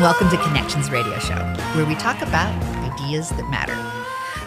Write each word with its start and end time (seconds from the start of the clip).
and 0.00 0.06
welcome 0.06 0.30
to 0.30 0.42
Connections 0.44 0.90
Radio 0.90 1.18
Show, 1.18 1.34
where 1.74 1.84
we 1.84 1.94
talk 1.96 2.22
about 2.22 2.50
ideas 2.90 3.28
that 3.28 3.50
matter. 3.50 3.74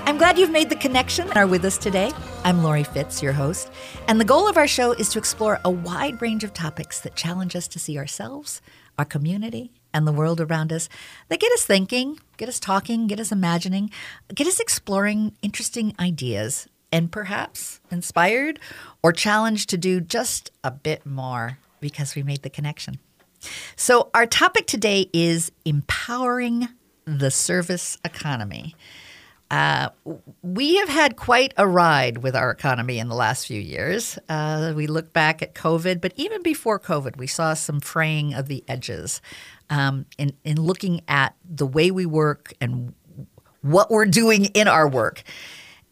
I'm 0.10 0.18
glad 0.18 0.39
you've 0.39 0.50
made 0.50 0.70
the 0.70 0.76
connection 0.76 1.28
and 1.28 1.38
are 1.38 1.46
with 1.46 1.64
us 1.64 1.78
today. 1.78 2.12
I'm 2.44 2.64
Lori 2.64 2.84
Fitz, 2.84 3.21
your 3.21 3.34
host, 3.34 3.70
and 4.08 4.20
the 4.20 4.26
goal 4.26 4.47
of 4.47 4.58
our 4.58 4.66
show 4.66 4.94
is 4.94 5.10
to 5.10 5.20
explore 5.20 5.62
a 5.63 5.70
wide 5.70 6.20
range 6.23 6.44
of 6.44 6.55
topics 6.55 7.02
that 7.02 7.16
challenge 7.16 7.55
us 7.55 7.68
to 7.68 7.77
see 7.77 8.00
ourselves, 8.00 8.63
our 8.98 9.05
community, 9.05 9.71
and 9.94 10.08
the 10.08 10.12
world 10.12 10.41
around 10.41 10.73
us 10.73 10.89
that 11.30 11.39
get 11.39 11.52
us 11.52 11.66
thinking, 11.66 12.17
get 12.38 12.49
us 12.49 12.59
talking, 12.59 13.05
get 13.05 13.20
us 13.20 13.31
imagining, 13.31 13.91
get 14.34 14.48
us 14.48 14.59
exploring 14.59 15.35
interesting 15.44 15.94
ideas, 15.99 16.67
and 16.91 17.12
perhaps 17.12 17.80
inspired 17.91 18.59
or 19.04 19.13
challenged 19.13 19.70
to 19.70 19.77
do 19.77 20.02
just 20.02 20.49
a 20.63 20.72
bit 20.72 21.05
more 21.05 21.59
because 21.80 22.16
we 22.16 22.23
made 22.23 22.41
the 22.41 22.49
connection. 22.49 22.98
So, 23.75 24.09
our 24.13 24.25
topic 24.25 24.67
today 24.67 25.09
is 25.13 25.52
empowering 25.65 26.70
the 27.05 27.31
service 27.31 27.97
economy. 28.05 28.75
Uh, 29.52 29.89
we 30.41 30.77
have 30.77 30.89
had 30.89 31.16
quite 31.16 31.53
a 31.57 31.67
ride 31.67 32.19
with 32.19 32.35
our 32.35 32.49
economy 32.49 32.97
in 32.97 33.07
the 33.07 33.16
last 33.16 33.45
few 33.45 33.61
years. 33.61 34.17
Uh, 34.27 34.73
we 34.75 34.88
look 34.88 35.13
back 35.13 35.43
at 35.43 35.53
COVID, 35.53 36.02
but 36.02 36.11
even 36.16 36.41
before 36.41 36.79
COVID, 36.79 37.17
we 37.17 37.27
saw 37.27 37.53
some 37.53 37.79
fraying 37.79 38.33
of 38.33 38.47
the 38.47 38.63
edges 38.67 39.21
um, 39.69 40.07
in, 40.17 40.33
in 40.44 40.59
looking 40.59 41.02
at 41.07 41.35
the 41.47 41.67
way 41.67 41.91
we 41.91 42.05
work 42.07 42.53
and 42.59 42.95
what 43.61 43.91
we're 43.91 44.05
doing 44.05 44.45
in 44.45 44.67
our 44.67 44.88
work. 44.88 45.23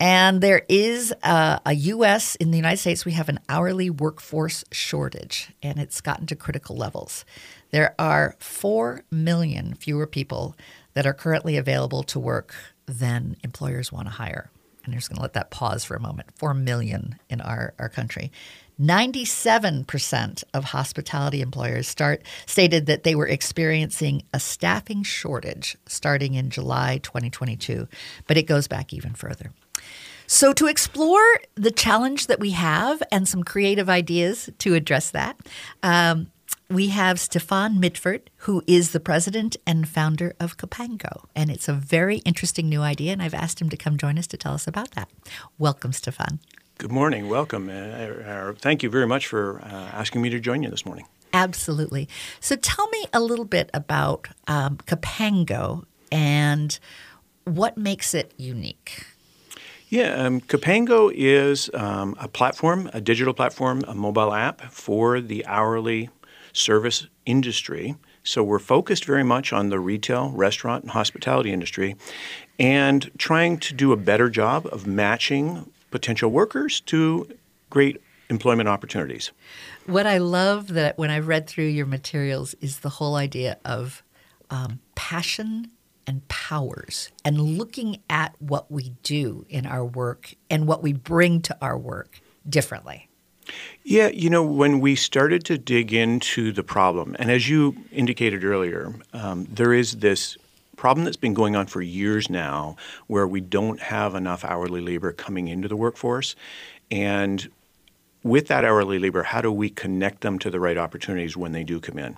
And 0.02 0.42
there 0.42 0.64
is 0.68 1.14
a, 1.22 1.62
a, 1.64 1.74
U.S. 1.74 2.34
in 2.38 2.50
the 2.50 2.58
United 2.58 2.78
States, 2.78 3.06
we 3.06 3.12
have 3.12 3.30
an 3.30 3.40
hourly 3.48 3.92
workforce 3.92 4.64
shortage, 4.72 5.52
and 5.62 5.78
it's 5.78 6.02
gotten 6.02 6.26
to 6.26 6.36
critical 6.36 6.76
levels. 6.76 7.24
There 7.70 7.94
are 8.00 8.36
4 8.40 9.04
million 9.12 9.76
fewer 9.76 10.08
people 10.08 10.56
that 10.96 11.06
are 11.06 11.14
currently 11.14 11.56
available 11.56 12.02
to 12.02 12.20
work 12.20 12.56
than 12.88 13.38
employers 13.44 13.92
want 13.92 14.08
to 14.08 14.14
hire. 14.14 14.50
And 14.84 14.92
I'm 14.92 14.98
just 14.98 15.10
going 15.10 15.18
to 15.18 15.22
let 15.22 15.34
that 15.34 15.52
pause 15.52 15.84
for 15.84 15.96
a 15.96 16.00
moment 16.00 16.30
4 16.36 16.56
million 16.56 17.20
in 17.30 17.40
our, 17.40 17.76
our 17.78 17.88
country. 17.88 18.32
97% 18.82 20.44
of 20.56 20.64
hospitality 20.64 21.42
employers 21.42 21.88
start, 21.88 22.24
stated 22.48 22.88
that 22.88 23.04
they 23.04 23.14
were 23.14 23.28
experiencing 23.28 24.24
a 24.34 24.40
staffing 24.40 25.04
shortage 25.04 25.78
starting 25.86 26.34
in 26.34 26.50
July 26.50 26.98
2022, 27.04 27.88
but 28.26 28.38
it 28.38 28.48
goes 28.48 28.68
back 28.68 28.92
even 28.94 29.14
further. 29.14 29.52
So, 30.28 30.54
to 30.54 30.68
explore 30.68 31.22
the 31.56 31.72
challenge 31.72 32.28
that 32.28 32.40
we 32.40 32.52
have 32.52 33.04
and 33.12 33.28
some 33.28 33.44
creative 33.44 33.90
ideas 33.90 34.50
to 34.60 34.76
address 34.76 35.12
that, 35.12 35.38
um, 35.84 36.32
we 36.70 36.88
have 36.88 37.20
Stefan 37.20 37.82
Mitford, 37.82 38.30
who 38.38 38.64
is 38.66 38.92
the 38.92 39.02
president 39.02 39.58
and 39.68 39.88
founder 39.88 40.34
of 40.40 40.56
Capango. 40.56 41.26
And 41.36 41.52
it's 41.52 41.68
a 41.68 41.74
very 41.74 42.20
interesting 42.20 42.70
new 42.70 42.82
idea, 42.82 43.12
and 43.12 43.22
I've 43.22 43.34
asked 43.34 43.62
him 43.62 43.70
to 43.70 43.78
come 43.78 43.98
join 43.98 44.18
us 44.18 44.26
to 44.28 44.38
tell 44.38 44.54
us 44.54 44.68
about 44.68 44.92
that. 44.92 45.10
Welcome, 45.58 45.92
Stefan. 45.92 46.40
Good 46.78 46.92
morning. 46.92 47.28
Welcome. 47.28 47.70
Uh, 47.70 47.74
uh, 47.74 48.54
thank 48.54 48.84
you 48.84 48.90
very 48.90 49.06
much 49.06 49.28
for 49.28 49.62
uh, 49.62 49.68
asking 49.68 50.22
me 50.22 50.30
to 50.30 50.40
join 50.40 50.64
you 50.64 50.70
this 50.70 50.86
morning. 50.86 51.06
Absolutely. 51.34 52.08
So, 52.40 52.56
tell 52.56 52.88
me 52.88 53.06
a 53.14 53.20
little 53.20 53.46
bit 53.46 53.70
about 53.74 54.30
um, 54.48 54.78
Capango 54.78 55.84
and 56.12 56.80
what 57.44 57.78
makes 57.78 58.14
it 58.14 58.34
unique. 58.38 59.06
Yeah, 59.92 60.14
um, 60.14 60.40
Capango 60.40 61.12
is 61.14 61.70
um, 61.74 62.16
a 62.18 62.30
platform, 62.30 62.90
a 62.94 63.02
digital 63.02 63.34
platform, 63.34 63.84
a 63.90 63.94
mobile 63.94 64.34
app 64.34 64.62
for 64.72 65.20
the 65.20 65.46
hourly 65.46 66.10
service 66.54 67.08
industry. 67.26 67.96
So 68.24 68.42
we're 68.42 68.60
focused 68.60 69.04
very 69.04 69.26
much 69.26 69.52
on 69.52 69.68
the 69.68 69.82
retail, 69.82 70.30
restaurant, 70.30 70.84
and 70.84 70.92
hospitality 70.92 71.52
industry 71.52 71.98
and 72.58 73.12
trying 73.18 73.58
to 73.58 73.74
do 73.74 73.92
a 73.92 73.98
better 73.98 74.30
job 74.30 74.66
of 74.72 74.88
matching 74.88 75.70
potential 75.90 76.32
workers 76.32 76.80
to 76.82 77.28
great 77.70 78.02
employment 78.30 78.70
opportunities. 78.70 79.32
What 79.88 80.08
I 80.08 80.20
love 80.20 80.70
that 80.70 80.98
when 80.98 81.12
I 81.12 81.20
read 81.20 81.48
through 81.48 81.66
your 81.66 81.86
materials 81.86 82.56
is 82.62 82.80
the 82.80 82.88
whole 82.88 83.16
idea 83.16 83.58
of 83.66 84.04
um, 84.50 84.80
passion 84.96 85.70
and 86.08 86.28
powers 86.28 87.10
and 87.24 87.40
looking 87.40 88.02
at 88.10 88.36
what 88.40 88.72
we 88.72 88.94
do 89.04 89.46
in 89.50 89.66
our 89.66 89.86
work 89.86 90.34
and 90.50 90.68
what 90.68 90.84
we 90.84 90.94
bring 90.94 91.42
to 91.42 91.58
our 91.62 91.78
work 91.78 92.22
differently. 92.48 93.08
Yeah, 93.84 94.08
you 94.08 94.30
know, 94.30 94.44
when 94.44 94.80
we 94.80 94.96
started 94.96 95.44
to 95.46 95.58
dig 95.58 95.94
into 95.94 96.52
the 96.52 96.64
problem, 96.64 97.16
and 97.20 97.32
as 97.32 97.50
you 97.50 97.76
indicated 97.92 98.44
earlier, 98.44 98.94
um, 99.14 99.48
there 99.50 99.74
is 99.74 99.98
this 99.98 100.38
problem 100.78 101.04
that's 101.04 101.18
been 101.18 101.34
going 101.34 101.56
on 101.56 101.68
for 101.68 101.82
years 101.82 102.30
now 102.30 102.76
where 103.08 103.28
we 103.28 103.42
don't 103.42 103.80
have 103.80 104.16
enough 104.16 104.44
hourly 104.44 104.82
labor 104.82 105.12
coming 105.12 105.48
into 105.48 105.68
the 105.68 105.76
workforce. 105.76 106.36
And 106.90 107.50
with 108.24 108.48
that 108.48 108.64
hourly 108.64 109.00
labor, 109.00 109.24
how 109.24 109.42
do 109.42 109.52
we 109.52 109.70
connect 109.70 110.22
them 110.22 110.38
to 110.40 110.50
the 110.50 110.60
right 110.60 110.78
opportunities 110.78 111.36
when 111.36 111.52
they 111.52 111.64
do 111.64 111.80
come 111.80 111.98
in? 111.98 112.18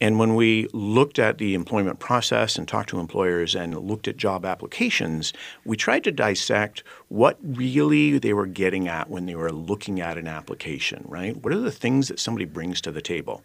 And 0.00 0.18
when 0.18 0.34
we 0.34 0.68
looked 0.72 1.18
at 1.18 1.38
the 1.38 1.54
employment 1.54 1.98
process 1.98 2.56
and 2.56 2.66
talked 2.66 2.88
to 2.90 2.98
employers 2.98 3.54
and 3.54 3.78
looked 3.78 4.08
at 4.08 4.16
job 4.16 4.44
applications, 4.44 5.32
we 5.64 5.76
tried 5.76 6.04
to 6.04 6.12
dissect 6.12 6.82
what 7.08 7.38
really 7.42 8.18
they 8.18 8.32
were 8.32 8.46
getting 8.46 8.88
at 8.88 9.08
when 9.08 9.26
they 9.26 9.34
were 9.34 9.52
looking 9.52 10.00
at 10.00 10.18
an 10.18 10.26
application, 10.26 11.04
right? 11.06 11.36
What 11.36 11.52
are 11.52 11.60
the 11.60 11.70
things 11.70 12.08
that 12.08 12.18
somebody 12.18 12.44
brings 12.44 12.80
to 12.82 12.92
the 12.92 13.00
table? 13.00 13.42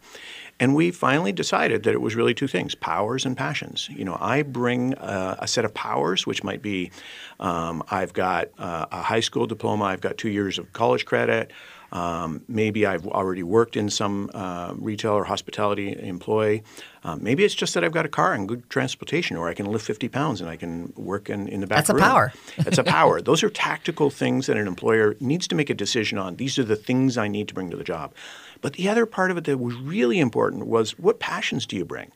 And 0.58 0.74
we 0.74 0.90
finally 0.90 1.32
decided 1.32 1.84
that 1.84 1.94
it 1.94 2.00
was 2.00 2.14
really 2.16 2.34
two 2.34 2.48
things 2.48 2.74
powers 2.74 3.24
and 3.24 3.36
passions. 3.36 3.88
You 3.88 4.04
know, 4.04 4.18
I 4.20 4.42
bring 4.42 4.94
uh, 4.94 5.36
a 5.38 5.46
set 5.46 5.64
of 5.64 5.72
powers, 5.72 6.26
which 6.26 6.42
might 6.42 6.62
be 6.62 6.90
um, 7.38 7.82
I've 7.90 8.12
got 8.12 8.48
uh, 8.58 8.86
a 8.90 9.02
high 9.02 9.20
school 9.20 9.46
diploma, 9.46 9.84
I've 9.84 10.02
got 10.02 10.18
two 10.18 10.28
years 10.28 10.58
of 10.58 10.72
college 10.72 11.06
credit. 11.06 11.52
Um, 11.92 12.42
maybe 12.46 12.86
I've 12.86 13.06
already 13.06 13.42
worked 13.42 13.76
in 13.76 13.90
some 13.90 14.30
uh, 14.32 14.74
retail 14.76 15.12
or 15.12 15.24
hospitality 15.24 15.96
employ. 15.98 16.62
Um, 17.02 17.22
maybe 17.22 17.44
it's 17.44 17.54
just 17.54 17.74
that 17.74 17.82
I've 17.82 17.92
got 17.92 18.06
a 18.06 18.08
car 18.08 18.32
and 18.32 18.46
good 18.46 18.68
transportation, 18.70 19.36
or 19.36 19.48
I 19.48 19.54
can 19.54 19.66
lift 19.66 19.86
50 19.86 20.08
pounds 20.08 20.40
and 20.40 20.48
I 20.48 20.56
can 20.56 20.92
work 20.96 21.30
in, 21.30 21.48
in 21.48 21.60
the 21.60 21.66
back 21.66 21.78
That's 21.78 21.90
room. 21.90 21.98
a 21.98 22.02
power. 22.02 22.32
That's 22.58 22.78
a 22.78 22.84
power. 22.98 23.20
Those 23.20 23.42
are 23.42 23.50
tactical 23.50 24.10
things 24.10 24.46
that 24.46 24.56
an 24.56 24.66
employer 24.66 25.16
needs 25.20 25.48
to 25.48 25.54
make 25.54 25.70
a 25.70 25.74
decision 25.74 26.18
on. 26.18 26.36
These 26.36 26.58
are 26.58 26.64
the 26.64 26.76
things 26.76 27.18
I 27.18 27.28
need 27.28 27.48
to 27.48 27.54
bring 27.54 27.70
to 27.70 27.76
the 27.76 27.84
job. 27.84 28.14
But 28.60 28.74
the 28.74 28.88
other 28.88 29.06
part 29.06 29.30
of 29.30 29.36
it 29.36 29.44
that 29.44 29.58
was 29.58 29.74
really 29.74 30.20
important 30.20 30.66
was 30.66 30.98
what 30.98 31.18
passions 31.18 31.66
do 31.66 31.76
you 31.76 31.84
bring? 31.84 32.12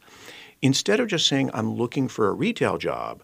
Instead 0.63 1.01
of 1.01 1.09
just 1.09 1.27
saying, 1.27 1.51
I'm 1.53 1.75
looking 1.75 2.09
for 2.09 2.29
a 2.29 2.33
retail 2.33 2.79
job, 2.79 3.23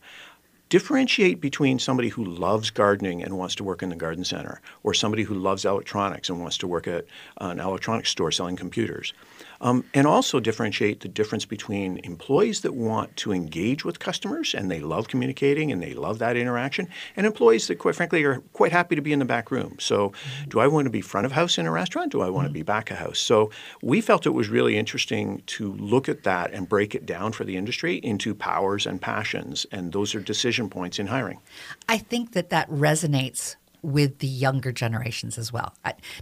differentiate 0.70 1.40
between 1.40 1.78
somebody 1.78 2.08
who 2.08 2.24
loves 2.24 2.70
gardening 2.70 3.22
and 3.22 3.36
wants 3.36 3.56
to 3.56 3.64
work 3.64 3.82
in 3.82 3.90
the 3.90 3.96
garden 3.96 4.24
center 4.24 4.60
or 4.84 4.94
somebody 4.94 5.24
who 5.24 5.34
loves 5.34 5.64
electronics 5.64 6.30
and 6.30 6.40
wants 6.40 6.56
to 6.56 6.66
work 6.66 6.86
at 6.86 7.04
an 7.38 7.58
electronics 7.58 8.08
store 8.08 8.30
selling 8.30 8.56
computers. 8.56 9.12
Um, 9.60 9.84
and 9.92 10.06
also 10.06 10.40
differentiate 10.40 11.00
the 11.00 11.08
difference 11.08 11.44
between 11.44 11.98
employees 12.04 12.62
that 12.62 12.74
want 12.74 13.14
to 13.18 13.32
engage 13.32 13.84
with 13.84 13.98
customers 13.98 14.54
and 14.54 14.70
they 14.70 14.80
love 14.80 15.08
communicating 15.08 15.70
and 15.70 15.82
they 15.82 15.94
love 15.94 16.18
that 16.18 16.36
interaction, 16.36 16.88
and 17.16 17.26
employees 17.26 17.66
that, 17.68 17.78
quite 17.78 17.94
frankly, 17.94 18.24
are 18.24 18.40
quite 18.52 18.72
happy 18.72 18.96
to 18.96 19.02
be 19.02 19.12
in 19.12 19.18
the 19.18 19.24
back 19.24 19.50
room. 19.50 19.76
So, 19.78 20.12
do 20.48 20.60
I 20.60 20.66
want 20.66 20.86
to 20.86 20.90
be 20.90 21.00
front 21.00 21.26
of 21.26 21.32
house 21.32 21.58
in 21.58 21.66
a 21.66 21.70
restaurant? 21.70 22.12
Do 22.12 22.22
I 22.22 22.30
want 22.30 22.46
to 22.46 22.52
be 22.52 22.62
back 22.62 22.90
of 22.90 22.98
house? 22.98 23.18
So, 23.18 23.50
we 23.82 24.00
felt 24.00 24.26
it 24.26 24.30
was 24.30 24.48
really 24.48 24.76
interesting 24.76 25.42
to 25.46 25.72
look 25.74 26.08
at 26.08 26.22
that 26.24 26.52
and 26.52 26.68
break 26.68 26.94
it 26.94 27.06
down 27.06 27.32
for 27.32 27.44
the 27.44 27.56
industry 27.56 27.96
into 27.96 28.34
powers 28.34 28.86
and 28.86 29.00
passions, 29.00 29.66
and 29.72 29.92
those 29.92 30.14
are 30.14 30.20
decision 30.20 30.70
points 30.70 30.98
in 30.98 31.06
hiring. 31.06 31.40
I 31.88 31.98
think 31.98 32.32
that 32.32 32.50
that 32.50 32.70
resonates 32.70 33.56
with 33.82 34.18
the 34.18 34.26
younger 34.26 34.72
generations 34.72 35.38
as 35.38 35.52
well. 35.52 35.74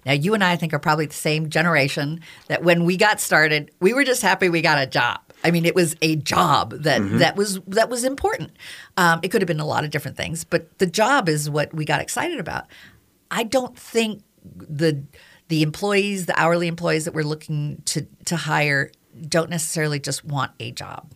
Now, 0.07 0.13
you 0.13 0.35
and 0.35 0.45
I, 0.45 0.53
I 0.53 0.57
think, 0.57 0.73
are 0.73 0.79
probably 0.79 1.07
the 1.07 1.15
same 1.15 1.49
generation 1.51 2.21
that 2.49 2.63
when 2.63 2.85
we 2.85 2.97
got 2.97 3.21
started, 3.21 3.71
we 3.81 3.93
were 3.93 4.05
just 4.05 4.23
happy 4.23 4.49
we 4.49 4.63
got 4.63 4.79
a 4.79 4.87
job. 4.87 5.21
I 5.45 5.51
mean, 5.51 5.65
it 5.65 5.75
was 5.75 5.95
a 6.03 6.17
job 6.17 6.71
that 6.83 7.01
mm-hmm. 7.01 7.19
that 7.19 7.37
was 7.37 7.61
that 7.69 7.89
was 7.89 8.05
important. 8.05 8.53
Um, 8.97 9.21
it 9.23 9.29
could 9.29 9.41
have 9.41 9.47
been 9.47 9.61
a 9.61 9.67
lot 9.67 9.85
of 9.85 9.91
different 9.91 10.17
things, 10.17 10.45
but 10.45 10.79
the 10.79 10.87
job 10.87 11.29
is 11.29 11.49
what 11.49 11.73
we 11.73 11.85
got 11.85 12.01
excited 12.01 12.41
about. 12.41 12.67
I 13.31 13.45
don't 13.45 13.79
think 13.79 14.23
the 14.57 15.03
the 15.49 15.63
employees, 15.63 16.27
the 16.27 16.39
hourly 16.39 16.69
employees 16.69 17.05
that 17.05 17.15
we're 17.15 17.23
looking 17.23 17.83
to 17.87 18.07
to 18.27 18.37
hire, 18.37 18.91
don't 19.29 19.51
necessarily 19.51 20.01
just 20.01 20.25
want 20.25 20.53
a 20.59 20.73
job. 20.73 21.13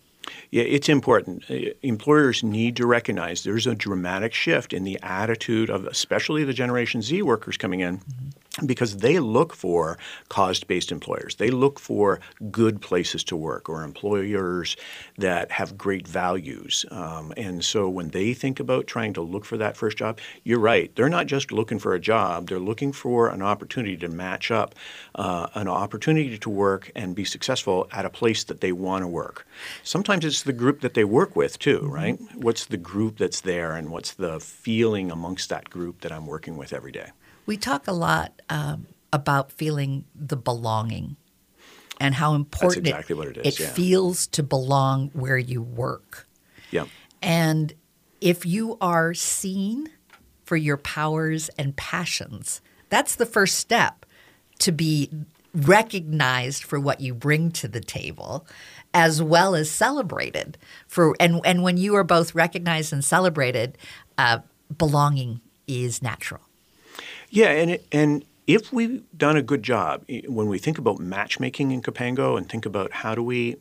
Yeah, 0.50 0.64
it's 0.64 0.88
important. 0.88 1.44
Uh, 1.50 1.72
employers 1.82 2.42
need 2.42 2.76
to 2.76 2.86
recognize 2.86 3.42
there's 3.42 3.66
a 3.66 3.74
dramatic 3.74 4.32
shift 4.34 4.72
in 4.72 4.84
the 4.84 4.98
attitude 5.02 5.70
of 5.70 5.86
especially 5.86 6.44
the 6.44 6.52
Generation 6.52 7.02
Z 7.02 7.22
workers 7.22 7.56
coming 7.56 7.80
in. 7.80 7.98
Mm-hmm. 7.98 8.28
Because 8.66 8.98
they 8.98 9.18
look 9.18 9.54
for 9.54 9.98
cause-based 10.28 10.92
employers. 10.92 11.36
They 11.36 11.50
look 11.50 11.78
for 11.78 12.20
good 12.50 12.82
places 12.82 13.24
to 13.24 13.36
work 13.36 13.68
or 13.68 13.82
employers 13.82 14.76
that 15.16 15.50
have 15.52 15.78
great 15.78 16.06
values. 16.06 16.84
Um, 16.90 17.32
and 17.36 17.64
so 17.64 17.88
when 17.88 18.10
they 18.10 18.34
think 18.34 18.60
about 18.60 18.86
trying 18.86 19.14
to 19.14 19.22
look 19.22 19.46
for 19.46 19.56
that 19.56 19.76
first 19.76 19.96
job, 19.96 20.18
you're 20.44 20.58
right. 20.58 20.94
They're 20.94 21.08
not 21.08 21.26
just 21.26 21.50
looking 21.50 21.78
for 21.78 21.94
a 21.94 22.00
job. 22.00 22.48
They're 22.48 22.58
looking 22.58 22.92
for 22.92 23.30
an 23.30 23.40
opportunity 23.40 23.96
to 23.98 24.08
match 24.08 24.50
up, 24.50 24.74
uh, 25.14 25.48
an 25.54 25.68
opportunity 25.68 26.36
to 26.36 26.50
work 26.50 26.92
and 26.94 27.14
be 27.14 27.24
successful 27.24 27.88
at 27.90 28.04
a 28.04 28.10
place 28.10 28.44
that 28.44 28.60
they 28.60 28.72
want 28.72 29.02
to 29.02 29.08
work. 29.08 29.46
Sometimes 29.82 30.24
it's 30.26 30.42
the 30.42 30.52
group 30.52 30.82
that 30.82 30.92
they 30.92 31.04
work 31.04 31.34
with 31.34 31.58
too, 31.58 31.78
mm-hmm. 31.78 31.90
right? 31.90 32.20
What's 32.34 32.66
the 32.66 32.76
group 32.76 33.16
that's 33.16 33.40
there 33.40 33.72
and 33.72 33.90
what's 33.90 34.12
the 34.12 34.40
feeling 34.40 35.10
amongst 35.10 35.48
that 35.48 35.70
group 35.70 36.02
that 36.02 36.12
I'm 36.12 36.26
working 36.26 36.58
with 36.58 36.74
every 36.74 36.92
day? 36.92 37.12
We 37.46 37.56
talk 37.56 37.88
a 37.88 37.92
lot 37.92 38.40
um, 38.48 38.86
about 39.12 39.52
feeling 39.52 40.04
the 40.14 40.36
belonging 40.36 41.16
and 42.00 42.14
how 42.14 42.34
important 42.34 42.88
exactly 42.88 43.28
it, 43.28 43.36
it, 43.36 43.46
is, 43.46 43.54
it 43.54 43.62
yeah. 43.62 43.72
feels 43.72 44.26
to 44.28 44.42
belong 44.42 45.10
where 45.12 45.38
you 45.38 45.62
work. 45.62 46.26
Yeah. 46.70 46.86
And 47.20 47.72
if 48.20 48.44
you 48.46 48.76
are 48.80 49.14
seen 49.14 49.88
for 50.44 50.56
your 50.56 50.76
powers 50.76 51.48
and 51.50 51.76
passions, 51.76 52.60
that's 52.88 53.14
the 53.14 53.26
first 53.26 53.56
step 53.56 54.04
to 54.58 54.72
be 54.72 55.10
recognized 55.54 56.64
for 56.64 56.80
what 56.80 57.00
you 57.00 57.14
bring 57.14 57.50
to 57.50 57.68
the 57.68 57.80
table 57.80 58.46
as 58.94 59.22
well 59.22 59.54
as 59.54 59.70
celebrated 59.70 60.56
for 60.86 61.14
and 61.20 61.40
and 61.44 61.62
when 61.62 61.76
you 61.76 61.94
are 61.94 62.04
both 62.04 62.34
recognized 62.34 62.92
and 62.92 63.04
celebrated 63.04 63.76
uh, 64.16 64.38
belonging 64.76 65.40
is 65.66 66.02
natural 66.02 66.40
yeah, 67.32 67.48
and 67.48 67.78
and 67.90 68.24
if 68.46 68.72
we've 68.72 69.02
done 69.16 69.38
a 69.38 69.42
good 69.42 69.62
job 69.62 70.04
when 70.28 70.48
we 70.48 70.58
think 70.58 70.76
about 70.76 70.98
matchmaking 70.98 71.70
in 71.70 71.80
Capango 71.80 72.36
and 72.36 72.46
think 72.48 72.66
about 72.66 72.92
how 72.92 73.14
do 73.14 73.22
we 73.22 73.56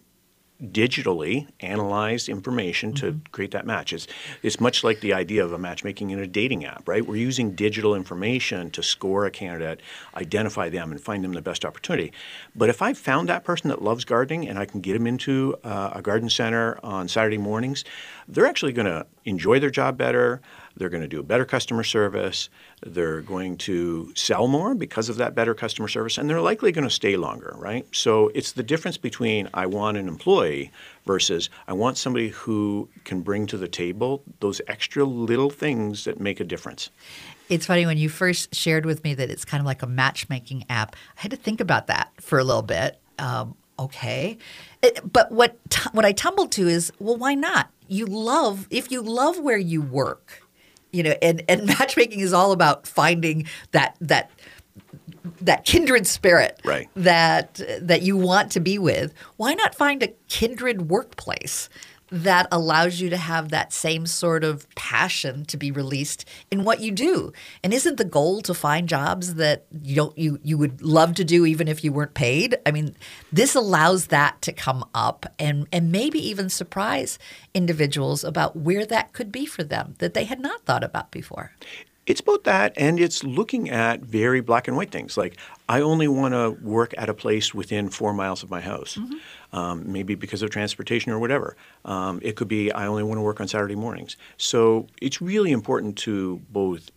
digitally 0.61 1.47
analyze 1.61 2.29
information 2.29 2.93
to 2.93 3.13
mm-hmm. 3.13 3.19
create 3.31 3.51
that 3.51 3.65
match. 3.65 3.93
It's, 3.93 4.07
it's 4.43 4.59
much 4.59 4.83
like 4.83 4.99
the 4.99 5.13
idea 5.13 5.43
of 5.43 5.53
a 5.53 5.57
matchmaking 5.57 6.11
in 6.11 6.19
a 6.19 6.27
dating 6.27 6.65
app, 6.65 6.87
right? 6.87 7.05
We're 7.05 7.15
using 7.15 7.55
digital 7.55 7.95
information 7.95 8.69
to 8.71 8.83
score 8.83 9.25
a 9.25 9.31
candidate, 9.31 9.81
identify 10.15 10.69
them, 10.69 10.91
and 10.91 11.01
find 11.01 11.23
them 11.23 11.33
the 11.33 11.41
best 11.41 11.65
opportunity. 11.65 12.13
But 12.55 12.69
if 12.69 12.81
I 12.81 12.93
found 12.93 13.29
that 13.29 13.43
person 13.43 13.69
that 13.69 13.81
loves 13.81 14.05
gardening 14.05 14.47
and 14.47 14.59
I 14.59 14.65
can 14.65 14.81
get 14.81 14.93
them 14.93 15.07
into 15.07 15.55
uh, 15.63 15.91
a 15.95 16.01
garden 16.01 16.29
center 16.29 16.77
on 16.83 17.07
Saturday 17.07 17.39
mornings, 17.39 17.83
they're 18.27 18.45
actually 18.45 18.73
going 18.73 18.87
to 18.87 19.07
enjoy 19.25 19.59
their 19.59 19.71
job 19.71 19.97
better. 19.97 20.41
They're 20.77 20.89
going 20.89 21.01
to 21.01 21.07
do 21.07 21.19
a 21.19 21.23
better 21.23 21.45
customer 21.45 21.83
service. 21.83 22.49
They're 22.85 23.21
going 23.21 23.57
to 23.57 24.11
sell 24.15 24.47
more 24.47 24.73
because 24.75 25.09
of 25.09 25.17
that 25.17 25.35
better 25.35 25.53
customer 25.53 25.87
service, 25.87 26.17
and 26.17 26.29
they're 26.29 26.41
likely 26.41 26.71
going 26.71 26.87
to 26.87 26.93
stay 26.93 27.17
longer, 27.17 27.53
right? 27.57 27.85
So 27.91 28.29
it's 28.33 28.53
the 28.53 28.63
difference 28.63 28.97
between 28.97 29.49
I 29.53 29.65
want 29.65 29.97
an 29.97 30.07
employee 30.07 30.71
versus 31.05 31.49
I 31.67 31.73
want 31.73 31.97
somebody 31.97 32.29
who 32.29 32.89
can 33.03 33.21
bring 33.21 33.47
to 33.47 33.57
the 33.57 33.67
table 33.67 34.23
those 34.39 34.61
extra 34.67 35.03
little 35.03 35.49
things 35.49 36.05
that 36.05 36.19
make 36.19 36.39
a 36.39 36.43
difference. 36.43 36.89
It's 37.49 37.65
funny 37.65 37.85
when 37.85 37.97
you 37.97 38.07
first 38.07 38.55
shared 38.55 38.85
with 38.85 39.03
me 39.03 39.13
that 39.15 39.29
it's 39.29 39.43
kind 39.43 39.59
of 39.59 39.65
like 39.65 39.81
a 39.81 39.87
matchmaking 39.87 40.65
app. 40.69 40.95
I 41.17 41.21
had 41.21 41.31
to 41.31 41.37
think 41.37 41.59
about 41.59 41.87
that 41.87 42.11
for 42.19 42.39
a 42.39 42.43
little 42.43 42.61
bit. 42.61 42.97
Um, 43.19 43.55
okay, 43.77 44.37
it, 44.81 45.11
but 45.11 45.31
what 45.31 45.57
t- 45.69 45.89
what 45.91 46.05
I 46.05 46.13
tumbled 46.13 46.53
to 46.53 46.67
is, 46.67 46.93
well, 46.99 47.17
why 47.17 47.35
not? 47.35 47.69
You 47.87 48.05
love 48.05 48.67
if 48.69 48.89
you 48.89 49.01
love 49.01 49.37
where 49.37 49.57
you 49.57 49.81
work 49.81 50.43
you 50.91 51.03
know, 51.03 51.15
and, 51.21 51.43
and 51.47 51.65
matchmaking 51.79 52.19
is 52.19 52.33
all 52.33 52.51
about 52.51 52.87
finding 52.87 53.47
that 53.71 53.95
that 54.01 54.31
that 55.41 55.65
kindred 55.65 56.07
spirit 56.07 56.59
right. 56.63 56.89
that 56.95 57.59
that 57.79 58.01
you 58.01 58.17
want 58.17 58.51
to 58.53 58.59
be 58.59 58.77
with. 58.77 59.13
Why 59.37 59.53
not 59.53 59.75
find 59.75 60.01
a 60.03 60.07
kindred 60.27 60.89
workplace 60.89 61.69
that 62.11 62.47
allows 62.51 62.99
you 62.99 63.09
to 63.09 63.17
have 63.17 63.49
that 63.49 63.71
same 63.71 64.05
sort 64.05 64.43
of 64.43 64.69
passion 64.75 65.45
to 65.45 65.57
be 65.57 65.71
released 65.71 66.25
in 66.51 66.65
what 66.65 66.81
you 66.81 66.91
do. 66.91 67.31
And 67.63 67.73
isn't 67.73 67.97
the 67.97 68.05
goal 68.05 68.41
to 68.41 68.53
find 68.53 68.89
jobs 68.89 69.35
that 69.35 69.65
you 69.81 69.95
don't 69.95 70.17
you 70.17 70.39
you 70.43 70.57
would 70.57 70.81
love 70.81 71.15
to 71.15 71.23
do 71.23 71.45
even 71.45 71.67
if 71.67 71.83
you 71.83 71.93
weren't 71.93 72.13
paid? 72.13 72.57
I 72.65 72.71
mean, 72.71 72.95
this 73.31 73.55
allows 73.55 74.07
that 74.07 74.41
to 74.41 74.51
come 74.51 74.83
up 74.93 75.25
and 75.39 75.67
and 75.71 75.91
maybe 75.91 76.19
even 76.19 76.49
surprise 76.49 77.17
individuals 77.53 78.23
about 78.23 78.57
where 78.57 78.85
that 78.85 79.13
could 79.13 79.31
be 79.31 79.45
for 79.45 79.63
them 79.63 79.95
that 79.99 80.13
they 80.13 80.25
had 80.25 80.39
not 80.39 80.65
thought 80.65 80.83
about 80.83 81.11
before. 81.11 81.53
It's 82.07 82.21
both 82.21 82.43
that 82.43 82.73
and 82.77 82.99
it's 82.99 83.23
looking 83.23 83.69
at 83.69 84.01
very 84.01 84.41
black 84.41 84.67
and 84.67 84.75
white 84.75 84.91
things. 84.91 85.17
Like, 85.17 85.37
I 85.69 85.81
only 85.81 86.07
want 86.07 86.33
to 86.33 86.49
work 86.61 86.93
at 86.97 87.09
a 87.09 87.13
place 87.13 87.53
within 87.53 87.89
four 87.89 88.11
miles 88.11 88.43
of 88.43 88.49
my 88.49 88.59
house, 88.59 88.95
mm-hmm. 88.95 89.17
Um, 89.53 89.91
maybe 89.91 90.15
because 90.15 90.41
of 90.41 90.49
transportation 90.49 91.11
or 91.11 91.19
whatever. 91.19 91.55
Um, 91.85 92.19
it 92.21 92.35
could 92.35 92.47
be 92.47 92.71
I 92.71 92.87
only 92.87 93.03
want 93.03 93.17
to 93.17 93.21
work 93.21 93.41
on 93.41 93.47
Saturday 93.47 93.75
mornings. 93.75 94.17
So 94.37 94.87
it's 95.01 95.21
really 95.21 95.51
important 95.51 95.97
to 95.99 96.41
both 96.49 96.91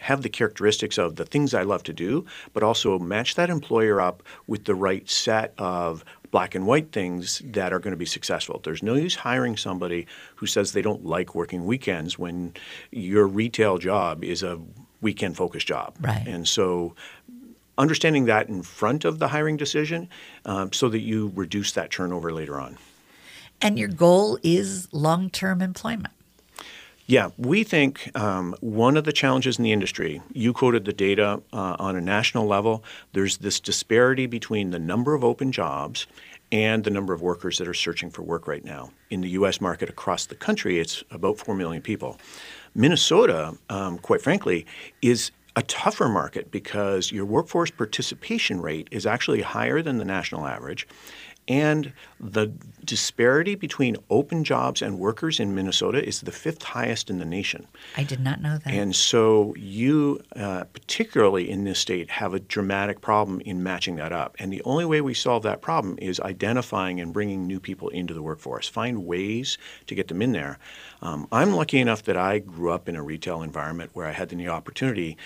have 0.00 0.22
the 0.22 0.28
characteristics 0.28 0.98
of 0.98 1.16
the 1.16 1.24
things 1.24 1.54
I 1.54 1.62
love 1.62 1.82
to 1.84 1.92
do, 1.92 2.26
but 2.52 2.62
also 2.62 2.98
match 2.98 3.34
that 3.36 3.48
employer 3.48 4.00
up 4.00 4.22
with 4.46 4.64
the 4.64 4.74
right 4.74 5.08
set 5.08 5.54
of 5.58 6.04
black 6.30 6.54
and 6.54 6.66
white 6.66 6.92
things 6.92 7.40
that 7.44 7.72
are 7.72 7.78
going 7.78 7.92
to 7.92 7.98
be 7.98 8.04
successful. 8.04 8.60
There's 8.62 8.82
no 8.82 8.94
use 8.94 9.14
hiring 9.14 9.56
somebody 9.56 10.06
who 10.36 10.46
says 10.46 10.72
they 10.72 10.82
don't 10.82 11.04
like 11.04 11.34
working 11.34 11.64
weekends 11.64 12.18
when 12.18 12.52
your 12.90 13.26
retail 13.26 13.78
job 13.78 14.22
is 14.22 14.42
a 14.42 14.60
weekend 15.00 15.36
focused 15.36 15.66
job. 15.66 15.96
Right. 16.00 16.26
And 16.26 16.46
so 16.46 16.94
understanding 17.78 18.26
that 18.26 18.48
in 18.48 18.62
front 18.62 19.04
of 19.04 19.18
the 19.18 19.28
hiring 19.28 19.56
decision 19.56 20.08
um, 20.44 20.72
so 20.72 20.88
that 20.88 21.00
you 21.00 21.32
reduce 21.34 21.72
that 21.72 21.90
turnover 21.90 22.32
later 22.32 22.58
on. 22.60 22.78
And 23.60 23.78
your 23.78 23.88
goal 23.88 24.38
is 24.42 24.88
long 24.92 25.30
term 25.30 25.62
employment. 25.62 26.12
Yeah, 27.08 27.30
we 27.38 27.62
think 27.62 28.10
um, 28.16 28.56
one 28.60 28.96
of 28.96 29.04
the 29.04 29.12
challenges 29.12 29.58
in 29.58 29.64
the 29.64 29.70
industry, 29.70 30.20
you 30.32 30.52
quoted 30.52 30.84
the 30.84 30.92
data 30.92 31.40
uh, 31.52 31.76
on 31.78 31.94
a 31.94 32.00
national 32.00 32.46
level, 32.46 32.82
there's 33.12 33.38
this 33.38 33.60
disparity 33.60 34.26
between 34.26 34.70
the 34.70 34.80
number 34.80 35.14
of 35.14 35.22
open 35.22 35.52
jobs 35.52 36.08
and 36.50 36.82
the 36.82 36.90
number 36.90 37.12
of 37.12 37.22
workers 37.22 37.58
that 37.58 37.68
are 37.68 37.74
searching 37.74 38.10
for 38.10 38.22
work 38.22 38.48
right 38.48 38.64
now. 38.64 38.90
In 39.10 39.20
the 39.20 39.30
U.S. 39.30 39.60
market 39.60 39.88
across 39.88 40.26
the 40.26 40.34
country, 40.34 40.80
it's 40.80 41.04
about 41.12 41.38
4 41.38 41.54
million 41.54 41.80
people. 41.80 42.18
Minnesota, 42.74 43.56
um, 43.70 43.98
quite 43.98 44.20
frankly, 44.20 44.66
is 45.00 45.30
a 45.56 45.62
tougher 45.62 46.08
market 46.08 46.50
because 46.50 47.10
your 47.10 47.24
workforce 47.24 47.70
participation 47.70 48.60
rate 48.60 48.88
is 48.90 49.06
actually 49.06 49.40
higher 49.40 49.80
than 49.80 49.96
the 49.96 50.04
national 50.04 50.46
average. 50.46 50.86
And 51.48 51.92
the 52.18 52.52
disparity 52.84 53.54
between 53.54 53.96
open 54.10 54.42
jobs 54.42 54.82
and 54.82 54.98
workers 54.98 55.38
in 55.38 55.54
Minnesota 55.54 56.04
is 56.04 56.20
the 56.20 56.32
fifth 56.32 56.62
highest 56.62 57.08
in 57.08 57.18
the 57.18 57.24
nation. 57.24 57.66
I 57.96 58.02
did 58.02 58.20
not 58.20 58.40
know 58.40 58.58
that. 58.58 58.72
And 58.72 58.94
so 58.96 59.54
you, 59.56 60.20
uh, 60.34 60.64
particularly 60.64 61.48
in 61.48 61.64
this 61.64 61.78
state, 61.78 62.10
have 62.10 62.34
a 62.34 62.40
dramatic 62.40 63.00
problem 63.00 63.40
in 63.42 63.62
matching 63.62 63.96
that 63.96 64.12
up. 64.12 64.34
And 64.38 64.52
the 64.52 64.62
only 64.64 64.84
way 64.84 65.00
we 65.00 65.14
solve 65.14 65.44
that 65.44 65.62
problem 65.62 65.98
is 66.00 66.18
identifying 66.20 67.00
and 67.00 67.12
bringing 67.12 67.46
new 67.46 67.60
people 67.60 67.90
into 67.90 68.12
the 68.12 68.22
workforce. 68.22 68.68
Find 68.68 69.06
ways 69.06 69.56
to 69.86 69.94
get 69.94 70.08
them 70.08 70.22
in 70.22 70.32
there. 70.32 70.58
Um, 71.02 71.28
I'm 71.30 71.52
lucky 71.52 71.78
enough 71.78 72.02
that 72.04 72.16
I 72.16 72.40
grew 72.40 72.72
up 72.72 72.88
in 72.88 72.96
a 72.96 73.02
retail 73.02 73.42
environment 73.42 73.90
where 73.94 74.06
I 74.06 74.12
had 74.12 74.28
the 74.28 74.48
opportunity 74.48 75.16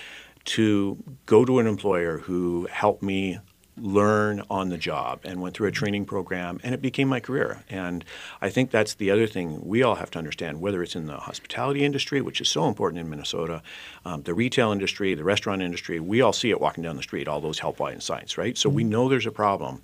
to 0.44 1.02
go 1.26 1.44
to 1.44 1.58
an 1.58 1.66
employer 1.66 2.18
who 2.18 2.66
helped 2.70 3.02
me 3.02 3.38
learn 3.76 4.42
on 4.50 4.68
the 4.68 4.78
job 4.78 5.20
and 5.24 5.40
went 5.40 5.54
through 5.54 5.68
a 5.68 5.72
training 5.72 6.04
program 6.04 6.60
and 6.62 6.74
it 6.74 6.82
became 6.82 7.08
my 7.08 7.20
career. 7.20 7.62
And 7.68 8.04
i 8.40 8.50
think 8.50 8.70
that's 8.70 8.94
the 8.94 9.10
other 9.10 9.26
thing 9.26 9.60
we 9.64 9.82
all 9.82 9.96
have 9.96 10.10
to 10.10 10.18
understand 10.18 10.60
whether 10.60 10.82
it's 10.82 10.96
in 10.96 11.06
the 11.06 11.16
hospitality 11.16 11.84
industry 11.84 12.20
which 12.20 12.40
is 12.40 12.48
so 12.48 12.66
important 12.68 13.00
in 13.00 13.08
minnesota 13.08 13.62
um, 14.04 14.22
the 14.22 14.34
retail 14.34 14.72
industry 14.72 15.14
the 15.14 15.24
restaurant 15.24 15.62
industry 15.62 16.00
we 16.00 16.20
all 16.20 16.32
see 16.32 16.50
it 16.50 16.60
walking 16.60 16.82
down 16.82 16.96
the 16.96 17.02
street 17.02 17.28
all 17.28 17.40
those 17.40 17.60
helpline 17.60 18.02
signs 18.02 18.36
right? 18.36 18.56
So 18.56 18.68
we 18.68 18.82
mm-hmm. 18.82 18.92
know 18.92 19.08
there's 19.08 19.26
a 19.26 19.32
problem 19.32 19.82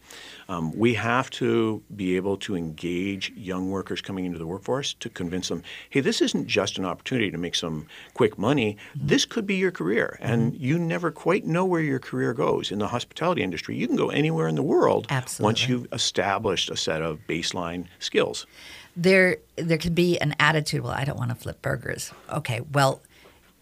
um, 0.49 0.77
we 0.77 0.95
have 0.95 1.31
to 1.31 1.83
be 1.95 2.17
able 2.17 2.37
to 2.39 2.57
engage 2.57 3.33
young 3.37 3.71
workers 3.71 4.01
coming 4.01 4.25
into 4.25 4.39
the 4.39 4.47
workforce 4.47 4.95
to 4.95 5.09
convince 5.09 5.49
them, 5.49 5.63
hey, 5.91 6.01
this 6.01 6.21
isn't 6.21 6.47
just 6.47 6.79
an 6.79 6.85
opportunity 6.85 7.31
to 7.31 7.39
make 7.39 7.55
some 7.55 7.87
quick 8.15 8.39
money. 8.39 8.77
Mm-hmm. 8.97 9.07
This 9.09 9.25
could 9.25 9.47
be 9.47 9.57
your 9.57 9.73
career. 9.73 10.19
And 10.21 10.53
mm-hmm. 10.53 10.65
you 10.65 10.79
never 10.79 11.11
quite 11.11 11.45
know 11.45 11.65
where 11.65 11.81
your 11.81 11.99
career 11.99 12.33
goes. 12.33 12.71
In 12.71 12.79
the 12.79 12.89
hospitality 12.89 13.43
industry, 13.43 13.77
you 13.77 13.87
can 13.87 13.97
go 13.97 14.11
anywhere 14.11 14.47
in 14.47 14.55
the 14.55 14.63
world 14.63 15.07
Absolutely. 15.11 15.45
once 15.45 15.69
you've 15.69 15.87
established 15.93 16.71
a 16.71 16.77
set 16.77 17.03
of 17.03 17.19
baseline 17.29 17.87
skills. 17.99 18.47
There, 18.97 19.39
there 19.57 19.79
can 19.79 19.95
be 19.95 20.19
an 20.19 20.35
attitude, 20.41 20.83
well, 20.83 20.93
I 20.93 21.05
don't 21.05 21.19
want 21.19 21.31
to 21.31 21.35
flip 21.37 21.61
burgers. 21.61 22.13
Okay, 22.33 22.61
well, 22.73 23.03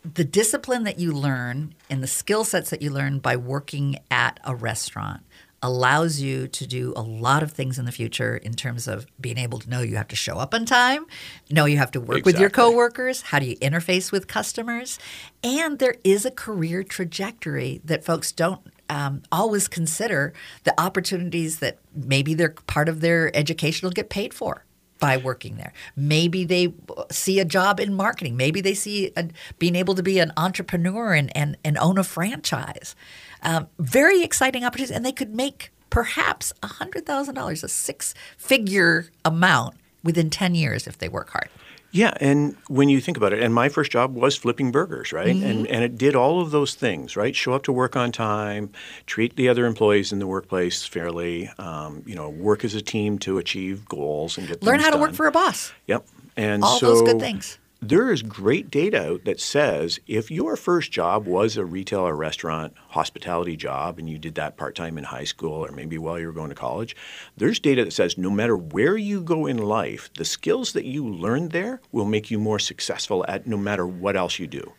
the 0.04 0.24
discipline 0.24 0.84
that 0.84 0.98
you 0.98 1.12
learn 1.12 1.74
and 1.88 2.02
the 2.02 2.06
skill 2.06 2.44
sets 2.44 2.70
that 2.70 2.82
you 2.82 2.90
learn 2.90 3.18
by 3.18 3.36
working 3.36 3.98
at 4.10 4.38
a 4.44 4.54
restaurant 4.54 5.22
allows 5.64 6.20
you 6.20 6.46
to 6.46 6.66
do 6.66 6.92
a 6.94 7.00
lot 7.00 7.42
of 7.42 7.50
things 7.50 7.78
in 7.78 7.86
the 7.86 7.90
future 7.90 8.36
in 8.36 8.52
terms 8.52 8.86
of 8.86 9.06
being 9.18 9.38
able 9.38 9.58
to 9.58 9.70
know 9.70 9.80
you 9.80 9.96
have 9.96 10.08
to 10.08 10.14
show 10.14 10.36
up 10.36 10.52
on 10.52 10.66
time, 10.66 11.06
know 11.50 11.64
you 11.64 11.78
have 11.78 11.90
to 11.90 12.00
work 12.00 12.18
exactly. 12.18 12.32
with 12.34 12.40
your 12.40 12.50
coworkers, 12.50 13.22
how 13.22 13.38
do 13.38 13.46
you 13.46 13.56
interface 13.56 14.12
with 14.12 14.28
customers, 14.28 14.98
and 15.42 15.78
there 15.78 15.96
is 16.04 16.26
a 16.26 16.30
career 16.30 16.82
trajectory 16.82 17.80
that 17.82 18.04
folks 18.04 18.30
don't 18.30 18.60
um, 18.90 19.22
always 19.32 19.66
consider 19.66 20.34
the 20.64 20.78
opportunities 20.78 21.60
that 21.60 21.78
maybe 21.94 22.34
they're 22.34 22.50
part 22.50 22.90
of 22.90 23.00
their 23.00 23.34
education 23.34 23.86
will 23.86 23.92
get 23.92 24.10
paid 24.10 24.34
for 24.34 24.66
by 25.00 25.16
working 25.16 25.56
there. 25.56 25.72
Maybe 25.96 26.44
they 26.44 26.72
see 27.10 27.40
a 27.40 27.44
job 27.44 27.80
in 27.80 27.94
marketing. 27.94 28.36
Maybe 28.36 28.60
they 28.60 28.74
see 28.74 29.12
a, 29.16 29.28
being 29.58 29.76
able 29.76 29.94
to 29.94 30.02
be 30.02 30.18
an 30.18 30.32
entrepreneur 30.36 31.14
and, 31.14 31.36
and, 31.36 31.56
and 31.64 31.76
own 31.78 31.98
a 31.98 32.04
franchise. 32.04 32.94
Um, 33.42 33.68
very 33.78 34.22
exciting 34.22 34.64
opportunities. 34.64 34.94
And 34.94 35.04
they 35.04 35.12
could 35.12 35.34
make 35.34 35.70
perhaps 35.90 36.52
$100,000, 36.62 37.64
a 37.64 37.68
six 37.68 38.14
figure 38.36 39.06
amount 39.24 39.76
within 40.02 40.30
10 40.30 40.54
years 40.54 40.86
if 40.86 40.98
they 40.98 41.08
work 41.08 41.30
hard. 41.30 41.48
Yeah, 41.94 42.12
and 42.18 42.56
when 42.66 42.88
you 42.88 43.00
think 43.00 43.16
about 43.16 43.32
it, 43.32 43.40
and 43.40 43.54
my 43.54 43.68
first 43.68 43.92
job 43.92 44.16
was 44.16 44.36
flipping 44.36 44.72
burgers, 44.72 45.12
right? 45.12 45.28
Mm-hmm. 45.28 45.46
And 45.46 45.66
and 45.68 45.84
it 45.84 45.96
did 45.96 46.16
all 46.16 46.40
of 46.40 46.50
those 46.50 46.74
things, 46.74 47.16
right? 47.16 47.36
Show 47.36 47.52
up 47.52 47.62
to 47.62 47.72
work 47.72 47.94
on 47.94 48.10
time, 48.10 48.70
treat 49.06 49.36
the 49.36 49.48
other 49.48 49.64
employees 49.64 50.12
in 50.12 50.18
the 50.18 50.26
workplace 50.26 50.84
fairly, 50.84 51.48
um, 51.56 52.02
you 52.04 52.16
know, 52.16 52.28
work 52.28 52.64
as 52.64 52.74
a 52.74 52.82
team 52.82 53.20
to 53.20 53.38
achieve 53.38 53.84
goals 53.88 54.36
and 54.36 54.48
get 54.48 54.58
the 54.58 54.66
learn 54.66 54.80
how 54.80 54.90
to 54.90 54.98
work 54.98 55.12
for 55.12 55.28
a 55.28 55.30
boss. 55.30 55.72
Yep, 55.86 56.04
and 56.36 56.64
all 56.64 56.80
so, 56.80 56.86
those 56.86 57.02
good 57.02 57.20
things 57.20 57.58
there 57.88 58.10
is 58.10 58.22
great 58.22 58.70
data 58.70 59.20
that 59.24 59.38
says 59.38 60.00
if 60.06 60.30
your 60.30 60.56
first 60.56 60.90
job 60.90 61.26
was 61.26 61.58
a 61.58 61.66
retail 61.66 62.00
or 62.00 62.16
restaurant 62.16 62.72
hospitality 62.88 63.56
job 63.56 63.98
and 63.98 64.08
you 64.08 64.18
did 64.18 64.36
that 64.36 64.56
part 64.56 64.74
time 64.74 64.96
in 64.96 65.04
high 65.04 65.24
school 65.24 65.52
or 65.52 65.70
maybe 65.70 65.98
while 65.98 66.18
you 66.18 66.26
were 66.26 66.32
going 66.32 66.48
to 66.48 66.54
college, 66.54 66.96
there's 67.36 67.60
data 67.60 67.84
that 67.84 67.92
says 67.92 68.16
no 68.16 68.30
matter 68.30 68.56
where 68.56 68.96
you 68.96 69.20
go 69.20 69.44
in 69.44 69.58
life, 69.58 70.08
the 70.16 70.24
skills 70.24 70.72
that 70.72 70.86
you 70.86 71.06
learned 71.06 71.50
there 71.50 71.82
will 71.92 72.06
make 72.06 72.30
you 72.30 72.38
more 72.38 72.58
successful 72.58 73.22
at 73.28 73.46
no 73.46 73.58
matter 73.58 73.86
what 73.86 74.16
else 74.16 74.38
you 74.38 74.46
do. 74.46 74.72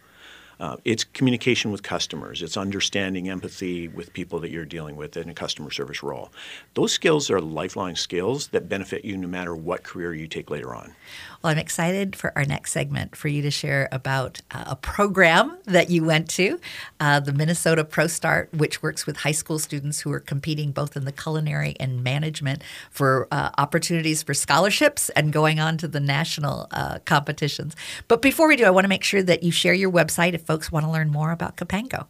Uh, 0.60 0.78
it's 0.86 1.04
communication 1.04 1.72
with 1.72 1.84
customers. 1.84 2.42
It's 2.42 2.58
understanding 2.58 3.30
empathy 3.30 3.88
with 3.88 4.14
people 4.14 4.40
that 4.40 4.52
you're 4.52 4.66
dealing 4.66 4.96
with 4.96 5.18
in 5.18 5.30
a 5.30 5.34
customer 5.34 5.72
service 5.72 6.02
role. 6.02 6.32
Those 6.74 6.92
skills 6.92 7.30
are 7.30 7.42
lifelong 7.42 7.96
skills 7.96 8.48
that 8.48 8.70
benefit 8.70 9.04
you 9.06 9.18
no 9.18 9.28
matter 9.28 9.56
what 9.56 9.84
career 9.84 10.14
you 10.14 10.28
take 10.28 10.50
later 10.50 10.74
on. 10.74 10.94
Well, 11.42 11.52
I'm 11.52 11.58
excited 11.58 12.16
for 12.16 12.36
our 12.36 12.46
next 12.46 12.72
segment 12.72 13.16
for 13.16 13.28
you 13.28 13.42
to 13.42 13.52
share 13.52 13.88
about 13.92 14.42
uh, 14.52 14.64
a 14.68 14.76
program 14.76 15.58
that 15.66 15.90
you 15.90 16.04
went 16.04 16.30
to, 16.32 16.60
uh, 17.00 17.20
the 17.20 17.34
Minnesota 17.34 17.84
ProStart, 17.84 18.52
which 18.54 18.82
works 18.82 19.06
with 19.06 19.18
high 19.18 19.32
school 19.32 19.60
students 19.60 20.02
who 20.02 20.12
are 20.12 20.20
competing 20.20 20.72
both 20.72 20.98
in 20.98 21.06
the 21.06 21.12
culinary 21.12 21.76
and 21.80 22.04
management 22.04 22.64
for 22.90 23.28
uh, 23.32 23.52
opportunities 23.58 24.24
for 24.24 24.34
scholarships 24.34 25.10
and 25.10 25.32
going 25.32 25.60
on 25.60 25.78
to 25.78 25.88
the 25.88 26.00
national 26.00 26.68
uh, 26.72 27.00
competitions. 27.06 27.76
But 28.08 28.22
before 28.22 28.48
we 28.48 28.56
do, 28.56 28.66
I 28.66 28.70
want 28.70 28.86
to 28.86 28.90
make 28.90 29.04
sure 29.04 29.22
that 29.24 29.44
you 29.44 29.52
share 29.52 29.74
your 29.74 29.92
website 29.92 30.34
if 30.34 30.45
folks 30.46 30.72
want 30.72 30.86
to 30.86 30.92
learn 30.92 31.10
more 31.10 31.32
about 31.32 31.58
Capango. 31.58 32.08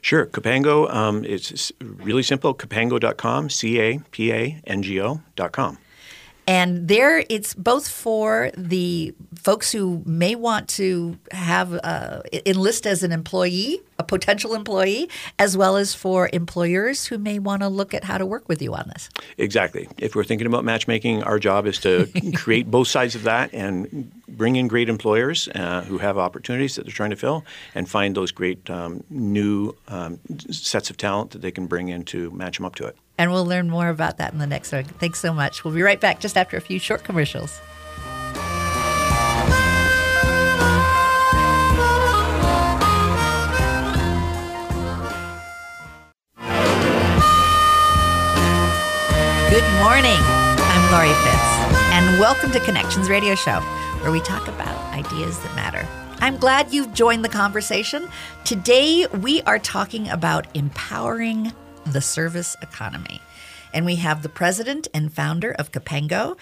Sure. 0.00 0.26
Capango, 0.26 0.92
um, 0.92 1.24
it's 1.24 1.72
really 1.80 2.22
simple, 2.22 2.54
capango.com, 2.54 3.50
C 3.50 3.80
A 3.80 3.98
P 4.10 4.32
A 4.32 4.60
N 4.66 4.82
G 4.82 5.00
O.com. 5.00 5.78
And 6.48 6.88
there, 6.88 7.22
it's 7.28 7.52
both 7.52 7.86
for 7.86 8.50
the 8.56 9.14
folks 9.34 9.70
who 9.70 10.02
may 10.06 10.34
want 10.34 10.66
to 10.70 11.18
have 11.30 11.78
uh, 11.84 12.22
enlist 12.46 12.86
as 12.86 13.02
an 13.02 13.12
employee, 13.12 13.82
a 13.98 14.02
potential 14.02 14.54
employee, 14.54 15.10
as 15.38 15.58
well 15.58 15.76
as 15.76 15.94
for 15.94 16.30
employers 16.32 17.04
who 17.04 17.18
may 17.18 17.38
want 17.38 17.60
to 17.60 17.68
look 17.68 17.92
at 17.92 18.02
how 18.02 18.16
to 18.16 18.24
work 18.24 18.48
with 18.48 18.62
you 18.62 18.72
on 18.72 18.90
this. 18.94 19.10
Exactly. 19.36 19.88
If 19.98 20.16
we're 20.16 20.24
thinking 20.24 20.46
about 20.46 20.64
matchmaking, 20.64 21.22
our 21.22 21.38
job 21.38 21.66
is 21.66 21.78
to 21.80 22.08
create 22.34 22.70
both 22.70 22.88
sides 22.88 23.14
of 23.14 23.24
that 23.24 23.52
and 23.52 24.10
bring 24.26 24.56
in 24.56 24.68
great 24.68 24.88
employers 24.88 25.48
uh, 25.48 25.82
who 25.82 25.98
have 25.98 26.16
opportunities 26.16 26.76
that 26.76 26.86
they're 26.86 26.92
trying 26.92 27.10
to 27.10 27.16
fill, 27.16 27.44
and 27.74 27.90
find 27.90 28.14
those 28.14 28.32
great 28.32 28.70
um, 28.70 29.04
new 29.10 29.76
um, 29.88 30.18
sets 30.50 30.88
of 30.88 30.96
talent 30.96 31.32
that 31.32 31.42
they 31.42 31.50
can 31.50 31.66
bring 31.66 31.88
in 31.90 32.04
to 32.04 32.30
match 32.30 32.56
them 32.56 32.64
up 32.64 32.74
to 32.76 32.86
it. 32.86 32.96
And 33.18 33.32
we'll 33.32 33.44
learn 33.44 33.68
more 33.68 33.88
about 33.88 34.18
that 34.18 34.32
in 34.32 34.38
the 34.38 34.46
next 34.46 34.70
one. 34.72 34.84
Thanks 34.84 35.18
so 35.18 35.34
much. 35.34 35.64
We'll 35.64 35.74
be 35.74 35.82
right 35.82 36.00
back 36.00 36.20
just 36.20 36.36
after 36.36 36.56
a 36.56 36.60
few 36.60 36.78
short 36.78 37.02
commercials. 37.02 37.60
Good 49.50 49.64
morning. 49.80 50.20
I'm 50.60 50.92
Lori 50.92 51.08
Fitz, 51.08 51.48
and 51.90 52.20
welcome 52.20 52.52
to 52.52 52.60
Connections 52.60 53.08
Radio 53.08 53.34
Show, 53.34 53.60
where 54.00 54.12
we 54.12 54.20
talk 54.20 54.46
about 54.46 54.76
ideas 54.94 55.40
that 55.40 55.56
matter. 55.56 55.88
I'm 56.20 56.36
glad 56.36 56.72
you've 56.72 56.92
joined 56.92 57.24
the 57.24 57.28
conversation. 57.28 58.08
Today, 58.44 59.06
we 59.06 59.42
are 59.42 59.58
talking 59.58 60.08
about 60.08 60.46
empowering 60.54 61.52
the 61.92 62.00
service 62.00 62.56
economy. 62.62 63.20
And 63.72 63.84
we 63.84 63.96
have 63.96 64.22
the 64.22 64.28
president 64.28 64.88
and 64.94 65.12
founder 65.12 65.52
of 65.52 65.72
Capango, 65.72 66.38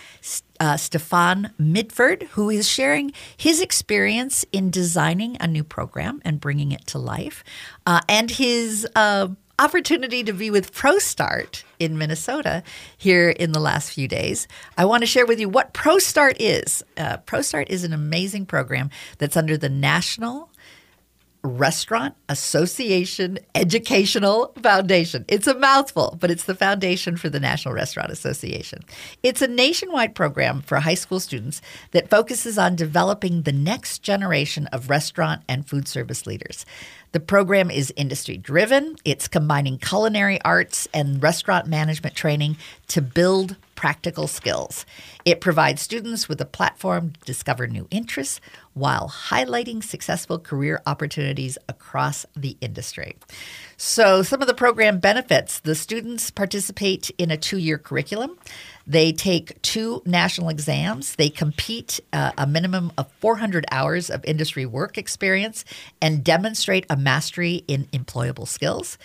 uh, 0.61 0.77
Stefan 0.77 1.51
Mitford, 1.59 2.25
who 2.33 2.51
is 2.51 2.69
sharing 2.69 3.13
his 3.37 3.61
experience 3.61 4.45
in 4.53 4.71
designing 4.71 5.37
a 5.41 5.47
new 5.47 5.65
program 5.65 6.23
and 6.25 6.41
bringing 6.41 6.73
it 6.73 6.87
to 6.89 6.99
life, 6.99 7.43
uh, 7.85 8.01
and 8.09 8.31
his 8.31 8.87
uh, 8.95 9.29
opportunity 9.59 10.23
to 10.23 10.33
be 10.33 10.51
with 10.51 10.73
ProStart 10.73 11.65
in 11.79 11.97
Minnesota 11.97 12.63
here 12.97 13.31
in 13.31 13.53
the 13.53 13.61
last 13.61 13.91
few 13.91 14.07
days. 14.07 14.47
I 14.77 14.85
want 14.85 15.03
to 15.03 15.07
share 15.07 15.27
with 15.27 15.41
you 15.41 15.49
what 15.49 15.73
ProStart 15.73 16.37
is. 16.39 16.85
Uh, 16.97 17.17
ProStart 17.19 17.71
is 17.71 17.83
an 17.83 17.93
amazing 17.93 18.47
program 18.47 18.91
that's 19.19 19.37
under 19.37 19.57
the 19.57 19.71
National 19.71 20.51
Restaurant 21.47 22.15
Association 22.29 23.39
Educational 23.55 24.53
Foundation. 24.63 25.25
It's 25.29 25.47
a 25.47 25.59
mouthful, 25.59 26.17
but 26.21 26.31
it's 26.31 26.45
the 26.45 26.55
foundation 26.55 27.17
for 27.17 27.29
the 27.29 27.41
National 27.41 27.73
Restaurant 27.73 28.11
Association. 28.11 28.83
It's 29.23 29.41
a 29.41 29.49
nationwide 29.49 30.15
program 30.15 30.61
for 30.61 30.81
high 30.81 30.95
school 30.95 31.21
students 31.21 31.63
that 31.93 32.11
focuses 32.11 32.59
on 32.59 32.77
developing 32.77 33.43
the 33.43 33.53
next 33.53 34.03
generation 34.03 34.67
of 34.69 34.91
restaurant 34.91 35.43
and 35.49 35.67
food 35.67 35.89
service 35.89 36.27
leaders. 36.27 36.67
The 37.17 37.21
program 37.21 37.71
is 37.71 37.95
industry 37.97 38.37
driven. 38.37 38.97
It's 39.07 39.27
combining 39.27 39.79
culinary 39.79 40.39
arts 40.43 40.87
and 40.93 41.23
restaurant 41.23 41.67
management 41.67 42.15
training 42.15 42.59
to 42.89 43.01
build 43.01 43.57
practical 43.75 44.27
skills. 44.27 44.85
It 45.25 45.41
provides 45.41 45.81
students 45.81 46.29
with 46.29 46.43
a 46.43 46.45
platform 46.45 47.13
to 47.13 47.21
discover 47.25 47.67
new 47.69 47.89
interests 47.91 48.39
while 48.75 49.09
highlighting 49.09 49.83
successful 49.83 50.39
career 50.39 50.83
opportunities 50.85 51.57
across 51.71 52.27
the 52.37 52.59
industry. 52.61 53.17
So, 53.79 54.23
some 54.23 54.43
of 54.43 54.47
the 54.47 54.53
program 54.53 54.99
benefits 54.99 55.61
the 55.61 55.75
students 55.75 56.31
participate 56.31 57.09
in 57.17 57.31
a 57.31 57.39
two 57.39 57.57
year 57.57 57.79
curriculum. 57.79 58.37
They 58.87 59.13
take 59.13 59.61
two 59.63 60.03
national 60.07 60.49
exams. 60.49 61.17
They 61.17 61.29
compete 61.29 62.01
uh, 62.13 62.33
a 62.39 62.47
minimum 62.47 62.93
of 62.97 63.11
400 63.21 63.67
hours 63.73 64.11
of 64.11 64.25
industry 64.25 64.65
work 64.65 64.97
experience 64.97 65.65
and 66.01 66.23
demonstrate 66.23 66.87
a 66.89 66.97
mastery 66.97 67.65
in 67.67 67.87
employable 67.87 68.47
skills. 68.47 68.97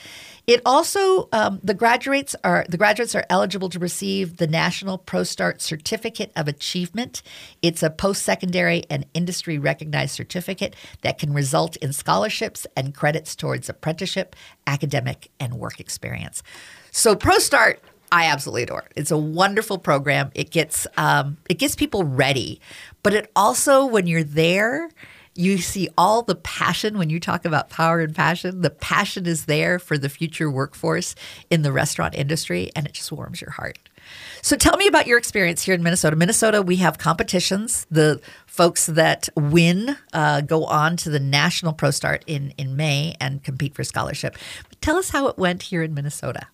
It 0.47 0.61
also 0.65 1.29
um, 1.31 1.59
the 1.63 1.73
graduates 1.73 2.35
are 2.43 2.65
the 2.67 2.77
graduates 2.77 3.15
are 3.15 3.25
eligible 3.29 3.69
to 3.69 3.79
receive 3.79 4.37
the 4.37 4.47
National 4.47 4.97
ProStart 4.97 5.61
Certificate 5.61 6.31
of 6.35 6.47
Achievement. 6.47 7.21
It's 7.61 7.83
a 7.83 7.89
post-secondary 7.89 8.83
and 8.89 9.05
industry 9.13 9.57
recognized 9.57 10.15
certificate 10.15 10.75
that 11.01 11.19
can 11.19 11.33
result 11.33 11.75
in 11.77 11.93
scholarships 11.93 12.67
and 12.75 12.93
credits 12.93 13.35
towards 13.35 13.69
apprenticeship, 13.69 14.35
academic, 14.67 15.29
and 15.39 15.55
work 15.55 15.79
experience. 15.79 16.43
So 16.91 17.15
ProStart 17.15 17.77
I 18.11 18.25
absolutely 18.25 18.63
adore 18.63 18.81
it. 18.81 18.91
It's 18.95 19.11
a 19.11 19.17
wonderful 19.17 19.77
program. 19.77 20.31
It 20.35 20.51
gets 20.51 20.85
um, 20.97 21.37
it 21.49 21.55
gets 21.55 21.75
people 21.75 22.03
ready, 22.03 22.59
but 23.03 23.13
it 23.13 23.31
also 23.35 23.85
when 23.85 24.05
you're 24.05 24.23
there, 24.23 24.89
you 25.33 25.57
see 25.59 25.87
all 25.97 26.21
the 26.21 26.35
passion 26.35 26.97
when 26.97 27.09
you 27.09 27.19
talk 27.19 27.45
about 27.45 27.69
power 27.69 28.01
and 28.01 28.13
passion. 28.13 28.61
The 28.61 28.69
passion 28.69 29.25
is 29.25 29.45
there 29.45 29.79
for 29.79 29.97
the 29.97 30.09
future 30.09 30.51
workforce 30.51 31.15
in 31.49 31.61
the 31.61 31.71
restaurant 31.71 32.15
industry, 32.15 32.69
and 32.75 32.85
it 32.85 32.93
just 32.93 33.11
warms 33.11 33.39
your 33.39 33.51
heart. 33.51 33.79
So 34.41 34.57
tell 34.57 34.75
me 34.75 34.87
about 34.87 35.07
your 35.07 35.17
experience 35.17 35.63
here 35.63 35.75
in 35.75 35.83
Minnesota. 35.83 36.15
Minnesota, 36.15 36.61
we 36.61 36.77
have 36.77 36.97
competitions. 36.97 37.85
The 37.89 38.19
folks 38.45 38.87
that 38.87 39.29
win 39.35 39.95
uh, 40.11 40.41
go 40.41 40.65
on 40.65 40.97
to 40.97 41.09
the 41.09 41.19
National 41.19 41.73
ProStart 41.73 42.23
in, 42.27 42.53
in 42.57 42.75
May 42.75 43.15
and 43.21 43.43
compete 43.43 43.73
for 43.75 43.83
scholarship. 43.83 44.37
But 44.67 44.81
tell 44.81 44.97
us 44.97 45.11
how 45.11 45.27
it 45.27 45.37
went 45.37 45.63
here 45.63 45.83
in 45.83 45.93
Minnesota. 45.93 46.47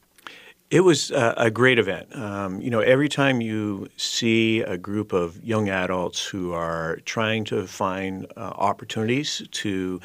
It 0.69 0.81
was 0.81 1.11
a, 1.11 1.33
a 1.37 1.51
great 1.51 1.79
event. 1.79 2.13
Um, 2.13 2.59
you 2.59 2.69
know, 2.69 2.81
every 2.81 3.07
time 3.07 3.39
you 3.39 3.87
see 3.95 4.59
a 4.59 4.77
group 4.77 5.13
of 5.13 5.41
young 5.43 5.69
adults 5.69 6.25
who 6.25 6.51
are 6.51 6.99
trying 7.05 7.45
to 7.45 7.65
find 7.65 8.25
uh, 8.35 8.51
opportunities 8.55 9.47
to 9.49 10.01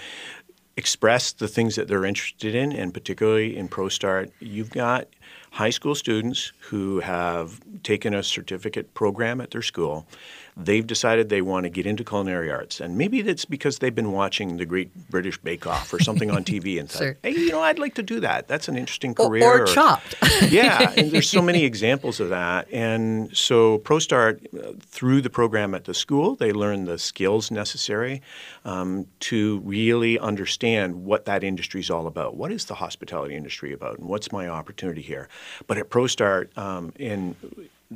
express 0.77 1.33
the 1.33 1.49
things 1.49 1.75
that 1.75 1.89
they're 1.89 2.05
interested 2.05 2.55
in, 2.55 2.73
and 2.73 2.95
particularly 2.95 3.57
in 3.57 3.69
ProStart, 3.69 4.31
you've 4.39 4.71
got 4.71 5.09
high 5.51 5.71
school 5.71 5.97
students 5.97 6.53
who 6.61 7.01
have 7.01 7.61
taken 7.83 8.15
a 8.15 8.23
certificate 8.23 8.95
program 8.95 9.41
at 9.41 9.51
their 9.51 9.63
school 9.63 10.07
they've 10.57 10.87
decided 10.87 11.29
they 11.29 11.41
want 11.41 11.65
to 11.65 11.71
get 11.71 11.87
into 11.87 12.05
culinary 12.05 12.51
arts. 12.51 12.81
And 12.81 12.99
maybe 12.99 13.21
it's 13.21 13.45
because 13.45 13.79
they've 13.79 13.95
been 13.95 14.13
watching 14.13 14.59
the 14.59 14.67
Great 14.67 14.95
British 15.09 15.39
Bake 15.39 15.67
Off 15.67 15.93
or 15.93 15.99
something 15.99 16.31
on 16.31 16.45
TV 16.45 16.79
and 16.79 16.91
thought, 16.91 17.17
hey, 17.23 17.31
you 17.31 17.51
know, 17.51 17.63
I'd 17.63 17.79
like 17.79 17.95
to 17.95 18.03
do 18.03 18.21
that. 18.21 18.49
That's 18.49 18.69
an 18.69 18.77
interesting 18.77 19.15
career. 19.15 19.45
Or, 19.45 19.63
or 19.63 19.67
chopped. 19.67 20.15
yeah, 20.51 20.93
and 20.97 21.11
there's 21.11 21.29
so 21.29 21.41
many 21.51 21.65
examples 21.65 22.21
of 22.21 22.29
that. 22.29 22.71
And 22.73 23.35
so 23.35 23.79
ProStart, 23.79 24.47
uh, 24.55 24.73
through 24.81 25.23
the 25.23 25.31
program 25.31 25.75
at 25.75 25.85
the 25.85 25.95
school, 25.95 26.35
they 26.35 26.53
learn 26.53 26.85
the 26.85 26.99
skills 26.99 27.51
necessary 27.51 28.21
um, 28.65 29.07
to 29.21 29.61
really 29.61 30.19
understand 30.19 31.05
what 31.05 31.25
that 31.25 31.43
industry 31.43 31.81
is 31.81 31.91
all 31.91 32.07
about. 32.07 32.37
What 32.37 32.53
is 32.53 32.67
the 32.67 32.75
hospitality 32.75 33.35
industry 33.35 33.73
about, 33.73 33.99
and 33.99 34.09
what's 34.09 34.31
my 34.33 34.49
opportunity 34.49 35.03
here? 35.03 35.29
But 35.67 35.79
at 35.79 35.89
ProStart, 35.89 36.57
um, 36.59 36.93
in 36.99 37.37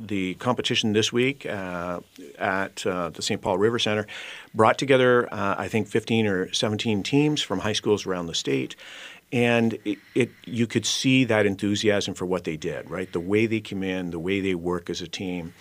the 0.05 0.35
competition 0.35 0.93
this 0.93 1.11
week 1.11 1.45
uh, 1.45 1.99
at 2.37 2.85
uh, 2.85 3.09
the 3.09 3.21
St. 3.21 3.41
Paul 3.41 3.57
River 3.57 3.79
Center 3.79 4.05
brought 4.53 4.77
together, 4.77 5.31
uh, 5.33 5.55
I 5.57 5.67
think, 5.67 5.87
15 5.87 6.27
or 6.27 6.53
17 6.53 7.03
teams 7.03 7.41
from 7.41 7.59
high 7.59 7.73
schools 7.73 8.05
around 8.05 8.27
the 8.27 8.35
state. 8.35 8.75
And 9.31 9.77
it, 9.83 9.97
it, 10.15 10.31
you 10.45 10.67
could 10.67 10.85
see 10.85 11.25
that 11.25 11.45
enthusiasm 11.45 12.13
for 12.13 12.25
what 12.25 12.45
they 12.45 12.55
did, 12.55 12.89
right? 12.89 13.11
The 13.11 13.19
way 13.19 13.45
they 13.45 13.59
come 13.59 13.83
in, 13.83 14.11
the 14.11 14.19
way 14.19 14.39
they 14.39 14.55
work 14.55 14.89
as 14.89 15.01
a 15.01 15.07
team. 15.07 15.53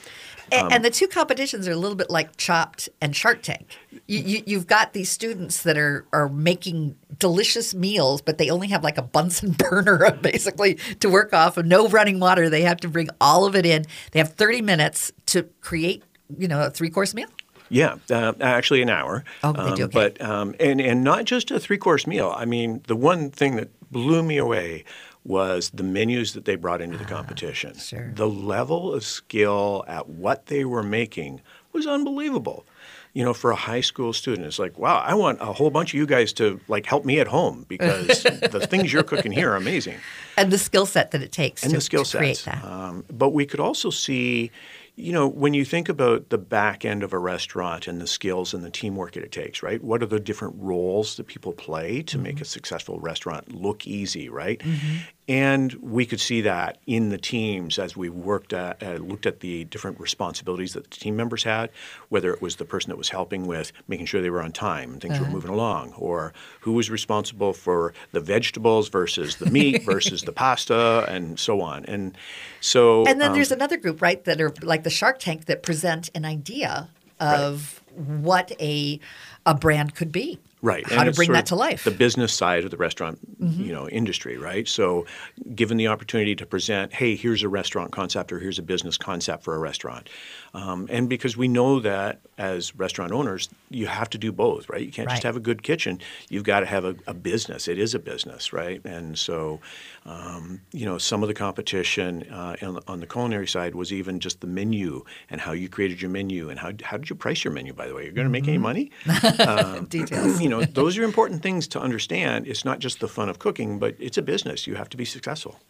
Um, 0.53 0.69
and 0.71 0.85
the 0.85 0.91
two 0.91 1.09
competitions 1.09 1.67
are 1.67 1.73
a 1.73 1.77
little 1.77 1.97
bit 1.97 2.11
like 2.11 2.37
Chopped 2.37 2.89
and 3.01 3.15
Shark 3.15 3.43
Tank. 3.43 3.77
You, 4.07 4.43
you, 4.47 4.59
have 4.59 4.67
got 4.67 4.93
these 4.93 5.11
students 5.11 5.63
that 5.65 5.77
are 5.77 6.07
are 6.13 6.29
making 6.29 6.97
delicious 7.19 7.75
meals, 7.75 8.23
but 8.23 8.39
they 8.39 8.51
only 8.51 8.69
have 8.69 8.85
like 8.85 8.99
a 8.99 9.03
Bunsen 9.03 9.53
burner 9.59 10.13
basically 10.21 10.75
to 11.01 11.09
work 11.09 11.33
off 11.33 11.57
of 11.57 11.67
no 11.67 11.89
running 11.89 12.21
water. 12.21 12.49
They 12.49 12.63
have 12.63 12.79
to 12.79 12.89
bring 12.89 13.09
all 13.21 13.45
of 13.45 13.57
it 13.57 13.67
in. 13.67 13.85
They 14.13 14.21
have 14.21 14.35
30 14.35 14.63
minutes 14.63 15.13
to 15.27 15.45
create, 15.61 16.05
you 16.39 16.47
know, 16.47 16.63
a 16.65 16.71
three 16.71 16.91
course 16.91 17.15
meal. 17.15 17.29
Yeah, 17.69 17.97
uh, 18.11 18.33
actually 18.41 18.83
an 18.83 18.91
hour. 18.91 19.25
Oh, 19.43 19.53
they 19.53 19.75
do. 19.75 19.85
Um, 19.85 19.91
but 19.91 20.21
um, 20.23 20.55
and 20.61 20.81
and 20.81 21.03
not 21.03 21.25
just 21.25 21.51
a 21.51 21.59
three 21.59 21.79
course 21.79 22.07
meal. 22.07 22.33
I 22.37 22.45
mean, 22.45 22.83
the 22.87 22.97
one 22.97 23.31
thing 23.31 23.57
that 23.57 23.71
blew 23.91 24.23
me 24.23 24.37
away 24.37 24.85
was 25.27 25.71
the 25.71 25.83
menus 25.83 26.35
that 26.35 26.45
they 26.45 26.57
brought 26.57 26.81
into 26.81 26.97
the 26.97 27.05
ah, 27.05 27.09
competition. 27.09 27.73
Uh, 27.73 27.79
sure. 27.79 28.13
The 28.15 28.29
level 28.29 28.95
of 28.95 29.05
skill 29.05 29.85
at 29.89 30.09
what 30.09 30.47
they 30.47 30.65
were 30.65 30.83
making 30.83 31.41
was 31.73 31.87
unbelievable. 31.87 32.65
You 33.13 33.25
know, 33.25 33.33
for 33.33 33.51
a 33.51 33.57
high 33.57 33.81
school 33.81 34.13
student, 34.13 34.47
it's 34.47 34.59
like, 34.59 34.79
wow, 34.79 34.99
I 34.99 35.15
want 35.15 35.41
a 35.41 35.53
whole 35.53 35.71
bunch 35.71 35.95
of 35.95 35.99
you 35.99 36.07
guys 36.07 36.35
to 36.35 36.61
like 36.69 36.85
help 36.85 37.05
me 37.05 37.19
at 37.19 37.29
home 37.29 37.65
because 37.67 38.23
the 38.23 38.67
things 38.71 38.93
you're 38.93 39.03
cooking 39.03 39.33
here 39.33 39.53
are 39.53 39.57
amazing. 39.57 39.97
And 40.37 40.53
the 40.53 40.59
skill 40.59 40.85
set 40.85 41.13
that 41.13 41.23
it 41.23 41.33
takes 41.33 41.63
and 41.63 41.71
to, 41.71 41.79
the 41.79 41.81
skill 41.81 42.05
to 42.05 42.19
create 42.19 42.43
that. 42.45 42.63
Um, 42.63 43.05
but 43.11 43.31
we 43.31 43.47
could 43.47 43.61
also 43.61 43.91
see 43.91 44.51
you 44.97 45.13
know, 45.13 45.29
when 45.29 45.53
you 45.53 45.65
think 45.65 45.91
about 45.91 46.31
the 46.31 46.39
back 46.39 46.85
end 46.85 47.03
of 47.03 47.13
a 47.13 47.19
restaurant 47.19 47.87
and 47.87 48.01
the 48.01 48.07
skills 48.07 48.55
and 48.55 48.65
the 48.65 48.71
teamwork 48.71 49.13
that 49.13 49.23
it 49.23 49.31
takes, 49.31 49.63
right? 49.63 49.83
What 49.85 50.03
are 50.03 50.07
the 50.07 50.19
different 50.19 50.55
roles 50.59 51.17
that 51.17 51.27
people 51.27 51.53
play 51.53 52.03
to 52.03 52.17
mm-hmm. 52.17 52.23
make 52.23 52.41
a 52.41 52.47
successful 52.47 52.99
restaurant 52.99 53.55
look 53.55 53.87
easy, 53.87 54.31
right? 54.31 54.59
Mm-hmm. 54.59 54.97
And 55.29 55.73
we 55.75 56.07
could 56.07 56.21
see 56.21 56.41
that 56.43 56.79
in 56.87 57.09
the 57.09 57.19
teams 57.19 57.79
as 57.79 57.97
we 57.97 58.09
worked 58.09 58.53
at, 58.53 58.81
uh, 58.81 58.95
looked 58.95 59.27
at 59.27 59.41
the 59.41 59.65
different 59.65 59.99
responsibilities 59.99 60.75
that 60.75 60.85
the 60.85 60.91
team 60.91 61.17
members 61.17 61.43
had, 61.43 61.71
whether 62.11 62.33
it 62.33 62.41
was 62.41 62.57
the 62.57 62.65
person 62.65 62.91
that 62.91 62.97
was 62.97 63.09
helping 63.09 63.47
with 63.47 63.73
making 63.89 64.07
sure 64.07 64.23
they 64.23 64.31
were 64.31 64.43
on 64.43 64.53
time 64.53 64.93
and 64.93 65.01
things 65.01 65.15
uh-huh. 65.15 65.25
were 65.25 65.31
moving 65.31 65.51
along, 65.51 65.93
or 65.95 66.33
who 66.61 66.73
was 66.73 66.91
responsible 66.91 67.53
for 67.53 67.93
the 68.13 68.21
vegetables 68.21 68.89
versus 68.89 69.37
the 69.37 69.51
meat 69.51 69.83
versus 69.85 70.23
the 70.23 70.33
pasta, 70.33 71.05
and 71.09 71.41
so 71.41 71.61
on. 71.61 71.85
And 71.87 72.17
so, 72.61 73.05
and 73.07 73.21
then 73.21 73.31
um, 73.31 73.35
there's 73.35 73.53
another 73.53 73.77
group, 73.77 74.01
right, 74.01 74.23
that 74.25 74.41
are 74.41 74.53
like 74.63 74.85
the 74.85 74.91
Shark 74.91 75.19
Tank 75.19 75.47
that 75.47 75.63
present 75.65 76.09
an 76.15 76.25
idea 76.25 76.89
of 77.19 77.83
right. 77.97 78.19
what 78.21 78.53
a 78.61 79.01
a 79.45 79.55
brand 79.55 79.95
could 79.95 80.13
be. 80.13 80.39
Right. 80.67 80.85
How 80.91 81.03
and 81.03 81.13
to 81.13 81.17
bring 81.17 81.31
that 81.31 81.47
to 81.47 81.55
life. 81.55 81.85
The 81.85 81.93
business 81.93 82.33
side 82.33 82.65
of 82.65 82.73
the 82.73 82.77
restaurant, 82.77 83.21
mm-hmm. 83.41 83.63
you 83.63 83.73
know, 83.73 83.89
industry, 83.89 84.37
right? 84.37 84.67
So 84.67 85.07
given 85.55 85.77
the 85.77 85.87
opportunity 85.87 86.35
to 86.35 86.45
present, 86.45 86.93
hey, 86.93 87.15
here's 87.15 87.45
a 87.45 87.49
restaurant 87.49 87.93
concept 87.93 88.33
or 88.33 88.41
here's 88.41 88.59
a 88.59 88.65
business 88.65 88.99
concept 88.99 89.45
for 89.45 89.55
a 89.55 89.61
restaurant. 89.61 90.11
Um, 90.57 90.87
and 90.91 91.07
because 91.07 91.37
we 91.37 91.49
know 91.49 91.81
that 91.81 92.21
as 92.39 92.75
restaurant 92.75 93.13
owners, 93.13 93.51
you 93.69 93.87
have 93.87 94.09
to 94.09 94.19
do 94.19 94.33
both, 94.33 94.71
right? 94.71 94.81
You 94.81 94.91
can't 94.91 95.07
right. 95.07 95.17
just 95.17 95.25
have 95.25 95.37
a 95.37 95.41
good 95.41 95.63
kitchen. 95.63 96.01
You've 96.31 96.45
got 96.45 96.61
to 96.61 96.67
have 96.67 96.87
a, 96.87 96.97
a 97.07 97.13
business. 97.13 97.69
It 97.69 97.79
is 97.79 97.95
a 97.95 97.99
business, 97.99 98.55
right? 98.55 98.83
And 98.83 99.19
so, 99.19 99.61
um, 100.07 100.63
you 100.73 100.87
know, 100.87 100.97
some 100.97 101.23
of 101.23 101.29
the 101.29 101.35
competition 101.35 102.23
uh, 102.31 102.57
on, 102.63 102.81
on, 102.89 103.01
the 103.01 103.07
culinary 103.07 103.47
side 103.47 103.75
was 103.75 103.93
even 103.93 104.19
just 104.19 104.41
the 104.41 104.47
menu 104.47 105.05
and 105.29 105.43
how 105.43 105.53
you 105.53 105.69
created 105.69 106.01
your 106.01 106.11
menu 106.11 106.49
and 106.49 106.59
how, 106.59 106.73
how 106.83 106.97
did 106.97 107.11
you 107.11 107.17
price 107.17 107.45
your 107.45 107.53
menu, 107.53 107.75
by 107.75 107.87
the 107.87 107.95
way? 107.95 108.05
You're 108.05 108.15
going 108.15 108.27
to 108.27 108.31
make 108.31 108.45
mm-hmm. 108.45 108.51
any 108.51 108.59
money? 108.59 108.91
Um, 109.47 109.85
Details. 109.87 110.41
You 110.41 110.49
know, 110.49 110.65
those 110.65 110.97
are 110.97 111.05
important 111.05 111.43
things 111.43 111.69
to 111.69 111.81
understand. 111.81 112.47
It's 112.47 112.65
not 112.65 112.79
just 112.79 113.01
the 113.01 113.09
fun 113.09 113.29
of 113.29 113.39
cooking, 113.39 113.79
but 113.79 113.95
it's 113.99 114.17
a 114.17 114.23
business. 114.23 114.67
You 114.67 114.75
have 114.75 114.89
to 114.91 114.97
be 114.97 115.05
successful. 115.05 115.61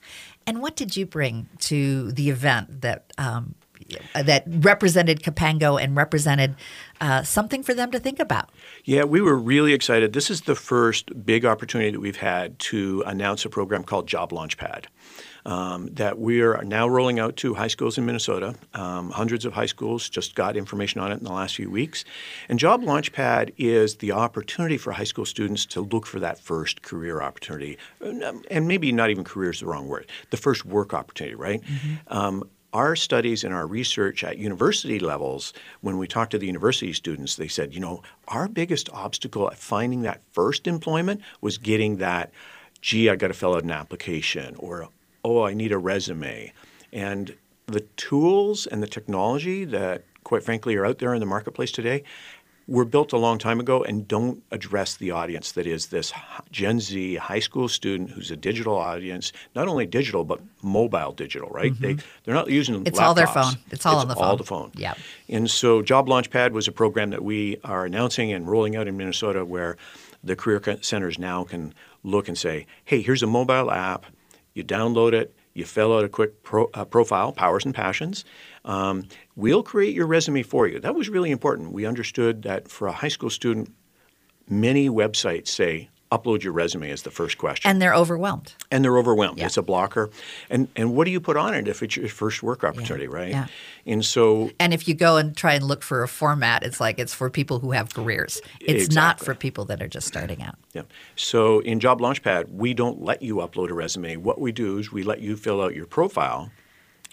And 0.46 0.62
what 0.62 0.76
did 0.76 0.96
you 0.96 1.06
bring 1.06 1.48
to 1.60 2.12
the 2.12 2.30
event 2.30 2.82
that 2.82 3.12
um, 3.18 3.54
that 4.14 4.44
represented 4.46 5.22
Capango 5.22 5.80
and 5.82 5.96
represented 5.96 6.54
uh, 7.00 7.22
something 7.22 7.62
for 7.62 7.74
them 7.74 7.90
to 7.90 7.98
think 7.98 8.18
about. 8.18 8.50
Yeah, 8.84 9.04
we 9.04 9.20
were 9.20 9.36
really 9.36 9.72
excited. 9.72 10.12
This 10.12 10.30
is 10.30 10.42
the 10.42 10.54
first 10.54 11.24
big 11.24 11.44
opportunity 11.44 11.90
that 11.90 12.00
we've 12.00 12.16
had 12.16 12.58
to 12.60 13.02
announce 13.06 13.44
a 13.44 13.48
program 13.48 13.84
called 13.84 14.06
Job 14.06 14.30
Launchpad. 14.30 14.86
Um, 15.44 15.94
that 15.94 16.18
we 16.18 16.40
are 16.40 16.64
now 16.64 16.88
rolling 16.88 17.20
out 17.20 17.36
to 17.36 17.54
high 17.54 17.68
schools 17.68 17.96
in 17.96 18.04
Minnesota. 18.04 18.56
Um, 18.74 19.10
hundreds 19.10 19.44
of 19.44 19.52
high 19.52 19.66
schools 19.66 20.08
just 20.08 20.34
got 20.34 20.56
information 20.56 21.00
on 21.00 21.12
it 21.12 21.18
in 21.18 21.24
the 21.24 21.32
last 21.32 21.54
few 21.54 21.70
weeks. 21.70 22.04
And 22.48 22.58
Job 22.58 22.82
Launchpad 22.82 23.52
is 23.56 23.98
the 23.98 24.10
opportunity 24.10 24.76
for 24.76 24.90
high 24.90 25.04
school 25.04 25.24
students 25.24 25.64
to 25.66 25.82
look 25.82 26.04
for 26.04 26.18
that 26.18 26.40
first 26.40 26.82
career 26.82 27.22
opportunity. 27.22 27.78
And 28.00 28.66
maybe 28.66 28.90
not 28.90 29.10
even 29.10 29.22
career 29.22 29.50
is 29.50 29.60
the 29.60 29.66
wrong 29.66 29.86
word, 29.86 30.10
the 30.30 30.36
first 30.36 30.64
work 30.66 30.92
opportunity, 30.92 31.36
right? 31.36 31.62
Mm-hmm. 31.62 31.94
Um, 32.08 32.50
our 32.76 32.94
studies 32.94 33.42
and 33.42 33.54
our 33.54 33.66
research 33.66 34.22
at 34.22 34.36
university 34.36 34.98
levels, 34.98 35.54
when 35.80 35.96
we 35.96 36.06
talked 36.06 36.32
to 36.32 36.38
the 36.38 36.46
university 36.46 36.92
students, 36.92 37.36
they 37.36 37.48
said, 37.48 37.72
you 37.72 37.80
know, 37.80 38.02
our 38.28 38.48
biggest 38.48 38.90
obstacle 38.92 39.50
at 39.50 39.56
finding 39.56 40.02
that 40.02 40.20
first 40.32 40.66
employment 40.66 41.22
was 41.40 41.56
getting 41.56 41.96
that, 41.96 42.30
gee, 42.82 43.08
I 43.08 43.16
got 43.16 43.28
to 43.28 43.32
fill 43.32 43.56
out 43.56 43.64
an 43.64 43.70
application, 43.70 44.56
or 44.58 44.90
oh, 45.24 45.44
I 45.44 45.54
need 45.54 45.72
a 45.72 45.78
resume. 45.78 46.52
And 46.92 47.34
the 47.64 47.80
tools 47.96 48.66
and 48.66 48.82
the 48.82 48.86
technology 48.86 49.64
that, 49.64 50.04
quite 50.24 50.42
frankly, 50.42 50.76
are 50.76 50.84
out 50.84 50.98
there 50.98 51.14
in 51.14 51.20
the 51.20 51.26
marketplace 51.26 51.72
today 51.72 52.04
were 52.68 52.84
built 52.84 53.12
a 53.12 53.16
long 53.16 53.38
time 53.38 53.60
ago 53.60 53.84
and 53.84 54.08
don't 54.08 54.42
address 54.50 54.96
the 54.96 55.10
audience 55.12 55.52
that 55.52 55.66
is 55.66 55.86
this 55.86 56.12
Gen 56.50 56.80
Z 56.80 57.16
high 57.16 57.38
school 57.38 57.68
student 57.68 58.10
who's 58.10 58.30
a 58.30 58.36
digital 58.36 58.76
audience, 58.76 59.32
not 59.54 59.68
only 59.68 59.86
digital 59.86 60.24
but 60.24 60.40
mobile 60.62 61.12
digital, 61.12 61.48
right? 61.50 61.72
Mm-hmm. 61.72 61.82
They 61.82 61.96
they're 62.24 62.34
not 62.34 62.50
using 62.50 62.86
it's 62.86 62.98
laptops. 62.98 63.02
all 63.02 63.14
their 63.14 63.26
phone. 63.26 63.54
It's 63.70 63.86
all 63.86 63.94
it's 63.94 64.02
on 64.02 64.08
the 64.08 64.14
phone. 64.14 64.24
All 64.24 64.36
the 64.36 64.44
phone. 64.44 64.72
Yeah. 64.74 64.94
And 65.28 65.48
so 65.50 65.82
Job 65.82 66.08
Launchpad 66.08 66.50
was 66.50 66.66
a 66.66 66.72
program 66.72 67.10
that 67.10 67.22
we 67.22 67.58
are 67.62 67.84
announcing 67.84 68.32
and 68.32 68.48
rolling 68.48 68.74
out 68.74 68.88
in 68.88 68.96
Minnesota 68.96 69.44
where 69.44 69.76
the 70.24 70.34
career 70.34 70.60
centers 70.80 71.18
now 71.18 71.44
can 71.44 71.72
look 72.02 72.26
and 72.26 72.36
say, 72.36 72.66
"Hey, 72.84 73.00
here's 73.00 73.22
a 73.22 73.28
mobile 73.28 73.70
app. 73.70 74.06
You 74.54 74.64
download 74.64 75.12
it, 75.12 75.34
you 75.56 75.64
fill 75.64 75.96
out 75.96 76.04
a 76.04 76.08
quick 76.08 76.42
pro, 76.42 76.68
uh, 76.74 76.84
profile, 76.84 77.32
powers 77.32 77.64
and 77.64 77.74
passions. 77.74 78.26
Um, 78.66 79.04
we'll 79.36 79.62
create 79.62 79.94
your 79.94 80.06
resume 80.06 80.42
for 80.42 80.66
you. 80.66 80.80
That 80.80 80.94
was 80.94 81.08
really 81.08 81.30
important. 81.30 81.72
We 81.72 81.86
understood 81.86 82.42
that 82.42 82.68
for 82.68 82.88
a 82.88 82.92
high 82.92 83.08
school 83.08 83.30
student, 83.30 83.72
many 84.48 84.90
websites 84.90 85.48
say 85.48 85.88
upload 86.12 86.42
your 86.42 86.52
resume 86.52 86.90
as 86.90 87.02
the 87.02 87.10
first 87.10 87.36
question. 87.38 87.68
And 87.68 87.82
they're 87.82 87.94
overwhelmed. 87.94 88.54
And 88.70 88.84
they're 88.84 88.96
overwhelmed. 88.96 89.38
Yeah. 89.38 89.46
It's 89.46 89.56
a 89.56 89.62
blocker. 89.62 90.10
And 90.50 90.68
and 90.76 90.94
what 90.94 91.04
do 91.04 91.10
you 91.10 91.20
put 91.20 91.36
on 91.36 91.54
it 91.54 91.68
if 91.68 91.82
it's 91.82 91.96
your 91.96 92.08
first 92.08 92.42
work 92.42 92.64
opportunity, 92.64 93.06
yeah. 93.06 93.16
right? 93.16 93.30
Yeah. 93.30 93.46
And 93.86 94.04
so 94.04 94.50
And 94.60 94.72
if 94.72 94.86
you 94.86 94.94
go 94.94 95.16
and 95.16 95.36
try 95.36 95.54
and 95.54 95.64
look 95.64 95.82
for 95.82 96.02
a 96.02 96.08
format, 96.08 96.62
it's 96.62 96.80
like 96.80 96.98
it's 96.98 97.14
for 97.14 97.28
people 97.28 97.58
who 97.58 97.72
have 97.72 97.92
careers. 97.92 98.40
It's 98.60 98.86
exactly. 98.86 98.94
not 98.94 99.20
for 99.20 99.34
people 99.34 99.64
that 99.66 99.82
are 99.82 99.88
just 99.88 100.06
starting 100.06 100.42
out. 100.42 100.56
Yeah. 100.74 100.82
So 101.16 101.60
in 101.60 101.80
Job 101.80 102.00
Launchpad, 102.00 102.52
we 102.52 102.72
don't 102.72 103.02
let 103.02 103.22
you 103.22 103.36
upload 103.36 103.70
a 103.70 103.74
resume. 103.74 104.16
What 104.16 104.40
we 104.40 104.52
do 104.52 104.78
is 104.78 104.92
we 104.92 105.02
let 105.02 105.20
you 105.20 105.36
fill 105.36 105.60
out 105.60 105.74
your 105.74 105.86
profile 105.86 106.50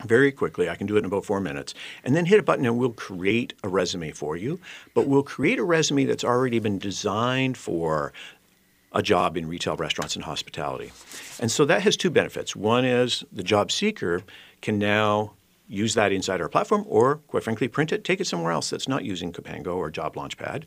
very 0.06 0.32
quickly. 0.32 0.70
I 0.70 0.76
can 0.76 0.88
do 0.88 0.96
it 0.96 1.00
in 1.00 1.06
about 1.06 1.26
four 1.26 1.40
minutes. 1.40 1.74
And 2.04 2.16
then 2.16 2.26
hit 2.26 2.40
a 2.40 2.44
button 2.44 2.66
and 2.66 2.78
we'll 2.78 2.92
create 2.92 3.54
a 3.64 3.70
resume 3.70 4.12
for 4.12 4.36
you. 4.36 4.60
But 4.94 5.08
we'll 5.08 5.24
create 5.24 5.60
a 5.60 5.64
resume 5.64 6.06
that's 6.06 6.24
already 6.24 6.60
been 6.60 6.80
designed 6.80 7.58
for 7.58 8.14
a 8.92 9.02
job 9.02 9.38
in 9.38 9.48
retail, 9.48 9.76
restaurants, 9.76 10.16
and 10.16 10.26
hospitality. 10.26 10.92
And 11.40 11.52
so 11.52 11.66
that 11.66 11.82
has 11.82 11.98
two 11.98 12.10
benefits. 12.10 12.56
One 12.56 12.86
is 12.86 13.24
the 13.32 13.44
job 13.44 13.72
seeker 13.72 14.22
can 14.62 14.78
now 14.78 15.34
use 15.68 15.94
that 15.94 16.12
inside 16.12 16.42
our 16.42 16.50
platform, 16.50 16.86
or 16.88 17.18
quite 17.28 17.44
frankly, 17.44 17.68
print 17.68 17.92
it, 17.92 18.04
take 18.04 18.20
it 18.20 18.28
somewhere 18.28 18.52
else 18.52 18.70
that's 18.70 18.88
not 18.88 19.04
using 19.04 19.32
Capango 19.32 19.76
or 19.76 19.90
Job 19.90 20.16
Launchpad. 20.16 20.64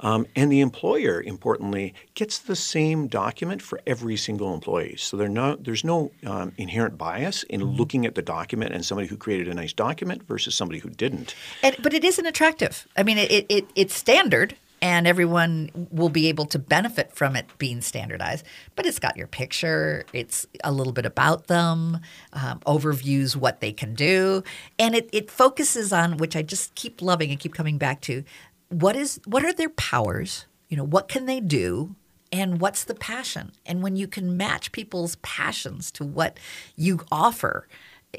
Um, 0.00 0.26
and 0.36 0.52
the 0.52 0.60
employer, 0.60 1.22
importantly, 1.22 1.94
gets 2.14 2.38
the 2.38 2.56
same 2.56 3.06
document 3.08 3.62
for 3.62 3.80
every 3.86 4.16
single 4.16 4.54
employee. 4.54 4.96
So 4.96 5.16
not, 5.16 5.64
there's 5.64 5.84
no 5.84 6.12
um, 6.26 6.52
inherent 6.58 6.98
bias 6.98 7.42
in 7.44 7.60
mm-hmm. 7.60 7.76
looking 7.76 8.06
at 8.06 8.14
the 8.14 8.22
document 8.22 8.74
and 8.74 8.84
somebody 8.84 9.08
who 9.08 9.16
created 9.16 9.48
a 9.48 9.54
nice 9.54 9.72
document 9.72 10.26
versus 10.28 10.54
somebody 10.54 10.78
who 10.78 10.90
didn't. 10.90 11.34
And, 11.62 11.76
but 11.82 11.94
it 11.94 12.04
isn't 12.04 12.26
attractive. 12.26 12.86
I 12.96 13.02
mean, 13.02 13.18
it, 13.18 13.46
it, 13.48 13.70
it's 13.74 13.94
standard 13.94 14.56
and 14.84 15.06
everyone 15.06 15.70
will 15.90 16.10
be 16.10 16.28
able 16.28 16.44
to 16.44 16.58
benefit 16.58 17.10
from 17.10 17.36
it 17.36 17.46
being 17.56 17.80
standardized. 17.80 18.44
But 18.76 18.84
it's 18.84 18.98
got 18.98 19.16
your 19.16 19.26
picture, 19.26 20.04
it's 20.12 20.46
a 20.62 20.70
little 20.70 20.92
bit 20.92 21.06
about 21.06 21.46
them, 21.46 22.00
um, 22.34 22.60
overviews 22.66 23.34
what 23.34 23.60
they 23.60 23.72
can 23.72 23.94
do, 23.94 24.44
and 24.78 24.94
it, 24.94 25.08
it 25.10 25.30
focuses 25.30 25.90
on 25.90 26.18
which 26.18 26.36
I 26.36 26.42
just 26.42 26.74
keep 26.74 27.00
loving 27.00 27.30
and 27.30 27.40
keep 27.40 27.54
coming 27.54 27.78
back 27.78 28.02
to. 28.02 28.24
What 28.68 28.94
is 28.94 29.20
what 29.24 29.42
are 29.42 29.54
their 29.54 29.70
powers? 29.70 30.44
You 30.68 30.76
know, 30.76 30.84
what 30.84 31.08
can 31.08 31.24
they 31.24 31.40
do? 31.40 31.96
and 32.32 32.60
what's 32.60 32.82
the 32.82 32.94
passion 32.96 33.52
and 33.64 33.80
when 33.80 33.94
you 33.94 34.08
can 34.08 34.36
match 34.36 34.72
people's 34.72 35.14
passions 35.16 35.92
to 35.92 36.04
what 36.04 36.36
you 36.74 36.98
offer 37.12 37.68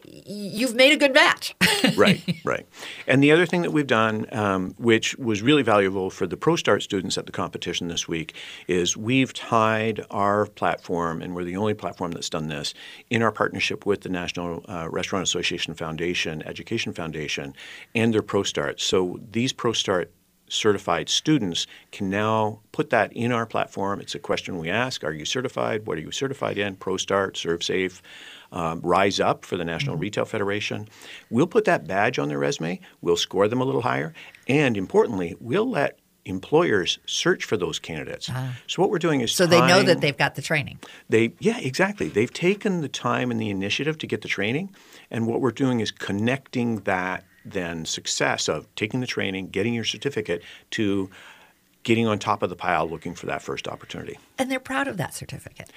you've 0.04 0.76
made 0.76 0.94
a 0.94 0.98
good 0.98 1.14
match. 1.14 1.56
right, 1.98 2.22
right. 2.44 2.66
And 3.08 3.24
the 3.24 3.32
other 3.32 3.46
thing 3.46 3.62
that 3.62 3.72
we've 3.72 3.88
done, 3.88 4.28
um, 4.32 4.74
which 4.78 5.18
was 5.18 5.42
really 5.42 5.64
valuable 5.64 6.10
for 6.10 6.28
the 6.28 6.38
ProStart 6.38 6.82
students 6.82 7.18
at 7.18 7.26
the 7.26 7.32
competition 7.32 7.88
this 7.88 8.08
week, 8.08 8.36
is 8.68 8.98
we've 8.98 9.34
tied 9.34 10.06
our 10.10 10.46
platform, 10.46 11.22
and 11.22 11.36
we're 11.36 11.44
the 11.44 11.58
only 11.58 11.74
platform 11.74 12.12
that's 12.12 12.30
done 12.30 12.48
this, 12.48 12.74
in 13.10 13.22
our 13.22 13.32
partnership 13.32 13.86
with 13.86 14.02
the 14.02 14.10
National 14.10 14.64
uh, 14.68 14.88
Restaurant 14.90 15.24
Association 15.24 15.74
Foundation, 15.74 16.42
Education 16.44 16.94
Foundation, 16.94 17.54
and 17.94 18.14
their 18.14 18.24
ProStart. 18.24 18.80
So 18.80 19.20
these 19.32 19.54
ProStart 19.54 20.08
certified 20.48 21.10
students 21.10 21.68
can 21.92 22.10
now 22.10 22.60
put 22.72 22.90
that 22.92 23.12
in 23.14 23.32
our 23.32 23.46
platform. 23.46 24.00
It's 24.00 24.16
a 24.16 24.20
question 24.20 24.58
we 24.58 24.70
ask 24.70 25.04
Are 25.04 25.12
you 25.12 25.26
certified? 25.26 25.86
What 25.88 25.98
are 25.98 26.02
you 26.02 26.12
certified 26.12 26.58
in? 26.58 26.76
ProStart, 26.76 27.34
ServSafe 27.34 28.02
um, 28.52 28.82
Rise 28.82 29.20
Up 29.20 29.46
for 29.46 29.58
the 29.58 29.66
National 29.66 29.96
mm-hmm. 29.96 30.04
Retail 30.04 30.26
Federation. 30.26 30.88
We'll 31.30 31.48
put 31.48 31.66
that 31.66 31.88
badge 31.88 32.20
on 32.20 32.30
their 32.30 32.40
resume. 32.40 32.80
We'll 33.02 33.18
score 33.18 33.48
them 33.48 33.62
a 33.62 33.66
little 33.66 33.82
higher. 33.82 34.14
And 34.48 34.78
importantly, 34.78 35.36
we'll 35.40 35.70
let 35.70 36.00
employers 36.26 36.98
search 37.06 37.46
for 37.46 37.56
those 37.56 37.80
candidates. 37.80 38.30
Ah. 38.32 38.58
So 38.68 38.82
what 38.82 38.90
we're 38.90 39.00
doing 39.00 39.22
is 39.22 39.32
so 39.32 39.46
they 39.46 39.62
know 39.62 39.84
that 39.84 40.02
they've 40.02 40.18
got 40.18 40.36
the 40.36 40.42
training. 40.42 40.80
They 41.08 41.34
yeah 41.40 41.60
exactly. 41.60 42.10
They've 42.10 42.34
taken 42.34 42.82
the 42.82 42.90
time 42.90 43.32
and 43.32 43.40
the 43.40 43.50
initiative 43.50 43.98
to 44.00 44.08
get 44.08 44.22
the 44.22 44.28
training, 44.28 44.74
and 45.12 45.28
what 45.28 45.40
we're 45.40 45.52
doing 45.52 45.80
is 45.80 45.92
connecting 45.92 46.78
that 46.82 47.24
then 47.46 47.86
success 47.86 48.48
of 48.48 48.74
taking 48.76 49.02
the 49.02 49.08
training, 49.08 49.50
getting 49.50 49.74
your 49.74 49.84
certificate 49.84 50.42
to 50.72 51.12
getting 51.84 52.08
on 52.08 52.18
top 52.18 52.42
of 52.42 52.50
the 52.50 52.56
pile 52.56 52.90
looking 52.90 53.14
for 53.14 53.28
that 53.28 53.44
first 53.44 53.68
opportunity. 53.68 54.18
And 54.40 54.50
they're 54.50 54.60
proud 54.60 54.88
of 54.88 54.98
that 54.98 55.14
certificate. 55.14 55.70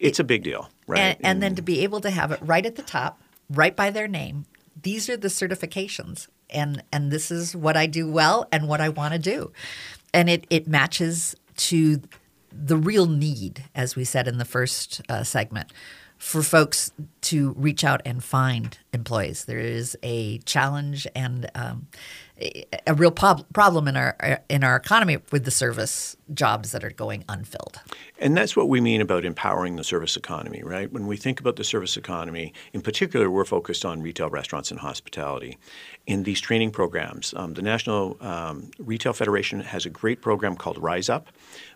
It's 0.00 0.18
a 0.18 0.24
big 0.24 0.42
deal, 0.42 0.68
right? 0.86 0.98
And, 0.98 1.18
and 1.22 1.42
then 1.42 1.54
to 1.54 1.62
be 1.62 1.84
able 1.84 2.00
to 2.00 2.10
have 2.10 2.32
it 2.32 2.40
right 2.42 2.64
at 2.64 2.76
the 2.76 2.82
top, 2.82 3.20
right 3.50 3.76
by 3.76 3.90
their 3.90 4.08
name. 4.08 4.46
These 4.82 5.10
are 5.10 5.16
the 5.16 5.28
certifications, 5.28 6.26
and 6.48 6.82
and 6.90 7.12
this 7.12 7.30
is 7.30 7.54
what 7.54 7.76
I 7.76 7.86
do 7.86 8.10
well 8.10 8.48
and 8.50 8.66
what 8.66 8.80
I 8.80 8.88
want 8.88 9.12
to 9.12 9.18
do, 9.18 9.52
and 10.14 10.30
it 10.30 10.46
it 10.48 10.66
matches 10.66 11.36
to 11.56 12.00
the 12.50 12.76
real 12.76 13.06
need, 13.06 13.64
as 13.74 13.94
we 13.94 14.04
said 14.04 14.26
in 14.26 14.38
the 14.38 14.44
first 14.44 15.02
uh, 15.08 15.22
segment, 15.22 15.72
for 16.16 16.42
folks 16.42 16.92
to 17.22 17.52
reach 17.52 17.84
out 17.84 18.00
and 18.04 18.24
find 18.24 18.78
employees. 18.92 19.44
There 19.44 19.58
is 19.58 19.96
a 20.02 20.38
challenge 20.38 21.06
and 21.14 21.50
um, 21.54 21.88
a 22.86 22.94
real 22.94 23.10
prob- 23.10 23.46
problem 23.52 23.86
in 23.88 23.96
our 23.96 24.40
in 24.48 24.64
our 24.64 24.76
economy 24.76 25.18
with 25.30 25.44
the 25.44 25.50
service 25.50 26.16
jobs 26.32 26.72
that 26.72 26.84
are 26.84 26.90
going 26.90 27.24
unfilled. 27.28 27.80
And 28.18 28.36
that's 28.36 28.56
what 28.56 28.68
we 28.68 28.80
mean 28.80 29.00
about 29.00 29.24
empowering 29.24 29.76
the 29.76 29.84
service 29.84 30.16
economy, 30.16 30.62
right? 30.62 30.90
When 30.92 31.06
we 31.06 31.16
think 31.16 31.40
about 31.40 31.56
the 31.56 31.64
service 31.64 31.96
economy, 31.96 32.52
in 32.72 32.82
particular, 32.82 33.30
we're 33.30 33.44
focused 33.44 33.84
on 33.84 34.02
retail, 34.02 34.30
restaurants, 34.30 34.70
and 34.70 34.80
hospitality. 34.80 35.58
In 36.06 36.22
these 36.22 36.40
training 36.40 36.70
programs, 36.70 37.34
um, 37.34 37.54
the 37.54 37.62
National 37.62 38.16
um, 38.20 38.70
Retail 38.78 39.12
Federation 39.12 39.60
has 39.60 39.86
a 39.86 39.90
great 39.90 40.20
program 40.20 40.56
called 40.56 40.78
Rise 40.78 41.08
Up, 41.08 41.28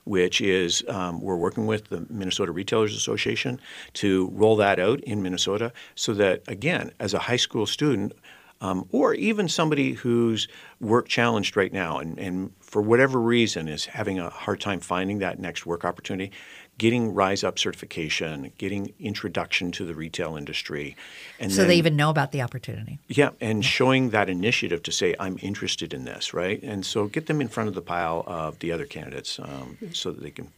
which 0.04 0.40
is 0.40 0.84
um, 0.88 1.20
we're 1.20 1.36
working 1.36 1.66
with 1.66 1.88
the 1.88 2.06
Minnesota 2.08 2.52
Retailers 2.52 2.94
Association 2.94 3.60
to 3.94 4.28
roll 4.32 4.56
that 4.56 4.78
out 4.78 5.00
in 5.00 5.22
Minnesota 5.22 5.72
so 5.94 6.14
that, 6.14 6.42
again, 6.46 6.92
as 7.00 7.14
a 7.14 7.18
high 7.18 7.36
school 7.36 7.66
student, 7.66 8.12
um, 8.60 8.88
or 8.92 9.14
even 9.14 9.48
somebody 9.48 9.92
who's 9.92 10.48
work 10.80 11.08
challenged 11.08 11.56
right 11.56 11.72
now 11.72 11.98
and, 11.98 12.18
and 12.18 12.52
for 12.60 12.82
whatever 12.82 13.20
reason 13.20 13.68
is 13.68 13.86
having 13.86 14.18
a 14.18 14.30
hard 14.30 14.60
time 14.60 14.80
finding 14.80 15.18
that 15.18 15.38
next 15.38 15.64
work 15.64 15.84
opportunity, 15.84 16.32
getting 16.78 17.14
Rise 17.14 17.44
Up 17.44 17.58
certification, 17.58 18.52
getting 18.58 18.92
introduction 18.98 19.70
to 19.72 19.84
the 19.84 19.94
retail 19.94 20.36
industry. 20.36 20.96
And 21.38 21.52
so 21.52 21.58
then, 21.58 21.68
they 21.68 21.76
even 21.76 21.94
know 21.94 22.10
about 22.10 22.32
the 22.32 22.42
opportunity. 22.42 22.98
Yeah, 23.06 23.30
and 23.40 23.62
yeah. 23.62 23.68
showing 23.68 24.10
that 24.10 24.28
initiative 24.28 24.82
to 24.84 24.92
say, 24.92 25.14
I'm 25.20 25.38
interested 25.40 25.94
in 25.94 26.04
this, 26.04 26.34
right? 26.34 26.60
And 26.62 26.84
so 26.84 27.06
get 27.06 27.26
them 27.26 27.40
in 27.40 27.48
front 27.48 27.68
of 27.68 27.74
the 27.74 27.82
pile 27.82 28.24
of 28.26 28.58
the 28.58 28.72
other 28.72 28.86
candidates 28.86 29.38
um, 29.38 29.78
so 29.92 30.10
that 30.10 30.22
they 30.22 30.30
can 30.30 30.50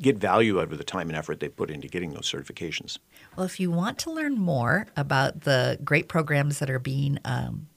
get 0.00 0.18
value 0.18 0.60
out 0.60 0.72
of 0.72 0.78
the 0.78 0.84
time 0.84 1.08
and 1.08 1.16
effort 1.16 1.40
they 1.40 1.48
put 1.48 1.70
into 1.70 1.88
getting 1.88 2.12
those 2.12 2.30
certifications. 2.30 2.98
Well, 3.36 3.46
if 3.46 3.58
you 3.58 3.70
want 3.70 3.98
to 4.00 4.10
learn 4.10 4.34
more 4.38 4.86
about 4.96 5.42
the 5.42 5.78
great 5.84 6.08
programs 6.08 6.58
that 6.58 6.70
are 6.70 6.78
being 6.78 7.18
um, 7.24 7.68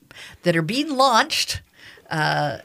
that 0.44 0.56
are 0.56 0.62
being 0.62 0.96
launched 0.96 1.62
uh, 2.10 2.60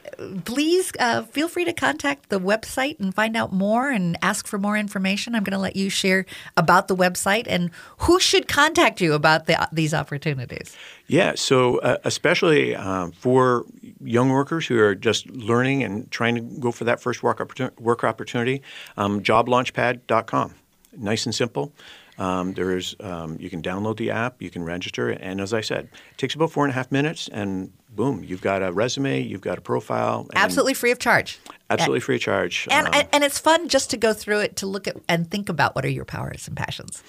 please 0.45 0.91
uh, 0.99 1.23
feel 1.23 1.47
free 1.47 1.65
to 1.65 1.73
contact 1.73 2.29
the 2.29 2.39
website 2.39 2.99
and 2.99 3.13
find 3.13 3.35
out 3.35 3.51
more 3.51 3.89
and 3.89 4.17
ask 4.21 4.47
for 4.47 4.57
more 4.57 4.77
information. 4.77 5.35
I'm 5.35 5.43
going 5.43 5.53
to 5.53 5.59
let 5.59 5.75
you 5.75 5.89
share 5.89 6.25
about 6.55 6.87
the 6.87 6.95
website 6.95 7.45
and 7.47 7.71
who 7.99 8.19
should 8.19 8.47
contact 8.47 9.01
you 9.01 9.13
about 9.13 9.47
the, 9.47 9.67
these 9.71 9.93
opportunities. 9.93 10.75
Yeah, 11.07 11.33
so 11.35 11.79
uh, 11.79 11.97
especially 12.03 12.75
um, 12.75 13.11
for 13.11 13.65
young 14.01 14.29
workers 14.29 14.67
who 14.67 14.79
are 14.79 14.95
just 14.95 15.29
learning 15.29 15.83
and 15.83 16.09
trying 16.11 16.35
to 16.35 16.41
go 16.41 16.71
for 16.71 16.85
that 16.85 17.01
first 17.01 17.23
work, 17.23 17.41
opportunity, 17.41 17.75
work 17.81 18.03
opportunity, 18.03 18.61
um, 18.97 19.21
joblaunchpad.com. 19.21 20.55
Nice 20.97 21.25
and 21.25 21.35
simple. 21.35 21.73
Um, 22.17 22.53
there's 22.53 22.95
um, 22.99 23.37
you 23.39 23.49
can 23.49 23.61
download 23.61 23.97
the 23.97 24.11
app, 24.11 24.41
you 24.41 24.49
can 24.49 24.63
register, 24.63 25.09
and 25.09 25.41
as 25.41 25.53
I 25.53 25.61
said, 25.61 25.85
it 25.85 26.17
takes 26.17 26.35
about 26.35 26.51
four 26.51 26.63
and 26.63 26.71
a 26.71 26.75
half 26.75 26.91
minutes, 26.91 27.27
and 27.31 27.71
boom, 27.89 28.23
you've 28.23 28.41
got 28.41 28.61
a 28.61 28.71
resume, 28.71 29.21
you've 29.21 29.41
got 29.41 29.57
a 29.57 29.61
profile, 29.61 30.27
absolutely 30.35 30.73
free 30.73 30.91
of 30.91 30.99
charge. 30.99 31.39
Absolutely 31.69 32.01
free 32.01 32.15
of 32.15 32.21
charge, 32.21 32.67
and, 32.69 32.87
um, 32.87 33.03
and 33.11 33.23
it's 33.23 33.39
fun 33.39 33.67
just 33.67 33.89
to 33.91 33.97
go 33.97 34.13
through 34.13 34.39
it 34.39 34.55
to 34.57 34.67
look 34.67 34.87
at 34.87 34.95
and 35.09 35.29
think 35.31 35.49
about 35.49 35.75
what 35.75 35.85
are 35.85 35.89
your 35.89 36.05
powers 36.05 36.47
and 36.47 36.55
passions. 36.55 37.01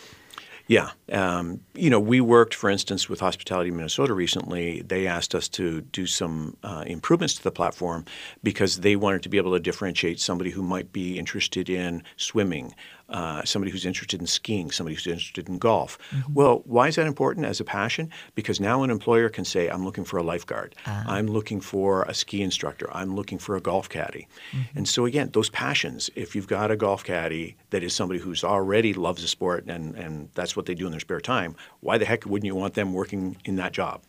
Yeah. 0.66 0.90
Um, 1.12 1.60
you 1.74 1.90
know, 1.90 2.00
we 2.00 2.22
worked, 2.22 2.54
for 2.54 2.70
instance, 2.70 3.06
with 3.08 3.20
Hospitality 3.20 3.70
Minnesota 3.70 4.14
recently. 4.14 4.80
They 4.80 5.06
asked 5.06 5.34
us 5.34 5.46
to 5.48 5.82
do 5.82 6.06
some 6.06 6.56
uh, 6.62 6.84
improvements 6.86 7.34
to 7.34 7.42
the 7.42 7.50
platform 7.50 8.06
because 8.42 8.80
they 8.80 8.96
wanted 8.96 9.22
to 9.24 9.28
be 9.28 9.36
able 9.36 9.52
to 9.52 9.60
differentiate 9.60 10.20
somebody 10.20 10.50
who 10.50 10.62
might 10.62 10.90
be 10.90 11.18
interested 11.18 11.68
in 11.68 12.02
swimming 12.16 12.74
uh, 13.08 13.44
somebody 13.44 13.70
who's 13.70 13.84
interested 13.84 14.20
in 14.20 14.26
skiing, 14.26 14.70
somebody 14.70 14.94
who's 14.94 15.06
interested 15.06 15.48
in 15.48 15.58
golf. 15.58 15.98
Mm-hmm. 16.10 16.34
Well, 16.34 16.62
why 16.64 16.88
is 16.88 16.96
that 16.96 17.06
important 17.06 17.46
as 17.46 17.60
a 17.60 17.64
passion? 17.64 18.10
Because 18.34 18.60
now 18.60 18.82
an 18.82 18.90
employer 18.90 19.28
can 19.28 19.44
say, 19.44 19.68
I'm 19.68 19.84
looking 19.84 20.04
for 20.04 20.16
a 20.18 20.22
lifeguard, 20.22 20.74
uh-huh. 20.86 21.04
I'm 21.06 21.26
looking 21.26 21.60
for 21.60 22.02
a 22.04 22.14
ski 22.14 22.42
instructor, 22.42 22.88
I'm 22.92 23.14
looking 23.14 23.38
for 23.38 23.56
a 23.56 23.60
golf 23.60 23.88
caddy. 23.88 24.26
Mm-hmm. 24.52 24.78
And 24.78 24.88
so, 24.88 25.04
again, 25.04 25.30
those 25.32 25.50
passions, 25.50 26.10
if 26.14 26.34
you've 26.34 26.48
got 26.48 26.70
a 26.70 26.76
golf 26.76 27.04
caddy 27.04 27.56
that 27.70 27.82
is 27.82 27.94
somebody 27.94 28.20
who's 28.20 28.44
already 28.44 28.94
loves 28.94 29.22
the 29.22 29.28
sport 29.28 29.64
and, 29.66 29.94
and 29.94 30.28
that's 30.34 30.56
what 30.56 30.66
they 30.66 30.74
do 30.74 30.86
in 30.86 30.90
their 30.90 31.00
spare 31.00 31.20
time, 31.20 31.56
why 31.80 31.98
the 31.98 32.04
heck 32.04 32.24
wouldn't 32.24 32.46
you 32.46 32.54
want 32.54 32.74
them 32.74 32.92
working 32.92 33.36
in 33.44 33.56
that 33.56 33.72
job? 33.72 34.02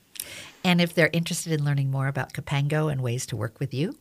And 0.63 0.81
if 0.81 0.95
they're 0.95 1.11
interested 1.13 1.53
in 1.53 1.63
learning 1.63 1.91
more 1.91 2.07
about 2.07 2.33
Capango 2.33 2.91
and 2.91 3.01
ways 3.01 3.25
to 3.27 3.35
work 3.35 3.59
with 3.59 3.73
you? 3.73 3.95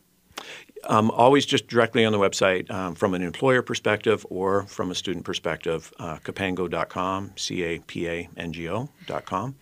Um, 0.86 1.10
always 1.10 1.46
just 1.46 1.66
directly 1.66 2.04
on 2.04 2.12
the 2.12 2.18
website 2.18 2.70
um, 2.70 2.94
from 2.94 3.14
an 3.14 3.22
employer 3.22 3.62
perspective 3.62 4.26
or 4.28 4.64
from 4.66 4.90
a 4.90 4.94
student 4.94 5.24
perspective, 5.24 5.92
uh, 5.98 6.18
capango.com, 6.18 7.32
C 7.36 7.62
A 7.62 7.78
P 7.78 8.06
A 8.08 8.28
N 8.36 8.52
G 8.52 8.68
O.com. 8.68 9.56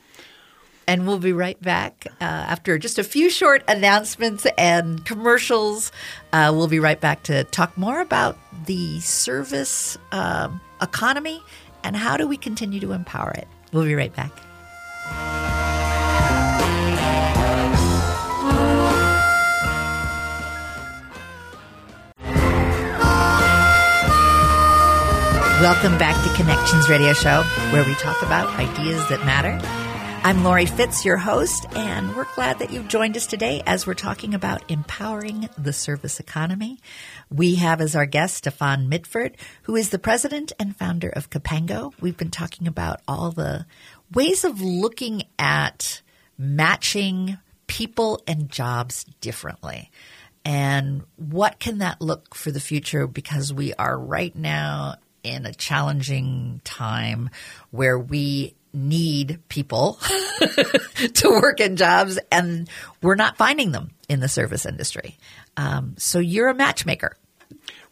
And 0.89 1.07
we'll 1.07 1.21
be 1.21 1.33
right 1.33 1.61
back 1.63 2.07
uh, 2.21 2.25
after 2.25 2.77
just 2.77 2.99
a 2.99 3.05
few 3.05 3.31
short 3.31 3.63
announcements 3.69 4.47
and 4.59 5.05
commercials. 5.05 5.93
Uh, 6.33 6.53
we'll 6.55 6.69
be 6.69 6.81
right 6.81 7.01
back 7.01 7.23
to 7.25 7.45
talk 7.45 7.77
more 7.79 8.01
about 8.01 8.37
the 8.67 9.01
service 9.01 9.97
um, 10.11 10.61
economy 10.81 11.41
and 11.85 11.97
how 11.97 12.17
do 12.17 12.27
we 12.27 12.37
continue 12.37 12.81
to 12.81 12.93
empower 12.93 13.31
it. 13.31 13.47
We'll 13.73 13.85
be 13.85 13.95
right 13.95 14.15
back. 14.15 15.52
Welcome 25.63 25.97
back 25.97 26.21
to 26.25 26.35
Connections 26.35 26.89
Radio 26.89 27.13
Show, 27.13 27.45
where 27.71 27.85
we 27.85 27.95
talk 27.95 28.21
about 28.23 28.59
ideas 28.59 29.09
that 29.09 29.25
matter. 29.25 29.61
I'm 30.25 30.43
Lori 30.43 30.67
Fitz, 30.67 31.05
your 31.05 31.19
host, 31.19 31.67
and 31.77 32.17
we're 32.17 32.27
glad 32.35 32.59
that 32.59 32.73
you've 32.73 32.89
joined 32.89 33.17
us 33.17 33.29
today 33.29 33.63
as 33.65 33.87
we're 33.87 33.95
talking 33.95 34.35
about 34.35 34.69
empowering 34.69 35.49
the 35.57 35.73
service 35.73 36.19
economy. 36.19 36.81
We 37.31 37.55
have 37.55 37.81
as 37.81 37.95
our 37.95 38.07
guest 38.07 38.39
Stefan 38.39 38.89
Mitford, 38.89 39.37
who 39.63 39.77
is 39.77 39.91
the 39.91 40.01
president 40.01 40.51
and 40.59 40.77
founder 40.77 41.11
of 41.11 41.31
Capango. 41.31 41.93
We've 42.01 42.17
been 42.17 42.33
talking 42.33 42.67
about 42.67 43.01
all 43.07 43.31
the 43.31 43.65
ways 44.13 44.43
of 44.43 44.61
looking 44.61 45.23
at 45.39 46.03
matching 46.37 47.39
people 47.69 48.21
and 48.27 48.51
jobs 48.51 49.05
differently. 49.21 49.93
And 50.45 51.05
what 51.15 51.61
can 51.61 51.79
that 51.79 52.01
look 52.01 52.35
for 52.35 52.51
the 52.51 52.59
future? 52.59 53.07
Because 53.07 53.53
we 53.53 53.75
are 53.75 53.97
right 53.97 54.35
now 54.35 54.97
in 55.23 55.47
a 55.47 55.55
challenging 55.55 56.61
time 56.65 57.31
where 57.71 57.99
we 57.99 58.55
need 58.73 59.41
people 59.49 59.99
to 61.15 61.29
work 61.29 61.61
in 61.61 61.77
jobs 61.77 62.19
and 62.31 62.69
we're 63.03 63.15
not 63.15 63.37
finding 63.37 63.73
them 63.73 63.91
in 64.09 64.21
the 64.21 64.29
service 64.29 64.67
industry. 64.67 65.19
Um, 65.57 65.95
so 65.99 66.19
you're 66.19 66.49
a 66.49 66.55
matchmaker. 66.55 67.17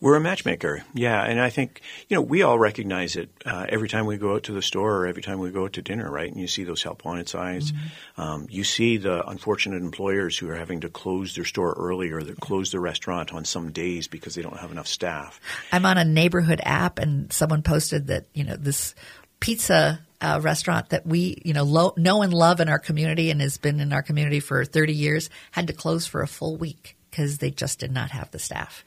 We're 0.01 0.17
a 0.17 0.21
matchmaker, 0.21 0.83
yeah, 0.95 1.23
and 1.23 1.39
I 1.39 1.51
think 1.51 1.83
you 2.09 2.17
know 2.17 2.23
we 2.23 2.43
all 2.43 2.59
recognize 2.59 3.17
it 3.17 3.29
uh, 3.45 3.67
every 3.69 3.89
time 3.89 4.07
we 4.07 4.17
go 4.17 4.35
out 4.35 4.45
to 4.45 4.53
the 4.53 4.63
store 4.63 4.97
or 4.97 5.07
every 5.07 5.21
time 5.21 5.39
we 5.39 5.51
go 5.51 5.65
out 5.65 5.75
to 5.75 5.83
dinner, 5.83 6.11
right? 6.11 6.31
And 6.31 6.41
you 6.41 6.49
see 6.49 6.65
those 6.65 6.83
help 6.83 7.05
wanted 7.05 7.29
signs. 7.29 7.73
Mm-hmm. 7.73 8.21
Um, 8.21 8.47
you 8.49 8.65
see 8.65 8.97
the 8.97 9.29
unfortunate 9.29 9.83
employers 9.83 10.39
who 10.39 10.49
are 10.49 10.57
having 10.57 10.81
to 10.81 10.89
close 10.89 11.35
their 11.35 11.45
store 11.45 11.75
early 11.79 12.13
or 12.13 12.23
that 12.23 12.41
close 12.41 12.71
their 12.71 12.81
restaurant 12.81 13.35
on 13.35 13.45
some 13.45 13.73
days 13.73 14.09
because 14.09 14.35
they 14.35 14.43
don't 14.43 14.57
have 14.57 14.73
enough 14.73 14.89
staff. 14.89 15.39
I'm 15.71 15.85
on 15.85 15.99
a 15.99 16.05
neighborhood 16.05 16.63
app, 16.65 16.99
and 16.99 17.31
someone 17.31 17.63
posted 17.63 18.07
that 18.07 18.25
you 18.33 18.45
know 18.45 18.57
this 18.57 18.95
pizza 19.41 20.01
uh, 20.23 20.41
restaurant 20.43 20.91
that 20.91 21.07
we, 21.07 21.41
you 21.45 21.53
know, 21.53 21.65
lo- 21.65 21.95
know 21.97 22.23
and 22.23 22.33
love 22.33 22.61
in 22.61 22.69
our 22.69 22.79
community 22.79 23.31
and 23.31 23.41
has 23.41 23.59
been 23.59 23.81
in 23.81 23.93
our 23.93 24.03
community 24.03 24.41
for 24.41 24.65
30 24.65 24.93
years 24.93 25.31
had 25.51 25.67
to 25.67 25.73
close 25.73 26.07
for 26.07 26.23
a 26.23 26.29
full 26.29 26.57
week 26.57 26.97
because 27.11 27.39
they 27.39 27.51
just 27.51 27.79
did 27.79 27.91
not 27.91 28.11
have 28.11 28.31
the 28.31 28.39
staff. 28.39 28.85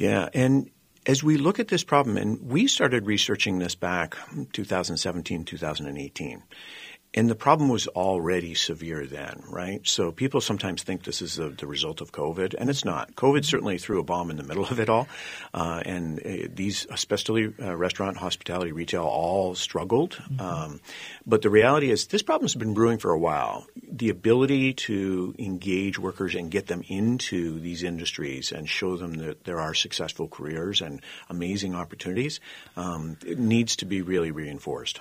Yeah, 0.00 0.30
and 0.32 0.70
as 1.04 1.22
we 1.22 1.36
look 1.36 1.60
at 1.60 1.68
this 1.68 1.84
problem, 1.84 2.16
and 2.16 2.40
we 2.40 2.68
started 2.68 3.04
researching 3.04 3.58
this 3.58 3.74
back 3.74 4.16
2017, 4.54 5.44
2018. 5.44 6.42
And 7.12 7.28
the 7.28 7.34
problem 7.34 7.68
was 7.68 7.88
already 7.88 8.54
severe 8.54 9.04
then, 9.04 9.42
right? 9.48 9.80
So 9.84 10.12
people 10.12 10.40
sometimes 10.40 10.84
think 10.84 11.02
this 11.02 11.20
is 11.22 11.34
the, 11.34 11.48
the 11.48 11.66
result 11.66 12.00
of 12.00 12.12
COVID, 12.12 12.54
and 12.56 12.70
it's 12.70 12.84
not. 12.84 13.16
COVID 13.16 13.44
certainly 13.44 13.78
threw 13.78 13.98
a 13.98 14.04
bomb 14.04 14.30
in 14.30 14.36
the 14.36 14.44
middle 14.44 14.64
of 14.64 14.78
it 14.78 14.88
all, 14.88 15.08
uh, 15.52 15.82
and 15.84 16.20
uh, 16.20 16.48
these, 16.54 16.86
especially 16.88 17.52
uh, 17.60 17.74
restaurant, 17.76 18.16
hospitality, 18.16 18.70
retail, 18.70 19.02
all 19.02 19.56
struggled. 19.56 20.12
Mm-hmm. 20.12 20.40
Um, 20.40 20.80
but 21.26 21.42
the 21.42 21.50
reality 21.50 21.90
is, 21.90 22.06
this 22.06 22.22
problem 22.22 22.44
has 22.44 22.54
been 22.54 22.74
brewing 22.74 22.98
for 22.98 23.10
a 23.10 23.18
while. 23.18 23.66
The 23.90 24.10
ability 24.10 24.74
to 24.74 25.34
engage 25.36 25.98
workers 25.98 26.36
and 26.36 26.48
get 26.48 26.68
them 26.68 26.84
into 26.86 27.58
these 27.58 27.82
industries 27.82 28.52
and 28.52 28.68
show 28.68 28.96
them 28.96 29.14
that 29.14 29.42
there 29.42 29.58
are 29.58 29.74
successful 29.74 30.28
careers 30.28 30.80
and 30.80 31.02
amazing 31.28 31.74
opportunities 31.74 32.38
um, 32.76 33.16
needs 33.26 33.76
to 33.76 33.84
be 33.84 34.00
really 34.00 34.30
reinforced. 34.30 35.00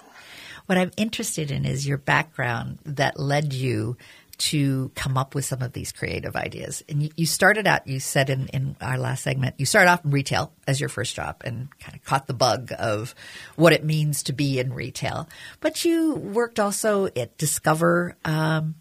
What 0.70 0.78
I'm 0.78 0.92
interested 0.98 1.50
in 1.50 1.66
is 1.66 1.88
your 1.88 1.98
background 1.98 2.78
that 2.86 3.20
led 3.20 3.54
you 3.54 3.98
to 4.38 4.92
come 4.94 5.18
up 5.18 5.34
with 5.34 5.44
some 5.44 5.64
of 5.64 5.74
these 5.74 5.92
creative 5.92 6.36
ideas. 6.36 6.84
And 6.88 7.02
you, 7.02 7.10
you, 7.16 7.26
started 7.26 7.66
out, 7.66 7.88
you 7.88 8.00
said 8.00 8.30
in, 8.30 8.50
in 8.50 8.76
our 8.80 9.00
last 9.00 9.24
segment, 9.24 9.56
you 9.58 9.66
started 9.66 9.90
off 9.90 10.06
in 10.06 10.12
retail 10.12 10.54
as 10.68 10.80
your 10.80 10.88
first 10.88 11.16
job 11.16 11.42
and 11.44 11.70
kind 11.80 11.96
of 11.96 12.04
caught 12.04 12.28
the 12.28 12.36
bug 12.36 12.72
of 12.78 13.16
what 13.56 13.74
it 13.74 13.84
means 13.84 14.22
to 14.24 14.34
be 14.34 14.60
in 14.60 14.72
retail. 14.72 15.28
But 15.60 15.86
you 15.86 16.14
worked 16.14 16.60
also 16.60 17.08
at 17.08 17.36
Discover 17.40 18.16
um, 18.24 18.76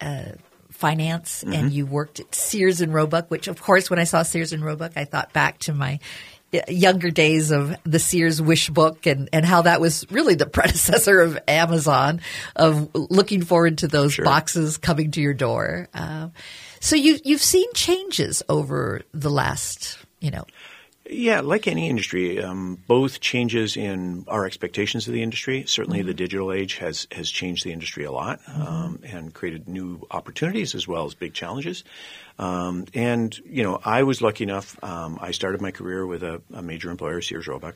uh, 0.00 0.32
Finance 0.72 1.44
mm-hmm. 1.44 1.52
and 1.52 1.72
you 1.72 1.86
worked 1.86 2.18
at 2.18 2.34
Sears 2.34 2.80
and 2.80 2.92
Roebuck, 2.92 3.30
which, 3.30 3.46
of 3.46 3.62
course, 3.62 3.88
when 3.88 4.00
I 4.00 4.04
saw 4.04 4.24
Sears 4.24 4.52
and 4.52 4.64
Roebuck, 4.64 4.94
I 4.96 5.04
thought 5.04 5.32
back 5.32 5.60
to 5.60 5.72
my 5.72 6.00
younger 6.68 7.10
days 7.10 7.50
of 7.50 7.76
the 7.84 7.98
Sears 7.98 8.40
Wish 8.40 8.70
book 8.70 9.06
and, 9.06 9.28
and 9.32 9.44
how 9.44 9.62
that 9.62 9.80
was 9.80 10.06
really 10.10 10.34
the 10.34 10.46
predecessor 10.58 11.20
of 11.20 11.38
Amazon 11.46 12.20
of 12.56 12.90
looking 12.94 13.44
forward 13.44 13.78
to 13.78 13.88
those 13.88 14.14
sure. 14.14 14.24
boxes 14.24 14.78
coming 14.78 15.10
to 15.12 15.20
your 15.20 15.34
door. 15.34 15.88
Uh, 15.92 16.28
so 16.80 16.96
you 16.96 17.18
you've 17.24 17.42
seen 17.42 17.70
changes 17.74 18.42
over 18.48 19.02
the 19.12 19.30
last 19.30 19.98
you 20.20 20.30
know 20.30 20.44
yeah, 21.10 21.40
like 21.40 21.66
any 21.66 21.88
industry, 21.88 22.42
um, 22.42 22.78
both 22.86 23.20
changes 23.20 23.76
in 23.76 24.24
our 24.28 24.46
expectations 24.46 25.06
of 25.08 25.14
the 25.14 25.22
industry. 25.22 25.64
Certainly, 25.66 26.00
mm-hmm. 26.00 26.08
the 26.08 26.14
digital 26.14 26.52
age 26.52 26.76
has 26.76 27.06
has 27.12 27.30
changed 27.30 27.64
the 27.64 27.72
industry 27.72 28.04
a 28.04 28.12
lot 28.12 28.40
mm-hmm. 28.42 28.62
um, 28.62 29.00
and 29.04 29.32
created 29.32 29.68
new 29.68 30.06
opportunities 30.10 30.74
as 30.74 30.86
well 30.86 31.06
as 31.06 31.14
big 31.14 31.34
challenges. 31.34 31.84
Um, 32.38 32.86
and 32.94 33.36
you 33.38 33.62
know, 33.62 33.80
I 33.84 34.02
was 34.02 34.22
lucky 34.22 34.44
enough. 34.44 34.82
Um, 34.82 35.18
I 35.20 35.32
started 35.32 35.60
my 35.60 35.70
career 35.70 36.06
with 36.06 36.22
a, 36.22 36.40
a 36.52 36.62
major 36.62 36.90
employer, 36.90 37.20
Sears 37.20 37.48
Roebuck. 37.48 37.74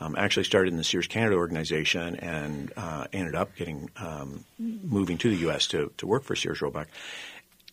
Um, 0.00 0.16
actually, 0.16 0.44
started 0.44 0.72
in 0.72 0.76
the 0.76 0.84
Sears 0.84 1.06
Canada 1.06 1.36
organization 1.36 2.16
and 2.16 2.72
uh, 2.76 3.06
ended 3.12 3.34
up 3.34 3.54
getting 3.56 3.90
um, 3.96 4.44
moving 4.58 5.18
to 5.18 5.30
the 5.30 5.36
U.S. 5.36 5.68
to 5.68 5.92
to 5.98 6.06
work 6.06 6.24
for 6.24 6.36
Sears 6.36 6.60
Roebuck 6.60 6.88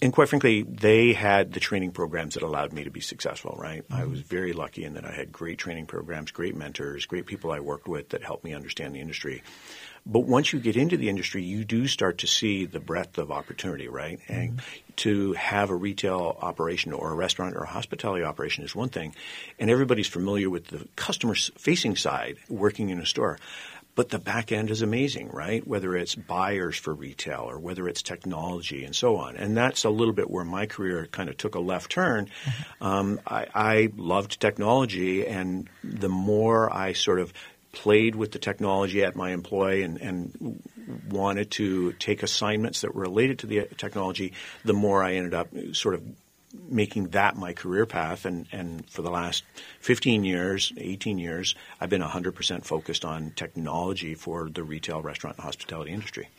and 0.01 0.13
quite 0.13 0.29
frankly, 0.29 0.63
they 0.63 1.12
had 1.12 1.51
the 1.51 1.59
training 1.59 1.91
programs 1.91 2.35
that 2.35 2.43
allowed 2.43 2.71
me 2.71 2.85
to 2.85 2.89
be 2.89 3.01
successful, 3.01 3.57
right? 3.59 3.83
Mm-hmm. 3.83 4.01
I 4.01 4.05
was 4.05 4.21
very 4.21 4.53
lucky 4.53 4.85
in 4.85 4.93
that 4.93 5.05
I 5.05 5.12
had 5.12 5.31
great 5.31 5.57
training 5.57 5.88
programs, 5.88 6.31
great 6.31 6.55
mentors, 6.55 7.05
great 7.05 7.25
people 7.25 7.51
I 7.51 7.59
worked 7.59 7.88
with 7.88 8.09
that 8.09 8.23
helped 8.23 8.45
me 8.45 8.53
understand 8.53 8.95
the 8.95 9.01
industry. 9.01 9.43
But 10.05 10.21
once 10.21 10.53
you 10.53 10.59
get 10.59 10.77
into 10.77 10.95
the 10.95 11.09
industry, 11.09 11.43
you 11.43 11.65
do 11.65 11.85
start 11.85 12.19
to 12.19 12.27
see 12.27 12.65
the 12.65 12.79
breadth 12.79 13.17
of 13.17 13.29
opportunity, 13.29 13.89
right? 13.89 14.19
Mm-hmm. 14.21 14.33
And 14.33 14.62
to 14.97 15.33
have 15.33 15.69
a 15.69 15.75
retail 15.75 16.38
operation 16.41 16.93
or 16.93 17.12
a 17.12 17.15
restaurant 17.15 17.55
or 17.55 17.63
a 17.63 17.67
hospitality 17.67 18.23
operation 18.23 18.63
is 18.63 18.73
one 18.73 18.89
thing, 18.89 19.15
and 19.59 19.69
everybody's 19.69 20.07
familiar 20.07 20.49
with 20.49 20.67
the 20.67 20.88
customer 20.95 21.35
facing 21.35 21.97
side 21.97 22.38
working 22.47 22.89
in 22.89 22.99
a 22.99 23.05
store. 23.05 23.38
But 23.99 24.07
the 24.07 24.17
back 24.17 24.53
end 24.53 24.71
is 24.71 24.81
amazing, 24.81 25.27
right? 25.27 25.67
Whether 25.67 25.93
it's 25.97 26.15
buyers 26.15 26.77
for 26.77 26.93
retail 26.93 27.41
or 27.41 27.59
whether 27.59 27.85
it's 27.85 28.01
technology 28.01 28.85
and 28.85 28.95
so 28.95 29.17
on. 29.17 29.35
And 29.35 29.57
that's 29.57 29.83
a 29.83 29.89
little 29.89 30.13
bit 30.13 30.31
where 30.31 30.45
my 30.45 30.67
career 30.67 31.05
kind 31.12 31.27
of 31.27 31.35
took 31.35 31.55
a 31.55 31.59
left 31.59 31.91
turn. 31.91 32.27
Mm-hmm. 32.45 32.83
Um, 32.85 33.19
I, 33.27 33.47
I 33.53 33.89
loved 33.97 34.39
technology, 34.39 35.27
and 35.27 35.69
the 35.83 36.07
more 36.07 36.73
I 36.73 36.93
sort 36.93 37.19
of 37.19 37.33
played 37.73 38.15
with 38.15 38.31
the 38.31 38.39
technology 38.39 39.03
at 39.03 39.17
my 39.17 39.31
employ 39.31 39.83
and, 39.83 39.97
and, 39.97 40.63
wanted 41.09 41.51
to 41.51 41.91
take 41.93 42.23
assignments 42.23 42.81
that 42.81 42.95
were 42.95 43.01
related 43.01 43.39
to 43.39 43.47
the 43.47 43.67
technology, 43.77 44.31
the 44.63 44.73
more 44.73 45.03
I 45.03 45.15
ended 45.15 45.33
up 45.33 45.49
sort 45.73 45.93
of 45.93 46.03
making 46.53 47.09
that 47.09 47.35
my 47.35 47.53
career 47.53 47.85
path. 47.85 48.25
And, 48.25 48.47
and 48.51 48.88
for 48.89 49.01
the 49.01 49.12
last 49.12 49.43
15 49.81 50.23
years, 50.23 50.73
18 50.77 51.19
years, 51.19 51.55
I've 51.79 51.89
been 51.89 52.01
100% 52.01 52.65
focused 52.65 53.05
on 53.05 53.31
technology 53.35 54.15
for 54.15 54.49
the 54.49 54.63
retail, 54.63 55.01
restaurant, 55.01 55.38
and 55.38 55.43
hospitality 55.43 55.91
industry. 55.91 56.29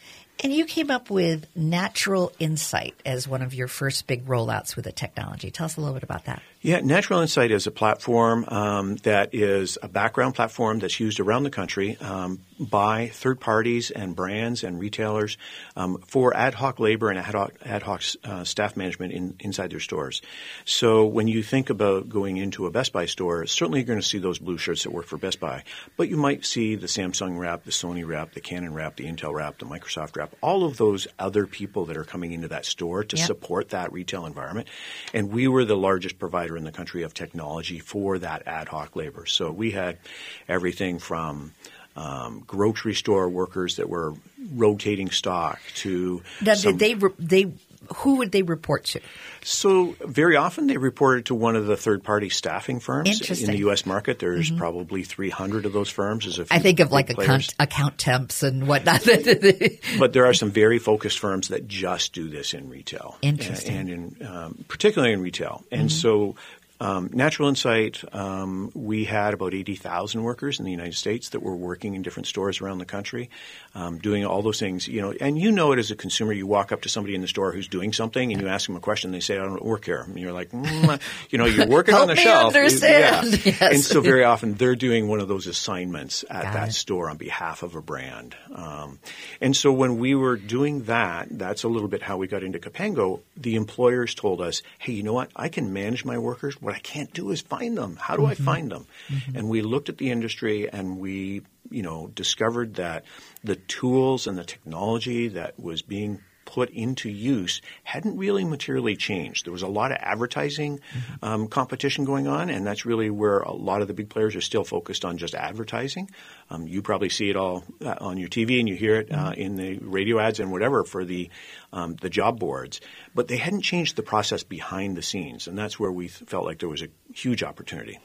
And 0.42 0.52
you 0.54 0.64
came 0.64 0.90
up 0.90 1.10
with 1.10 1.46
Natural 1.54 2.32
Insight 2.38 2.94
as 3.04 3.28
one 3.28 3.42
of 3.42 3.52
your 3.52 3.68
first 3.68 4.06
big 4.06 4.24
rollouts 4.24 4.74
with 4.74 4.86
the 4.86 4.92
technology. 4.92 5.50
Tell 5.50 5.66
us 5.66 5.76
a 5.76 5.80
little 5.80 5.94
bit 5.94 6.02
about 6.02 6.24
that. 6.24 6.40
Yeah, 6.62 6.80
Natural 6.80 7.20
Insight 7.20 7.50
is 7.50 7.66
a 7.66 7.70
platform 7.70 8.46
um, 8.48 8.96
that 8.96 9.34
is 9.34 9.76
a 9.82 9.88
background 9.88 10.34
platform 10.34 10.78
that's 10.78 10.98
used 10.98 11.20
around 11.20 11.42
the 11.42 11.50
country 11.50 11.98
um, 11.98 12.40
by 12.60 13.08
third 13.08 13.40
parties 13.40 13.90
and 13.90 14.14
brands 14.14 14.62
and 14.62 14.78
retailers 14.78 15.38
um, 15.76 15.98
for 16.06 16.36
ad 16.36 16.52
hoc 16.52 16.78
labor 16.78 17.08
and 17.08 17.18
ad 17.18 17.34
hoc, 17.34 17.54
ad 17.64 17.82
hoc 17.82 18.02
uh, 18.22 18.44
staff 18.44 18.76
management 18.76 19.12
in, 19.14 19.34
inside 19.40 19.70
their 19.70 19.80
stores. 19.80 20.20
So 20.66 21.06
when 21.06 21.26
you 21.26 21.42
think 21.42 21.70
about 21.70 22.10
going 22.10 22.36
into 22.36 22.66
a 22.66 22.70
Best 22.70 22.92
Buy 22.92 23.06
store, 23.06 23.46
certainly 23.46 23.80
you're 23.80 23.86
going 23.86 24.00
to 24.00 24.06
see 24.06 24.18
those 24.18 24.38
blue 24.38 24.58
shirts 24.58 24.84
that 24.84 24.92
work 24.92 25.06
for 25.06 25.16
Best 25.16 25.40
Buy, 25.40 25.64
but 25.96 26.10
you 26.10 26.18
might 26.18 26.44
see 26.44 26.74
the 26.74 26.86
Samsung 26.86 27.38
wrap, 27.38 27.64
the 27.64 27.70
Sony 27.70 28.06
wrap, 28.06 28.34
the 28.34 28.40
Canon 28.40 28.74
wrap, 28.74 28.96
the 28.96 29.04
Intel 29.04 29.32
wrap, 29.32 29.58
the 29.58 29.64
Microsoft 29.64 30.16
wrap, 30.16 30.34
all 30.42 30.64
of 30.64 30.76
those 30.76 31.08
other 31.18 31.46
people 31.46 31.86
that 31.86 31.96
are 31.96 32.04
coming 32.04 32.32
into 32.32 32.48
that 32.48 32.66
store 32.66 33.04
to 33.04 33.16
yep. 33.16 33.26
support 33.26 33.70
that 33.70 33.92
retail 33.92 34.26
environment. 34.26 34.68
And 35.14 35.32
we 35.32 35.48
were 35.48 35.64
the 35.64 35.76
largest 35.76 36.18
provider 36.18 36.58
in 36.58 36.64
the 36.64 36.72
country 36.72 37.04
of 37.04 37.14
technology 37.14 37.78
for 37.78 38.18
that 38.18 38.46
ad 38.46 38.68
hoc 38.68 38.96
labor. 38.96 39.24
So 39.24 39.50
we 39.50 39.70
had 39.70 39.98
everything 40.46 40.98
from 40.98 41.52
um, 41.96 42.42
grocery 42.46 42.94
store 42.94 43.29
workers 43.29 43.76
that 43.76 43.88
were 43.88 44.14
rotating 44.55 45.11
stock 45.11 45.61
to. 45.76 46.22
Now, 46.40 46.55
some, 46.55 46.76
did 46.76 47.00
they 47.00 47.09
they 47.18 47.53
who 47.96 48.16
would 48.16 48.31
they 48.33 48.42
report 48.42 48.85
to? 48.85 49.00
So 49.42 49.96
very 50.00 50.37
often 50.37 50.66
they 50.66 50.76
reported 50.76 51.26
to 51.26 51.35
one 51.35 51.57
of 51.57 51.66
the 51.66 51.76
third-party 51.76 52.29
staffing 52.29 52.79
firms 52.79 53.20
in 53.31 53.50
the 53.50 53.59
U.S. 53.59 53.87
market. 53.87 54.18
There's 54.18 54.48
mm-hmm. 54.48 54.59
probably 54.59 55.03
300 55.03 55.66
of 55.66 55.72
those 55.72 55.88
firms. 55.88 56.26
As 56.26 56.46
I 56.50 56.59
think 56.59 56.81
of 56.81 56.92
like 56.92 57.11
account, 57.11 57.55
account 57.59 57.98
temps 57.98 58.42
and 58.42 58.68
whatnot. 58.68 59.05
but 59.98 60.12
there 60.12 60.26
are 60.26 60.35
some 60.35 60.50
very 60.50 60.79
focused 60.79 61.18
firms 61.18 61.48
that 61.48 61.66
just 61.66 62.12
do 62.12 62.29
this 62.29 62.55
in 62.55 62.68
retail. 62.68 63.16
Interesting. 63.22 63.76
And, 63.76 64.16
in 64.20 64.26
um, 64.26 64.64
particularly 64.68 65.14
in 65.14 65.22
retail. 65.22 65.64
And 65.70 65.88
mm-hmm. 65.88 65.88
so 65.88 66.37
Um, 66.80 67.10
Natural 67.12 67.48
Insight, 67.50 68.02
um, 68.14 68.70
we 68.74 69.04
had 69.04 69.34
about 69.34 69.52
80,000 69.52 70.22
workers 70.22 70.58
in 70.58 70.64
the 70.64 70.70
United 70.70 70.94
States 70.94 71.28
that 71.30 71.40
were 71.42 71.54
working 71.54 71.94
in 71.94 72.00
different 72.00 72.26
stores 72.26 72.62
around 72.62 72.78
the 72.78 72.86
country, 72.86 73.28
um, 73.74 73.98
doing 73.98 74.24
all 74.24 74.40
those 74.40 74.58
things. 74.58 74.88
You 74.88 75.02
know, 75.02 75.12
and 75.20 75.38
you 75.38 75.52
know 75.52 75.72
it 75.72 75.78
as 75.78 75.90
a 75.90 75.96
consumer. 75.96 76.32
You 76.32 76.46
walk 76.46 76.72
up 76.72 76.80
to 76.82 76.88
somebody 76.88 77.14
in 77.14 77.20
the 77.20 77.28
store 77.28 77.52
who's 77.52 77.68
doing 77.68 77.92
something, 77.92 78.32
and 78.32 78.40
you 78.40 78.48
ask 78.48 78.66
them 78.66 78.76
a 78.76 78.80
question. 78.80 79.10
They 79.12 79.20
say, 79.20 79.36
"I 79.36 79.42
don't 79.44 79.62
work 79.62 79.84
here," 79.84 80.00
and 80.00 80.18
you're 80.18 80.32
like, 80.32 80.50
mm, 80.52 81.00
"You 81.28 81.38
know, 81.38 81.44
you're 81.44 81.66
working 81.66 81.94
on 81.94 82.08
the 82.08 82.16
shelf." 82.16 82.54
understand. 82.54 83.32
Yeah. 83.44 83.50
Yes. 83.60 83.60
And 83.74 83.80
so 83.80 84.00
very 84.00 84.24
often 84.24 84.54
they're 84.54 84.76
doing 84.76 85.08
one 85.08 85.18
of 85.20 85.28
those 85.28 85.46
assignments 85.46 86.24
at 86.30 86.44
Got 86.44 86.52
that 86.54 86.68
it. 86.68 86.72
store 86.72 87.10
on 87.10 87.16
behalf 87.16 87.62
of 87.62 87.74
a 87.74 87.82
brand. 87.82 88.34
Um, 88.54 89.00
and 89.40 89.54
so 89.56 89.72
when 89.72 89.98
we 89.98 90.14
were 90.14 90.36
doing 90.36 90.84
that, 90.84 91.26
that's 91.30 91.62
a 91.64 91.68
little 91.68 91.88
bit 91.88 92.00
how 92.02 92.16
we 92.16 92.26
got 92.26 92.42
into 92.42 92.58
Capango. 92.58 93.20
The 93.36 93.56
employers 93.56 94.14
told 94.14 94.40
us, 94.40 94.62
hey, 94.78 94.92
you 94.92 95.02
know 95.02 95.12
what? 95.12 95.30
I 95.34 95.48
can 95.48 95.72
manage 95.72 96.04
my 96.04 96.16
workers. 96.18 96.60
What 96.70 96.76
I 96.76 96.83
can't 96.83 97.12
do 97.12 97.33
is 97.33 97.40
find 97.40 97.76
them. 97.76 97.96
How 98.00 98.14
do 98.14 98.24
I 98.26 98.35
mm-hmm. 98.35 98.44
find 98.44 98.70
them? 98.70 98.87
Mm-hmm. 99.09 99.37
And 99.37 99.48
we 99.48 99.61
looked 99.61 99.88
at 99.88 99.98
the 99.98 100.12
industry 100.12 100.70
and 100.70 101.00
we, 101.00 101.42
you 101.68 101.83
know, 101.83 102.06
discovered 102.14 102.74
that 102.74 103.06
the 103.42 103.56
tools 103.56 104.28
and 104.28 104.38
the 104.38 104.44
technology 104.44 105.26
that 105.26 105.59
was 105.59 105.83
being 105.83 106.20
put 106.44 106.70
into 106.70 107.09
use 107.09 107.61
hadn't 107.85 108.16
really 108.16 108.44
materially 108.44 108.96
changed. 108.96 109.46
There 109.46 109.53
was 109.53 109.62
a 109.62 109.68
lot 109.68 109.92
of 109.92 109.98
advertising 110.00 110.81
um, 111.22 111.48
competition 111.48 112.05
going 112.05 112.26
on, 112.26 112.50
and 112.50 112.66
that's 112.66 112.85
really 112.85 113.11
where 113.11 113.38
a 113.38 113.53
lot 113.53 113.83
of 113.83 113.88
the 113.88 113.94
big 113.94 114.09
players 114.09 114.35
are 114.35 114.40
still 114.40 114.64
focused 114.64 115.05
on 115.05 115.18
just 115.18 115.35
advertising. 115.35 116.11
Um, 116.50 116.66
you 116.66 116.83
probably 116.83 117.09
see 117.09 117.31
it 117.31 117.37
all 117.37 117.64
uh, 117.85 117.94
on 118.00 118.18
your 118.18 118.29
TV 118.29 118.59
and 118.59 118.68
you 118.68 118.74
hear 118.74 118.96
it 118.96 119.12
uh, 119.12 119.33
in 119.37 119.57
the 119.57 119.79
radio 119.79 120.18
ads 120.18 120.40
and 120.40 120.50
whatever 120.50 120.85
for 120.85 121.05
the 121.05 121.31
um, 121.72 121.94
the 121.96 122.11
job 122.11 122.40
boards, 122.40 122.81
but 123.14 123.29
they 123.29 123.37
hadn't 123.37 123.62
changed 123.62 123.94
the 123.96 124.03
process 124.03 124.42
behind 124.42 124.96
the 124.96 125.03
scenes, 125.03 125.46
and 125.46 125.57
that's 125.57 125.79
where 125.79 125.92
we 125.92 126.09
felt 126.09 126.44
like 126.44 126.59
there 126.59 126.68
was 126.68 126.83
a 126.83 126.88
huge 127.14 127.42
opportunity. 127.44 127.98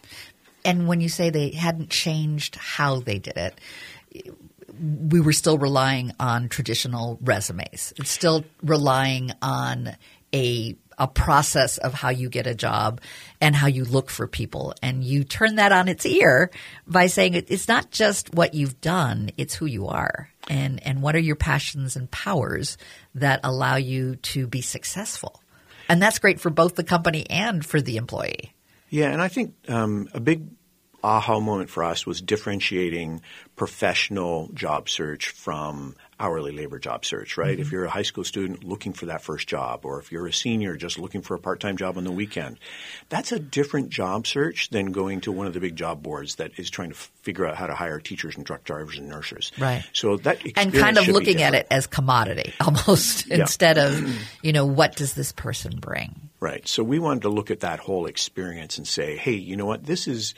And 0.63 0.88
when 0.88 1.00
you 1.00 1.10
say 1.10 1.30
they 1.30 1.52
hadn't 1.52 1.89
changed 1.89 2.56
how 2.56 3.00
they 3.00 3.19
did 3.19 3.38
it, 3.38 3.60
we 4.79 5.19
were 5.21 5.33
still 5.33 5.57
relying 5.57 6.11
on 6.19 6.49
traditional 6.49 7.17
resumes. 7.21 7.93
It's 7.97 8.09
still 8.09 8.45
relying 8.63 9.31
on 9.41 9.95
a 10.33 10.75
a 10.97 11.07
process 11.07 11.77
of 11.77 11.93
how 11.93 12.09
you 12.09 12.29
get 12.29 12.47
a 12.47 12.55
job 12.55 13.01
and 13.41 13.53
how 13.53 13.67
you 13.67 13.83
look 13.83 14.09
for 14.09 14.27
people. 14.27 14.73
And 14.81 15.03
you 15.03 15.23
turn 15.23 15.55
that 15.55 15.73
on 15.73 15.89
its 15.89 16.05
ear 16.05 16.51
by 16.88 17.07
saying 17.07 17.33
it's 17.33 17.67
not 17.67 17.91
just 17.91 18.33
what 18.33 18.53
you've 18.53 18.79
done, 18.79 19.31
it's 19.38 19.55
who 19.55 19.65
you 19.65 19.88
are. 19.88 20.29
And 20.47 20.81
and 20.85 21.01
what 21.01 21.15
are 21.15 21.19
your 21.19 21.35
passions 21.35 21.95
and 21.95 22.09
powers 22.11 22.77
that 23.15 23.39
allow 23.43 23.75
you 23.75 24.15
to 24.17 24.47
be 24.47 24.61
successful. 24.61 25.41
And 25.89 26.01
that's 26.01 26.19
great 26.19 26.39
for 26.39 26.49
both 26.49 26.75
the 26.75 26.83
company 26.83 27.29
and 27.29 27.65
for 27.65 27.81
the 27.81 27.97
employee. 27.97 28.53
Yeah, 28.89 29.11
and 29.11 29.21
I 29.21 29.27
think 29.27 29.55
um, 29.67 30.07
a 30.13 30.19
big 30.19 30.47
aha 31.05 31.39
moment 31.39 31.69
for 31.69 31.83
us 31.83 32.05
was 32.05 32.19
differentiating 32.19 33.21
professional 33.55 34.49
job 34.53 34.89
search 34.89 35.29
from 35.29 35.95
hourly 36.19 36.51
labor 36.51 36.79
job 36.79 37.05
search, 37.05 37.37
right? 37.37 37.59
If 37.59 37.67
mm-hmm. 37.67 37.75
you're 37.75 37.85
a 37.85 37.89
high 37.89 38.01
school 38.01 38.23
student 38.23 38.63
looking 38.63 38.93
for 38.93 39.05
that 39.07 39.21
first 39.21 39.47
job, 39.47 39.85
or 39.85 39.99
if 39.99 40.11
you're 40.11 40.25
a 40.25 40.33
senior 40.33 40.75
just 40.75 40.97
looking 40.97 41.21
for 41.21 41.35
a 41.35 41.39
part 41.39 41.59
time 41.59 41.77
job 41.77 41.97
on 41.97 42.05
the 42.05 42.11
weekend, 42.11 42.57
that's 43.09 43.31
a 43.31 43.39
different 43.39 43.89
job 43.89 44.25
search 44.25 44.69
than 44.69 44.91
going 44.91 45.21
to 45.21 45.31
one 45.31 45.45
of 45.45 45.53
the 45.53 45.59
big 45.59 45.75
job 45.75 46.01
boards 46.01 46.35
that 46.35 46.57
is 46.57 46.69
trying 46.69 46.89
to 46.89 46.95
figure 46.95 47.45
out 47.45 47.55
how 47.55 47.67
to 47.67 47.75
hire 47.75 47.99
teachers 47.99 48.35
and 48.35 48.45
truck 48.45 48.63
drivers 48.63 48.97
and 48.97 49.07
nurses. 49.07 49.51
Right. 49.59 49.83
So 49.93 50.17
that 50.17 50.41
and 50.57 50.73
kind 50.73 50.97
of 50.97 51.07
looking 51.07 51.41
at 51.41 51.53
it 51.53 51.67
as 51.69 51.85
commodity 51.85 52.53
almost 52.59 53.27
instead 53.27 53.77
of 53.77 54.03
you 54.41 54.53
know 54.53 54.65
what 54.65 54.95
does 54.95 55.13
this 55.13 55.31
person 55.31 55.77
bring 55.79 56.25
Right. 56.45 56.67
So 56.67 56.83
we 56.83 56.99
wanted 56.99 57.23
to 57.23 57.29
look 57.29 57.49
at 57.49 57.61
that 57.61 57.79
whole 57.79 58.05
experience 58.05 58.77
and 58.77 58.87
say, 58.87 59.15
hey, 59.15 59.33
you 59.33 59.57
know 59.57 59.65
what? 59.65 59.83
This 59.83 60.07
is 60.07 60.35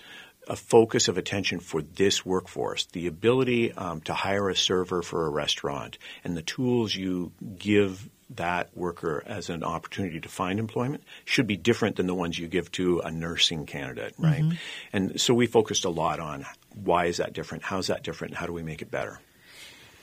a 0.48 0.56
focus 0.56 1.08
of 1.08 1.18
attention 1.18 1.60
for 1.60 1.82
this 1.82 2.26
workforce. 2.26 2.86
The 2.86 3.08
ability 3.08 3.74
um, 3.74 4.02
to 4.02 4.14
hire 4.14 4.50
a 4.50 4.56
server 4.56 5.02
for 5.02 5.26
a 5.26 5.30
restaurant 5.30 5.98
and 6.24 6.36
the 6.36 6.42
tools 6.42 6.96
you 6.96 7.32
give 7.58 8.10
that 8.32 8.76
worker 8.76 9.24
as 9.26 9.50
an 9.50 9.64
opportunity 9.64 10.20
to 10.20 10.28
find 10.30 10.60
employment 10.60 11.04
should 11.24 11.48
be 11.48 11.56
different 11.56 11.96
than 11.96 12.08
the 12.08 12.16
ones 12.16 12.38
you 12.38 12.48
give 12.48 12.70
to 12.74 13.00
a 13.00 13.10
nursing 13.12 13.66
candidate, 13.66 14.14
right? 14.18 14.44
And 14.92 15.20
so 15.20 15.34
we 15.34 15.48
focused 15.48 15.86
a 15.86 15.90
lot 15.90 16.20
on 16.20 16.46
why 16.76 17.06
is 17.06 17.18
that 17.18 17.34
different? 17.34 17.64
How's 17.64 17.88
that 17.88 18.04
different? 18.04 18.36
How 18.36 18.46
do 18.46 18.54
we 18.54 18.64
make 18.64 18.82
it 18.82 18.92
better? 18.92 19.20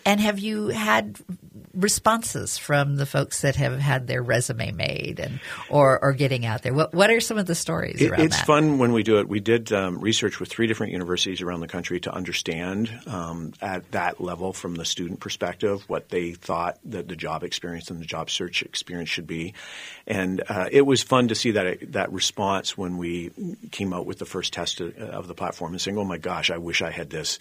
And 0.04 0.20
have 0.20 0.38
you 0.38 0.68
had 0.68 1.18
responses 1.72 2.56
from 2.56 2.96
the 2.96 3.06
folks 3.06 3.40
that 3.40 3.56
have 3.56 3.78
had 3.80 4.06
their 4.06 4.22
resume 4.22 4.70
made 4.72 5.18
and 5.18 5.40
or, 5.68 5.98
or 6.02 6.12
getting 6.12 6.46
out 6.46 6.62
there 6.62 6.72
what, 6.72 6.94
what 6.94 7.10
are 7.10 7.20
some 7.20 7.36
of 7.36 7.46
the 7.46 7.54
stories 7.54 8.00
It- 8.00 8.12
it's 8.18 8.36
that 8.36 8.46
fun 8.46 8.78
when 8.78 8.92
we 8.92 9.02
do 9.02 9.18
it. 9.18 9.28
We 9.28 9.40
did 9.40 9.72
um, 9.72 9.98
research 9.98 10.38
with 10.38 10.48
three 10.48 10.66
different 10.68 10.92
universities 10.92 11.42
around 11.42 11.60
the 11.60 11.66
country 11.68 11.98
to 12.00 12.12
understand 12.14 12.96
um, 13.08 13.52
at 13.60 13.90
that 13.90 14.20
level 14.20 14.52
from 14.52 14.76
the 14.76 14.84
student 14.84 15.18
perspective 15.20 15.82
what 15.88 16.10
they 16.10 16.32
thought 16.32 16.78
that 16.84 17.08
the 17.08 17.16
job 17.16 17.42
experience 17.42 17.90
and 17.90 18.00
the 18.00 18.04
job 18.06 18.30
search 18.30 18.62
experience 18.62 19.08
should 19.08 19.26
be, 19.26 19.54
and 20.06 20.42
uh, 20.48 20.68
it 20.70 20.82
was 20.82 21.02
fun 21.02 21.28
to 21.28 21.34
see 21.34 21.52
that 21.52 21.92
that 21.92 22.12
response 22.12 22.78
when 22.78 22.98
we 22.98 23.30
came 23.72 23.92
out 23.92 24.06
with 24.06 24.18
the 24.18 24.24
first 24.26 24.52
test 24.52 24.80
of, 24.80 24.96
of 24.98 25.26
the 25.28 25.34
platform 25.34 25.72
and 25.72 25.80
saying, 25.80 25.98
"Oh 25.98 26.04
my 26.04 26.18
gosh, 26.18 26.50
I 26.50 26.58
wish 26.58 26.82
I 26.82 26.90
had 26.90 27.10
this," 27.10 27.38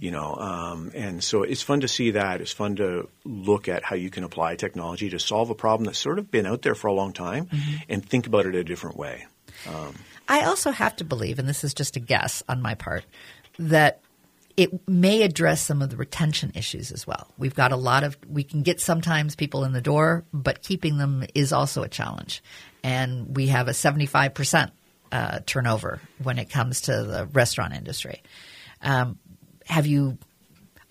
you 0.00 0.10
know. 0.10 0.34
Um, 0.36 0.92
and 0.94 1.22
so 1.22 1.42
it's 1.42 1.62
fun 1.62 1.80
to 1.80 1.88
see 1.88 2.01
that. 2.10 2.40
It's 2.40 2.52
fun 2.52 2.76
to 2.76 3.08
look 3.24 3.68
at 3.68 3.84
how 3.84 3.96
you 3.96 4.10
can 4.10 4.24
apply 4.24 4.56
technology 4.56 5.08
to 5.10 5.18
solve 5.18 5.48
a 5.50 5.54
problem 5.54 5.86
that's 5.86 5.98
sort 5.98 6.18
of 6.18 6.30
been 6.30 6.46
out 6.46 6.62
there 6.62 6.74
for 6.74 6.88
a 6.88 6.92
long 6.92 7.12
time, 7.12 7.48
and 7.88 8.04
think 8.04 8.26
about 8.26 8.46
it 8.46 8.54
a 8.54 8.64
different 8.64 8.96
way. 8.96 9.26
I 10.28 10.42
also 10.42 10.70
have 10.70 10.96
to 10.96 11.04
believe, 11.04 11.38
and 11.38 11.48
this 11.48 11.64
is 11.64 11.74
just 11.74 11.96
a 11.96 12.00
guess 12.00 12.42
on 12.48 12.62
my 12.62 12.74
part, 12.74 13.04
that 13.58 14.00
it 14.56 14.86
may 14.88 15.22
address 15.22 15.62
some 15.62 15.82
of 15.82 15.90
the 15.90 15.96
retention 15.96 16.52
issues 16.54 16.92
as 16.92 17.06
well. 17.06 17.28
We've 17.38 17.54
got 17.54 17.72
a 17.72 17.76
lot 17.76 18.04
of, 18.04 18.16
we 18.28 18.44
can 18.44 18.62
get 18.62 18.80
sometimes 18.80 19.34
people 19.34 19.64
in 19.64 19.72
the 19.72 19.80
door, 19.80 20.24
but 20.32 20.62
keeping 20.62 20.98
them 20.98 21.24
is 21.34 21.52
also 21.52 21.82
a 21.82 21.88
challenge. 21.88 22.42
And 22.82 23.34
we 23.36 23.46
have 23.48 23.68
a 23.68 23.72
75% 23.72 24.70
uh, 25.10 25.40
turnover 25.46 26.00
when 26.22 26.38
it 26.38 26.50
comes 26.50 26.82
to 26.82 27.02
the 27.04 27.26
restaurant 27.32 27.74
industry. 27.74 28.22
Um, 28.82 29.18
have 29.66 29.86
you, 29.86 30.18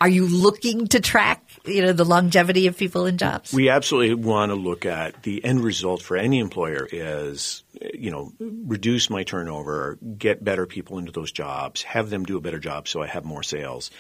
are 0.01 0.09
you 0.09 0.27
looking 0.27 0.87
to 0.87 0.99
track, 0.99 1.43
you 1.63 1.83
know, 1.83 1.93
the 1.93 2.03
longevity 2.03 2.65
of 2.65 2.75
people 2.75 3.05
in 3.05 3.19
jobs? 3.19 3.53
We 3.53 3.69
absolutely 3.69 4.15
want 4.15 4.49
to 4.49 4.55
look 4.55 4.83
at 4.83 5.21
the 5.21 5.45
end 5.45 5.63
result 5.63 6.01
for 6.01 6.17
any 6.17 6.39
employer 6.39 6.87
is, 6.91 7.61
you 7.93 8.09
know, 8.09 8.33
reduce 8.39 9.11
my 9.11 9.21
turnover, 9.21 9.99
get 10.17 10.43
better 10.43 10.65
people 10.65 10.97
into 10.97 11.11
those 11.11 11.31
jobs, 11.31 11.83
have 11.83 12.09
them 12.09 12.25
do 12.25 12.35
a 12.35 12.41
better 12.41 12.57
job 12.57 12.87
so 12.87 13.03
I 13.03 13.05
have 13.05 13.25
more 13.25 13.43
sales. 13.43 13.91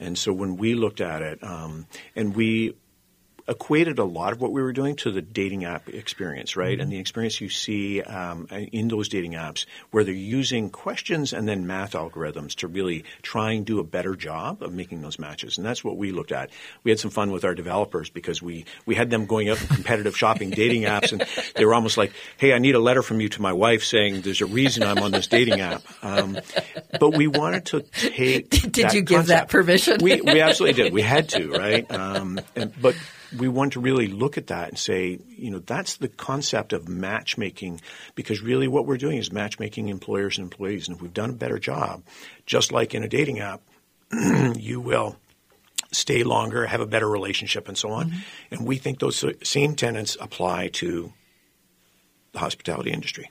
And 0.00 0.16
so 0.16 0.32
when 0.32 0.56
we 0.56 0.74
looked 0.74 1.02
at 1.02 1.20
it, 1.20 1.44
um, 1.44 1.86
and 2.16 2.34
we 2.34 2.74
equated 3.50 3.98
a 3.98 4.04
lot 4.04 4.32
of 4.32 4.40
what 4.40 4.52
we 4.52 4.62
were 4.62 4.72
doing 4.72 4.94
to 4.94 5.10
the 5.10 5.20
dating 5.20 5.64
app 5.64 5.88
experience, 5.88 6.56
right? 6.56 6.78
And 6.78 6.90
the 6.90 6.98
experience 6.98 7.40
you 7.40 7.48
see 7.48 8.00
um, 8.00 8.46
in 8.50 8.86
those 8.86 9.08
dating 9.08 9.32
apps 9.32 9.66
where 9.90 10.04
they're 10.04 10.14
using 10.14 10.70
questions 10.70 11.32
and 11.32 11.48
then 11.48 11.66
math 11.66 11.92
algorithms 11.92 12.54
to 12.56 12.68
really 12.68 13.04
try 13.22 13.52
and 13.52 13.66
do 13.66 13.80
a 13.80 13.84
better 13.84 14.14
job 14.14 14.62
of 14.62 14.72
making 14.72 15.02
those 15.02 15.18
matches. 15.18 15.58
And 15.58 15.66
that's 15.66 15.82
what 15.82 15.96
we 15.96 16.12
looked 16.12 16.30
at. 16.30 16.50
We 16.84 16.92
had 16.92 17.00
some 17.00 17.10
fun 17.10 17.32
with 17.32 17.44
our 17.44 17.56
developers 17.56 18.08
because 18.08 18.40
we, 18.40 18.66
we 18.86 18.94
had 18.94 19.10
them 19.10 19.26
going 19.26 19.48
out 19.50 19.60
and 19.60 19.68
competitive 19.68 20.16
shopping 20.16 20.50
dating 20.50 20.82
apps 20.84 21.10
and 21.10 21.26
they 21.56 21.64
were 21.64 21.74
almost 21.74 21.96
like, 21.96 22.12
hey, 22.36 22.52
I 22.52 22.58
need 22.58 22.76
a 22.76 22.80
letter 22.80 23.02
from 23.02 23.20
you 23.20 23.28
to 23.30 23.42
my 23.42 23.52
wife 23.52 23.82
saying 23.82 24.20
there's 24.20 24.40
a 24.40 24.46
reason 24.46 24.84
I'm 24.84 24.98
on 24.98 25.10
this 25.10 25.26
dating 25.26 25.60
app. 25.60 25.82
Um, 26.02 26.38
but 27.00 27.16
we 27.16 27.26
wanted 27.26 27.66
to 27.66 27.80
take. 27.80 28.50
Did 28.70 28.92
you 28.92 29.02
give 29.02 29.26
that 29.26 29.48
permission? 29.48 29.98
We, 30.00 30.20
we 30.20 30.40
absolutely 30.40 30.84
did. 30.84 30.92
We 30.92 31.02
had 31.02 31.28
to, 31.30 31.50
right? 31.50 31.90
Um, 31.90 32.40
and, 32.54 32.72
but 32.80 32.94
we 33.36 33.48
want 33.48 33.74
to 33.74 33.80
really 33.80 34.08
look 34.08 34.38
at 34.38 34.48
that 34.48 34.68
and 34.68 34.78
say, 34.78 35.18
you 35.28 35.50
know, 35.50 35.58
that's 35.60 35.96
the 35.96 36.08
concept 36.08 36.72
of 36.72 36.88
matchmaking 36.88 37.80
because 38.14 38.42
really 38.42 38.68
what 38.68 38.86
we're 38.86 38.96
doing 38.96 39.18
is 39.18 39.32
matchmaking 39.32 39.88
employers 39.88 40.38
and 40.38 40.44
employees. 40.44 40.88
And 40.88 40.96
if 40.96 41.02
we've 41.02 41.14
done 41.14 41.30
a 41.30 41.34
better 41.34 41.58
job, 41.58 42.02
just 42.46 42.72
like 42.72 42.94
in 42.94 43.04
a 43.04 43.08
dating 43.08 43.40
app, 43.40 43.62
you 44.56 44.80
will 44.80 45.16
stay 45.92 46.22
longer, 46.22 46.66
have 46.66 46.80
a 46.80 46.86
better 46.86 47.08
relationship, 47.08 47.68
and 47.68 47.76
so 47.76 47.90
on. 47.90 48.10
Mm-hmm. 48.10 48.18
And 48.54 48.66
we 48.66 48.76
think 48.76 48.98
those 48.98 49.24
same 49.42 49.74
tenets 49.74 50.16
apply 50.20 50.68
to 50.68 51.12
the 52.32 52.38
hospitality 52.38 52.90
industry. 52.90 53.30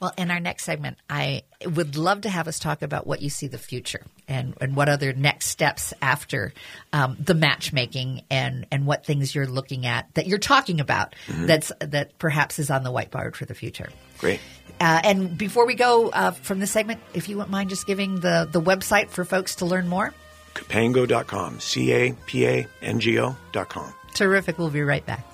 Well, 0.00 0.12
in 0.16 0.30
our 0.30 0.38
next 0.38 0.64
segment, 0.64 0.96
I 1.10 1.42
would 1.64 1.96
love 1.96 2.20
to 2.20 2.28
have 2.28 2.46
us 2.46 2.60
talk 2.60 2.82
about 2.82 3.06
what 3.06 3.20
you 3.20 3.30
see 3.30 3.48
the 3.48 3.58
future 3.58 4.02
and, 4.28 4.54
and 4.60 4.76
what 4.76 4.88
other 4.88 5.12
next 5.12 5.46
steps 5.46 5.92
after 6.00 6.52
um, 6.92 7.16
the 7.18 7.34
matchmaking 7.34 8.22
and, 8.30 8.66
and 8.70 8.86
what 8.86 9.04
things 9.04 9.34
you're 9.34 9.46
looking 9.46 9.86
at 9.86 10.12
that 10.14 10.28
you're 10.28 10.38
talking 10.38 10.80
about 10.80 11.16
that's 11.28 11.72
that 11.80 12.16
perhaps 12.18 12.60
is 12.60 12.70
on 12.70 12.84
the 12.84 12.92
whiteboard 12.92 13.34
for 13.34 13.44
the 13.44 13.54
future. 13.54 13.88
Great. 14.18 14.40
Uh, 14.80 15.00
and 15.02 15.36
before 15.36 15.66
we 15.66 15.74
go 15.74 16.10
uh, 16.10 16.30
from 16.30 16.60
this 16.60 16.70
segment, 16.70 17.00
if 17.14 17.28
you 17.28 17.36
wouldn't 17.36 17.50
mind 17.50 17.70
just 17.70 17.86
giving 17.86 18.20
the, 18.20 18.48
the 18.50 18.60
website 18.60 19.10
for 19.10 19.24
folks 19.24 19.56
to 19.56 19.66
learn 19.66 19.88
more. 19.88 20.14
Capango.com, 20.54 21.60
C 21.60 21.92
A 21.92 22.12
P 22.26 22.46
A 22.46 22.66
N 22.82 23.00
G 23.00 23.18
O.com. 23.18 23.94
Terrific. 24.14 24.58
We'll 24.58 24.70
be 24.70 24.82
right 24.82 25.04
back. 25.04 25.24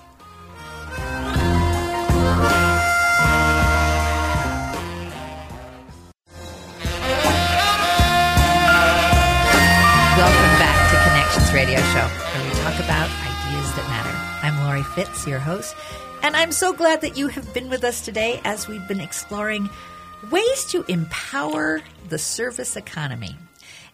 Lori 14.75 14.83
Fitz, 14.83 15.25
your 15.25 15.39
host, 15.39 15.73
and 16.21 16.35
I'm 16.35 16.51
so 16.51 16.73
glad 16.73 16.99
that 16.99 17.15
you 17.15 17.29
have 17.29 17.53
been 17.53 17.69
with 17.69 17.85
us 17.85 18.03
today 18.03 18.41
as 18.43 18.67
we've 18.67 18.85
been 18.89 18.99
exploring 18.99 19.69
ways 20.29 20.65
to 20.65 20.83
empower 20.89 21.81
the 22.09 22.17
service 22.17 22.75
economy. 22.75 23.37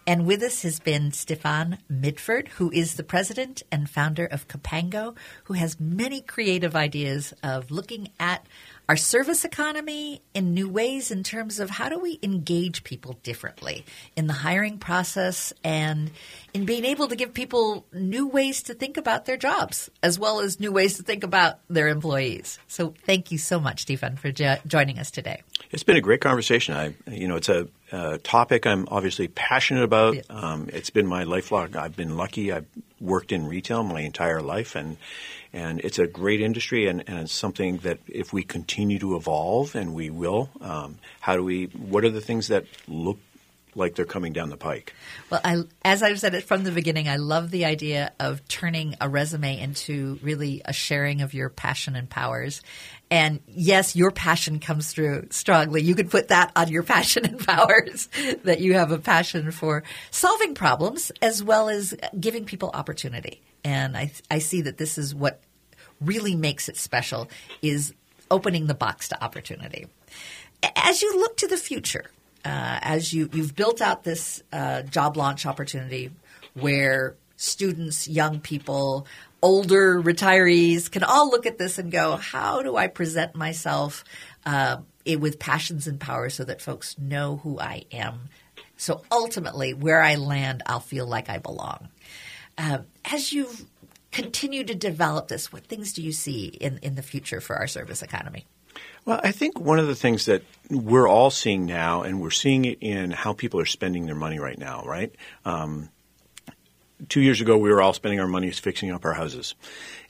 And 0.07 0.25
with 0.25 0.41
us 0.41 0.63
has 0.63 0.79
been 0.79 1.11
Stefan 1.11 1.77
Mitford, 1.87 2.47
who 2.47 2.71
is 2.71 2.95
the 2.95 3.03
president 3.03 3.61
and 3.71 3.87
founder 3.87 4.25
of 4.25 4.47
Capango, 4.47 5.15
who 5.43 5.53
has 5.53 5.79
many 5.79 6.19
creative 6.19 6.75
ideas 6.75 7.31
of 7.43 7.69
looking 7.69 8.09
at 8.19 8.47
our 8.91 8.97
service 8.97 9.45
economy 9.45 10.21
in 10.33 10.53
new 10.53 10.67
ways 10.67 11.11
in 11.11 11.23
terms 11.23 11.61
of 11.61 11.69
how 11.69 11.87
do 11.87 11.97
we 11.97 12.19
engage 12.21 12.83
people 12.83 13.17
differently 13.23 13.85
in 14.17 14.27
the 14.27 14.33
hiring 14.33 14.77
process 14.77 15.53
and 15.63 16.11
in 16.53 16.65
being 16.65 16.83
able 16.83 17.07
to 17.07 17.15
give 17.15 17.33
people 17.33 17.85
new 17.93 18.27
ways 18.27 18.63
to 18.63 18.73
think 18.73 18.97
about 18.97 19.23
their 19.23 19.37
jobs 19.37 19.89
as 20.03 20.19
well 20.19 20.41
as 20.41 20.59
new 20.59 20.73
ways 20.73 20.97
to 20.97 21.03
think 21.03 21.23
about 21.23 21.59
their 21.69 21.87
employees. 21.87 22.59
So 22.67 22.93
thank 23.05 23.31
you 23.31 23.37
so 23.37 23.61
much, 23.61 23.83
Stefan, 23.83 24.17
for 24.17 24.29
jo- 24.29 24.57
joining 24.67 24.99
us 24.99 25.09
today. 25.09 25.41
It's 25.69 25.83
been 25.83 25.95
a 25.95 26.01
great 26.01 26.19
conversation. 26.19 26.75
I, 26.75 26.93
you 27.09 27.29
know, 27.29 27.37
it's 27.37 27.47
a, 27.47 27.69
a 27.93 28.17
topic 28.17 28.67
I'm 28.67 28.89
obviously 28.89 29.29
passionate 29.29 29.83
about. 29.83 30.17
Um, 30.29 30.67
it's 30.73 30.89
been 30.89 31.07
my 31.07 31.23
lifelong. 31.23 31.77
I've 31.77 31.95
been 31.95 32.17
lucky. 32.17 32.51
I've 32.51 32.67
worked 32.99 33.31
in 33.31 33.47
retail 33.47 33.83
my 33.83 34.01
entire 34.01 34.41
life, 34.41 34.75
and 34.75 34.97
and 35.53 35.79
it's 35.81 35.99
a 35.99 36.07
great 36.07 36.41
industry, 36.41 36.87
and, 36.87 37.03
and 37.07 37.19
it's 37.19 37.33
something 37.33 37.77
that 37.79 37.99
if 38.07 38.31
we 38.31 38.43
continue 38.43 38.99
to 38.99 39.15
evolve, 39.15 39.75
and 39.75 39.93
we 39.93 40.09
will, 40.09 40.49
um, 40.61 40.97
how 41.19 41.35
do 41.35 41.43
we? 41.43 41.65
What 41.65 42.05
are 42.05 42.09
the 42.09 42.21
things 42.21 42.47
that 42.47 42.65
look 42.87 43.17
like 43.75 43.95
they're 43.95 44.05
coming 44.05 44.33
down 44.33 44.49
the 44.49 44.57
pike. 44.57 44.93
Well, 45.29 45.41
I, 45.43 45.63
as 45.83 46.03
I've 46.03 46.19
said 46.19 46.33
it 46.35 46.43
from 46.43 46.63
the 46.63 46.71
beginning, 46.71 47.07
I 47.07 47.17
love 47.17 47.51
the 47.51 47.65
idea 47.65 48.11
of 48.19 48.45
turning 48.47 48.95
a 48.99 49.07
resume 49.07 49.59
into 49.59 50.19
really 50.21 50.61
a 50.65 50.73
sharing 50.73 51.21
of 51.21 51.33
your 51.33 51.49
passion 51.49 51.95
and 51.95 52.09
powers. 52.09 52.61
And 53.09 53.39
yes, 53.47 53.95
your 53.95 54.11
passion 54.11 54.59
comes 54.59 54.91
through 54.91 55.27
strongly. 55.31 55.81
You 55.81 55.95
could 55.95 56.09
put 56.09 56.29
that 56.29 56.51
on 56.55 56.69
your 56.69 56.83
passion 56.95 57.25
and 57.25 57.39
powers 57.39 58.09
that 58.43 58.59
you 58.59 58.73
have 58.73 58.91
a 58.91 58.99
passion 58.99 59.51
for 59.51 59.83
solving 60.09 60.53
problems 60.53 61.11
as 61.21 61.43
well 61.43 61.69
as 61.69 61.95
giving 62.19 62.45
people 62.45 62.71
opportunity. 62.73 63.41
And 63.63 63.95
I, 63.95 64.11
I 64.29 64.39
see 64.39 64.61
that 64.61 64.77
this 64.77 64.97
is 64.97 65.13
what 65.13 65.41
really 65.99 66.35
makes 66.35 66.67
it 66.67 66.77
special 66.77 67.29
is 67.61 67.93
opening 68.29 68.67
the 68.67 68.73
box 68.73 69.09
to 69.09 69.23
opportunity. 69.23 69.87
As 70.75 71.01
you 71.01 71.17
look 71.19 71.37
to 71.37 71.47
the 71.47 71.57
future, 71.57 72.05
uh, 72.43 72.79
as 72.81 73.13
you, 73.13 73.29
you've 73.33 73.55
built 73.55 73.81
out 73.81 74.03
this 74.03 74.41
uh, 74.51 74.81
job 74.83 75.17
launch 75.17 75.45
opportunity 75.45 76.11
where 76.53 77.15
students, 77.35 78.07
young 78.07 78.39
people, 78.39 79.05
older 79.41 80.01
retirees 80.01 80.89
can 80.89 81.03
all 81.03 81.29
look 81.29 81.45
at 81.45 81.57
this 81.57 81.77
and 81.77 81.91
go, 81.91 82.15
how 82.15 82.61
do 82.61 82.77
I 82.77 82.87
present 82.87 83.35
myself 83.35 84.03
uh, 84.45 84.77
with 85.05 85.39
passions 85.39 85.87
and 85.87 85.99
power 85.99 86.29
so 86.29 86.43
that 86.43 86.61
folks 86.61 86.97
know 86.99 87.37
who 87.37 87.59
I 87.59 87.85
am? 87.91 88.29
So 88.77 89.03
ultimately, 89.11 89.73
where 89.75 90.01
I 90.01 90.15
land, 90.15 90.63
I'll 90.65 90.79
feel 90.79 91.05
like 91.05 91.29
I 91.29 91.37
belong. 91.37 91.89
Uh, 92.57 92.79
as 93.05 93.33
you 93.33 93.49
continue 94.11 94.63
to 94.63 94.75
develop 94.75 95.27
this, 95.27 95.51
what 95.51 95.65
things 95.65 95.93
do 95.93 96.01
you 96.01 96.11
see 96.11 96.45
in, 96.45 96.79
in 96.81 96.95
the 96.95 97.01
future 97.01 97.41
for 97.41 97.55
our 97.55 97.67
service 97.67 98.01
economy? 98.01 98.45
Well, 99.05 99.19
I 99.23 99.31
think 99.31 99.59
one 99.59 99.79
of 99.79 99.87
the 99.87 99.95
things 99.95 100.25
that 100.25 100.43
we're 100.69 101.07
all 101.07 101.31
seeing 101.31 101.65
now, 101.65 102.03
and 102.03 102.21
we're 102.21 102.29
seeing 102.29 102.65
it 102.65 102.77
in 102.81 103.11
how 103.11 103.33
people 103.33 103.59
are 103.59 103.65
spending 103.65 104.05
their 104.05 104.15
money 104.15 104.39
right 104.39 104.57
now, 104.57 104.83
right? 104.85 105.13
Um, 105.43 105.89
two 107.09 107.21
years 107.21 107.41
ago, 107.41 107.57
we 107.57 107.71
were 107.71 107.81
all 107.81 107.93
spending 107.93 108.19
our 108.19 108.27
money 108.27 108.51
fixing 108.51 108.91
up 108.91 109.03
our 109.05 109.13
houses. 109.13 109.55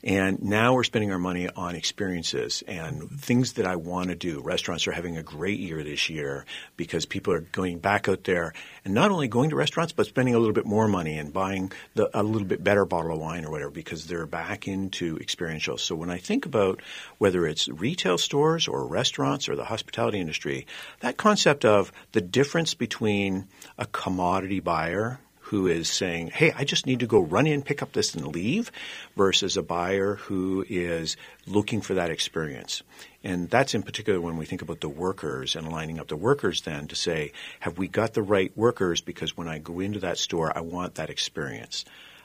And 0.04 0.42
now 0.42 0.74
we're 0.74 0.84
spending 0.84 1.12
our 1.12 1.20
money 1.20 1.48
on 1.48 1.76
experiences 1.76 2.64
and 2.68 3.10
things 3.20 3.54
that 3.54 3.68
I 3.68 3.76
want 3.76 4.10
to 4.10 4.16
do. 4.16 4.42
Restaurants 4.42 4.88
are 4.88 4.92
having 4.92 5.18
a 5.18 5.24
great 5.24 5.60
year 5.60 5.84
this 5.84 6.10
year 6.10 6.46
because 6.76 7.06
people 7.06 7.34
are 7.34 7.42
going 7.42 7.78
back 7.78 8.10
out 8.10 8.24
there 8.24 8.54
and 8.84 8.94
not 8.94 9.12
only 9.12 9.28
going 9.28 9.52
to 9.52 9.56
restaurants, 9.56 9.94
but 9.94 10.08
spending 10.08 10.34
a 10.34 10.40
little 10.40 10.54
bit 10.54 10.66
more 10.66 10.88
money 10.88 11.20
and 11.20 11.32
buying 11.32 11.72
the, 11.94 12.10
a 12.20 12.24
little 12.24 12.48
bit 12.48 12.64
better 12.64 12.86
bottle 12.86 13.12
of 13.12 13.20
wine 13.20 13.46
or 13.46 13.52
whatever 13.52 13.70
because 13.70 14.08
they're 14.08 14.26
back 14.26 14.68
into 14.68 15.18
experiential. 15.18 15.78
So 15.78 15.96
when 15.96 16.10
I 16.10 16.18
think 16.18 16.46
about 16.46 16.82
whether 17.20 17.46
it's 17.46 17.68
retail 17.68 18.18
stores 18.18 18.68
or 18.68 18.88
restaurants 18.88 19.48
or 19.48 19.56
the 19.56 19.66
hospitality 19.66 20.20
industry, 20.20 20.66
that 21.02 21.18
concept 21.18 21.64
of 21.64 21.92
the 22.12 22.22
difference 22.22 22.74
between 22.74 23.48
a 23.78 23.86
commodity 23.86 24.60
buyer 24.60 25.20
who 25.52 25.68
is 25.68 25.90
saying, 25.90 26.30
hey, 26.30 26.54
I 26.56 26.64
just 26.64 26.86
need 26.86 27.02
to 27.02 27.06
go 27.06 27.20
run 27.20 27.46
in, 27.46 27.62
pick 27.62 27.82
up 27.82 27.92
this, 27.92 28.16
and 28.16 28.26
leave, 28.28 28.72
versus 29.18 29.58
a 29.58 29.62
buyer 29.62 30.16
who 30.16 30.66
is 30.70 31.18
looking 31.46 31.82
for 31.82 31.94
that 31.96 32.10
experience. 32.10 32.84
And 33.22 33.50
that's 33.50 33.76
in 33.76 33.84
particular 33.84 34.22
when 34.22 34.38
we 34.38 34.46
think 34.46 34.62
about 34.62 34.80
the 34.80 34.88
workers 34.88 35.58
and 35.58 35.70
lining 35.70 36.00
up 36.00 36.08
the 36.08 36.16
workers 36.16 36.62
then 36.62 36.88
to 36.88 36.96
say, 36.96 37.34
have 37.60 37.78
we 37.78 37.90
got 37.90 38.14
the 38.14 38.22
right 38.22 38.56
workers? 38.56 39.02
Because 39.02 39.36
when 39.36 39.50
I 39.50 39.58
go 39.58 39.82
into 39.82 40.00
that 40.00 40.18
store, 40.18 40.58
I 40.58 40.62
want 40.62 40.96
that 40.96 41.10
experience. 41.10 41.84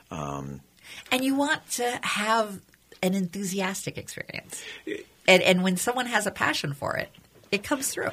Um, 0.09 0.61
and 1.11 1.21
you 1.21 1.35
want 1.35 1.69
to 1.71 1.99
have 2.03 2.61
an 3.03 3.13
enthusiastic 3.13 3.97
experience. 3.97 4.63
And, 5.27 5.43
and 5.43 5.63
when 5.63 5.75
someone 5.75 6.05
has 6.05 6.27
a 6.27 6.31
passion 6.31 6.73
for 6.73 6.95
it, 6.95 7.09
it 7.51 7.63
comes 7.63 7.89
through. 7.89 8.09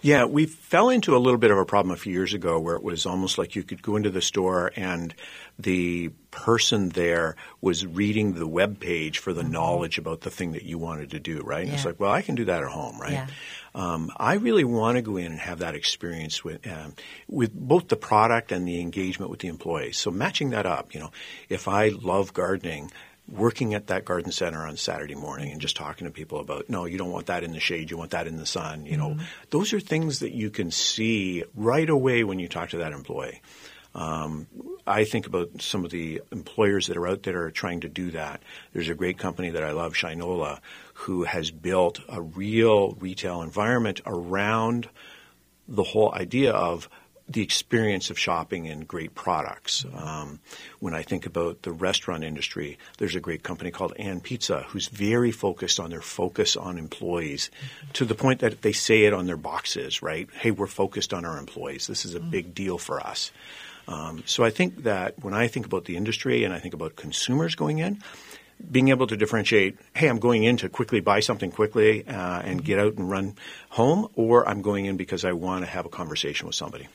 Yeah, 0.00 0.24
we 0.24 0.46
fell 0.46 0.88
into 0.88 1.16
a 1.16 1.18
little 1.18 1.38
bit 1.38 1.50
of 1.50 1.58
a 1.58 1.64
problem 1.64 1.92
a 1.92 1.96
few 1.96 2.12
years 2.12 2.34
ago 2.34 2.58
where 2.58 2.74
it 2.74 2.82
was 2.82 3.06
almost 3.06 3.38
like 3.38 3.54
you 3.54 3.62
could 3.62 3.82
go 3.82 3.94
into 3.96 4.10
the 4.10 4.20
store 4.20 4.72
and 4.74 5.14
the 5.58 6.10
person 6.32 6.88
there 6.88 7.36
was 7.60 7.86
reading 7.86 8.32
the 8.32 8.46
web 8.46 8.80
page 8.80 9.18
for 9.18 9.32
the 9.32 9.42
mm-hmm. 9.42 9.52
knowledge 9.52 9.98
about 9.98 10.22
the 10.22 10.30
thing 10.30 10.52
that 10.52 10.64
you 10.64 10.78
wanted 10.78 11.10
to 11.10 11.20
do, 11.20 11.40
right? 11.42 11.66
Yeah. 11.66 11.74
it's 11.74 11.84
like, 11.84 12.00
well, 12.00 12.10
I 12.10 12.22
can 12.22 12.34
do 12.34 12.46
that 12.46 12.64
at 12.64 12.68
home, 12.68 13.00
right? 13.00 13.12
Yeah. 13.12 13.26
Um, 13.74 14.10
I 14.16 14.34
really 14.34 14.64
want 14.64 14.96
to 14.96 15.02
go 15.02 15.16
in 15.16 15.26
and 15.26 15.40
have 15.40 15.60
that 15.60 15.74
experience 15.74 16.42
with 16.44 16.66
um, 16.66 16.94
with 17.28 17.54
both 17.54 17.88
the 17.88 17.96
product 17.96 18.52
and 18.52 18.66
the 18.66 18.80
engagement 18.80 19.30
with 19.30 19.40
the 19.40 19.48
employees. 19.48 19.98
So 19.98 20.10
matching 20.10 20.50
that 20.50 20.66
up, 20.66 20.94
you 20.94 21.00
know, 21.00 21.10
if 21.48 21.68
I 21.68 21.88
love 21.88 22.34
gardening, 22.34 22.90
working 23.28 23.74
at 23.74 23.86
that 23.86 24.04
garden 24.04 24.32
center 24.32 24.66
on 24.66 24.76
Saturday 24.76 25.14
morning 25.14 25.52
and 25.52 25.60
just 25.60 25.76
talking 25.76 26.06
to 26.06 26.12
people 26.12 26.40
about 26.40 26.68
no, 26.68 26.84
you 26.84 26.98
don't 26.98 27.10
want 27.10 27.26
that 27.26 27.44
in 27.44 27.52
the 27.52 27.60
shade, 27.60 27.90
you 27.90 27.96
want 27.96 28.10
that 28.10 28.26
in 28.26 28.36
the 28.36 28.46
sun. 28.46 28.84
You 28.84 28.98
mm-hmm. 28.98 29.18
know, 29.18 29.24
those 29.50 29.72
are 29.72 29.80
things 29.80 30.20
that 30.20 30.32
you 30.32 30.50
can 30.50 30.70
see 30.70 31.44
right 31.54 31.88
away 31.88 32.24
when 32.24 32.38
you 32.38 32.48
talk 32.48 32.70
to 32.70 32.78
that 32.78 32.92
employee. 32.92 33.40
Um, 33.94 34.46
I 34.86 35.04
think 35.04 35.26
about 35.26 35.60
some 35.60 35.84
of 35.84 35.90
the 35.90 36.22
employers 36.32 36.86
that 36.86 36.96
are 36.96 37.06
out 37.06 37.22
there 37.22 37.42
are 37.42 37.50
trying 37.50 37.80
to 37.80 37.88
do 37.88 38.10
that. 38.12 38.42
There's 38.72 38.88
a 38.88 38.94
great 38.94 39.18
company 39.18 39.50
that 39.50 39.62
I 39.62 39.72
love, 39.72 39.92
Shinola, 39.92 40.60
who 40.94 41.24
has 41.24 41.50
built 41.50 42.00
a 42.08 42.22
real 42.22 42.92
retail 42.92 43.42
environment 43.42 44.00
around 44.06 44.88
the 45.68 45.82
whole 45.82 46.12
idea 46.14 46.52
of 46.52 46.88
the 47.32 47.42
experience 47.42 48.10
of 48.10 48.18
shopping 48.18 48.68
and 48.68 48.86
great 48.86 49.14
products. 49.14 49.84
Um, 49.94 50.40
when 50.80 50.94
I 50.94 51.02
think 51.02 51.26
about 51.26 51.62
the 51.62 51.72
restaurant 51.72 52.24
industry, 52.24 52.78
there's 52.98 53.14
a 53.14 53.20
great 53.20 53.42
company 53.42 53.70
called 53.70 53.94
&pizza 54.22 54.64
who's 54.68 54.88
very 54.88 55.32
focused 55.32 55.80
on 55.80 55.90
their 55.90 56.02
focus 56.02 56.56
on 56.56 56.78
employees 56.78 57.50
mm-hmm. 57.50 57.92
to 57.92 58.04
the 58.04 58.14
point 58.14 58.40
that 58.40 58.62
they 58.62 58.72
say 58.72 59.04
it 59.04 59.12
on 59.12 59.26
their 59.26 59.36
boxes, 59.36 60.02
right? 60.02 60.28
Hey, 60.32 60.50
we're 60.50 60.66
focused 60.66 61.12
on 61.12 61.24
our 61.24 61.38
employees. 61.38 61.86
This 61.86 62.04
is 62.04 62.14
a 62.14 62.20
big 62.20 62.54
deal 62.54 62.78
for 62.78 63.00
us. 63.00 63.30
Um, 63.88 64.22
so 64.26 64.44
I 64.44 64.50
think 64.50 64.84
that 64.84 65.22
when 65.22 65.34
I 65.34 65.48
think 65.48 65.66
about 65.66 65.86
the 65.86 65.96
industry 65.96 66.44
and 66.44 66.54
I 66.54 66.58
think 66.58 66.74
about 66.74 66.96
consumers 66.96 67.54
going 67.54 67.78
in, 67.78 68.02
being 68.70 68.88
able 68.88 69.08
to 69.08 69.16
differentiate, 69.16 69.76
hey, 69.94 70.08
I'm 70.08 70.20
going 70.20 70.44
in 70.44 70.56
to 70.58 70.68
quickly 70.68 71.00
buy 71.00 71.20
something 71.20 71.50
quickly 71.50 72.06
uh, 72.06 72.42
and 72.42 72.64
get 72.64 72.78
out 72.78 72.94
and 72.94 73.10
run 73.10 73.34
home, 73.70 74.08
or 74.14 74.48
I'm 74.48 74.62
going 74.62 74.86
in 74.86 74.96
because 74.96 75.24
I 75.24 75.32
want 75.32 75.64
to 75.64 75.70
have 75.70 75.84
a 75.84 75.88
conversation 75.88 76.46
with 76.46 76.54
somebody. 76.54 76.86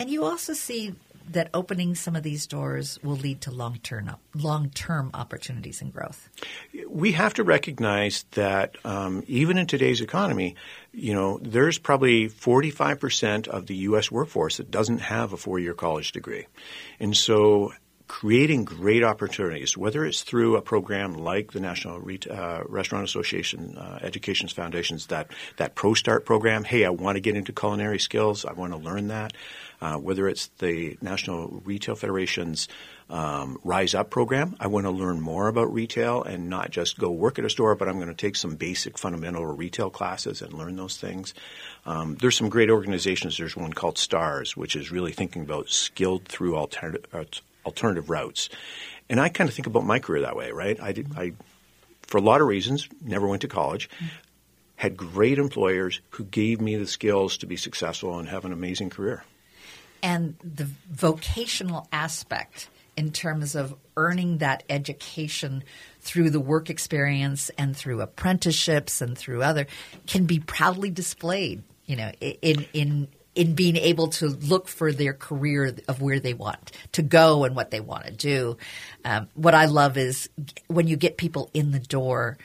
And 0.00 0.08
you 0.08 0.24
also 0.24 0.54
see 0.54 0.94
that 1.32 1.50
opening 1.54 1.94
some 1.94 2.16
of 2.16 2.22
these 2.22 2.46
doors 2.46 2.98
will 3.02 3.16
lead 3.16 3.42
to 3.42 3.50
long 3.50 3.78
term 3.82 4.16
long 4.34 4.70
term 4.70 5.10
opportunities 5.12 5.82
and 5.82 5.92
growth. 5.92 6.30
We 6.88 7.12
have 7.12 7.34
to 7.34 7.44
recognize 7.44 8.24
that 8.32 8.76
um, 8.84 9.24
even 9.28 9.58
in 9.58 9.66
today's 9.66 10.00
economy, 10.00 10.56
you 10.92 11.12
know, 11.12 11.38
there's 11.42 11.78
probably 11.78 12.28
45 12.28 12.98
percent 12.98 13.46
of 13.46 13.66
the 13.66 13.76
U.S. 13.76 14.10
workforce 14.10 14.56
that 14.56 14.70
doesn't 14.70 15.00
have 15.00 15.34
a 15.34 15.36
four 15.36 15.58
year 15.58 15.74
college 15.74 16.12
degree, 16.12 16.46
and 16.98 17.14
so 17.14 17.74
creating 18.10 18.64
great 18.64 19.04
opportunities, 19.04 19.76
whether 19.76 20.04
it's 20.04 20.22
through 20.22 20.56
a 20.56 20.60
program 20.60 21.14
like 21.14 21.52
the 21.52 21.60
National 21.60 22.02
uh, 22.28 22.60
Restaurant 22.66 23.04
Association 23.04 23.78
uh, 23.78 24.00
Education's 24.02 24.50
Foundation's 24.50 25.06
that 25.06 25.30
that 25.58 25.76
ProStart 25.76 26.24
program. 26.24 26.64
Hey, 26.64 26.84
I 26.84 26.90
want 26.90 27.14
to 27.14 27.20
get 27.20 27.36
into 27.36 27.52
culinary 27.52 28.00
skills. 28.00 28.44
I 28.44 28.52
want 28.52 28.72
to 28.72 28.78
learn 28.80 29.08
that. 29.08 29.32
Uh, 29.80 29.96
whether 29.96 30.28
it's 30.28 30.48
the 30.58 30.98
National 31.00 31.62
Retail 31.64 31.94
Federation's 31.94 32.68
um, 33.10 33.58
Rise 33.64 33.94
Up 33.94 34.10
program. 34.10 34.56
I 34.60 34.66
want 34.66 34.86
to 34.86 34.90
learn 34.90 35.20
more 35.20 35.48
about 35.48 35.72
retail 35.72 36.22
and 36.22 36.50
not 36.50 36.70
just 36.70 36.98
go 36.98 37.10
work 37.10 37.38
at 37.38 37.44
a 37.44 37.50
store, 37.50 37.74
but 37.74 37.88
I'm 37.88 37.96
going 37.96 38.08
to 38.08 38.14
take 38.14 38.36
some 38.36 38.56
basic 38.56 38.98
fundamental 38.98 39.46
retail 39.46 39.88
classes 39.88 40.42
and 40.42 40.52
learn 40.52 40.76
those 40.76 40.96
things. 40.96 41.32
Um, 41.86 42.16
there's 42.16 42.36
some 42.36 42.48
great 42.48 42.70
organizations. 42.70 43.36
There's 43.36 43.56
one 43.56 43.72
called 43.72 43.98
STARS, 43.98 44.56
which 44.56 44.76
is 44.76 44.92
really 44.92 45.12
thinking 45.12 45.42
about 45.42 45.70
skilled 45.70 46.24
through 46.26 46.56
alternative, 46.56 47.06
uh, 47.12 47.24
alternative 47.64 48.10
routes. 48.10 48.48
And 49.08 49.20
I 49.20 49.28
kind 49.28 49.48
of 49.48 49.54
think 49.54 49.66
about 49.66 49.84
my 49.84 49.98
career 49.98 50.22
that 50.22 50.36
way, 50.36 50.52
right? 50.52 50.80
I, 50.80 50.92
did, 50.92 51.08
I 51.16 51.32
for 52.10 52.18
a 52.18 52.22
lot 52.22 52.40
of 52.40 52.48
reasons, 52.48 52.88
never 53.00 53.26
went 53.26 53.42
to 53.42 53.48
college. 53.48 53.88
Had 54.76 54.96
great 54.96 55.38
employers 55.38 56.00
who 56.10 56.24
gave 56.24 56.60
me 56.60 56.76
the 56.76 56.86
skills 56.86 57.38
to 57.38 57.46
be 57.46 57.56
successful 57.56 58.18
and 58.18 58.28
have 58.28 58.44
an 58.44 58.52
amazing 58.52 58.90
career. 58.90 59.24
And 60.02 60.36
the 60.42 60.68
vocational 60.90 61.86
aspect 61.92 62.68
in 62.96 63.12
terms 63.12 63.54
of 63.54 63.74
earning 63.96 64.38
that 64.38 64.62
education 64.68 65.62
through 66.00 66.30
the 66.30 66.40
work 66.40 66.68
experience 66.68 67.50
and 67.56 67.76
through 67.76 68.00
apprenticeships 68.00 69.00
and 69.00 69.16
through 69.16 69.42
other 69.42 69.66
can 70.06 70.24
be 70.24 70.40
proudly 70.40 70.90
displayed, 70.90 71.62
you 71.86 71.96
know, 71.96 72.10
in 72.20 72.66
in 72.72 73.08
in 73.34 73.54
being 73.54 73.76
able 73.76 74.08
to 74.08 74.28
look 74.28 74.68
for 74.68 74.92
their 74.92 75.12
career 75.12 75.74
of 75.88 76.00
where 76.02 76.20
they 76.20 76.34
want 76.34 76.72
to 76.92 77.02
go 77.02 77.44
and 77.44 77.54
what 77.54 77.70
they 77.70 77.80
want 77.80 78.04
to 78.04 78.12
do. 78.12 78.56
Um, 79.04 79.28
what 79.34 79.54
I 79.54 79.66
love 79.66 79.96
is 79.96 80.28
when 80.66 80.88
you 80.88 80.96
get 80.96 81.16
people 81.16 81.50
in 81.54 81.70
the 81.70 81.78
door, 81.78 82.38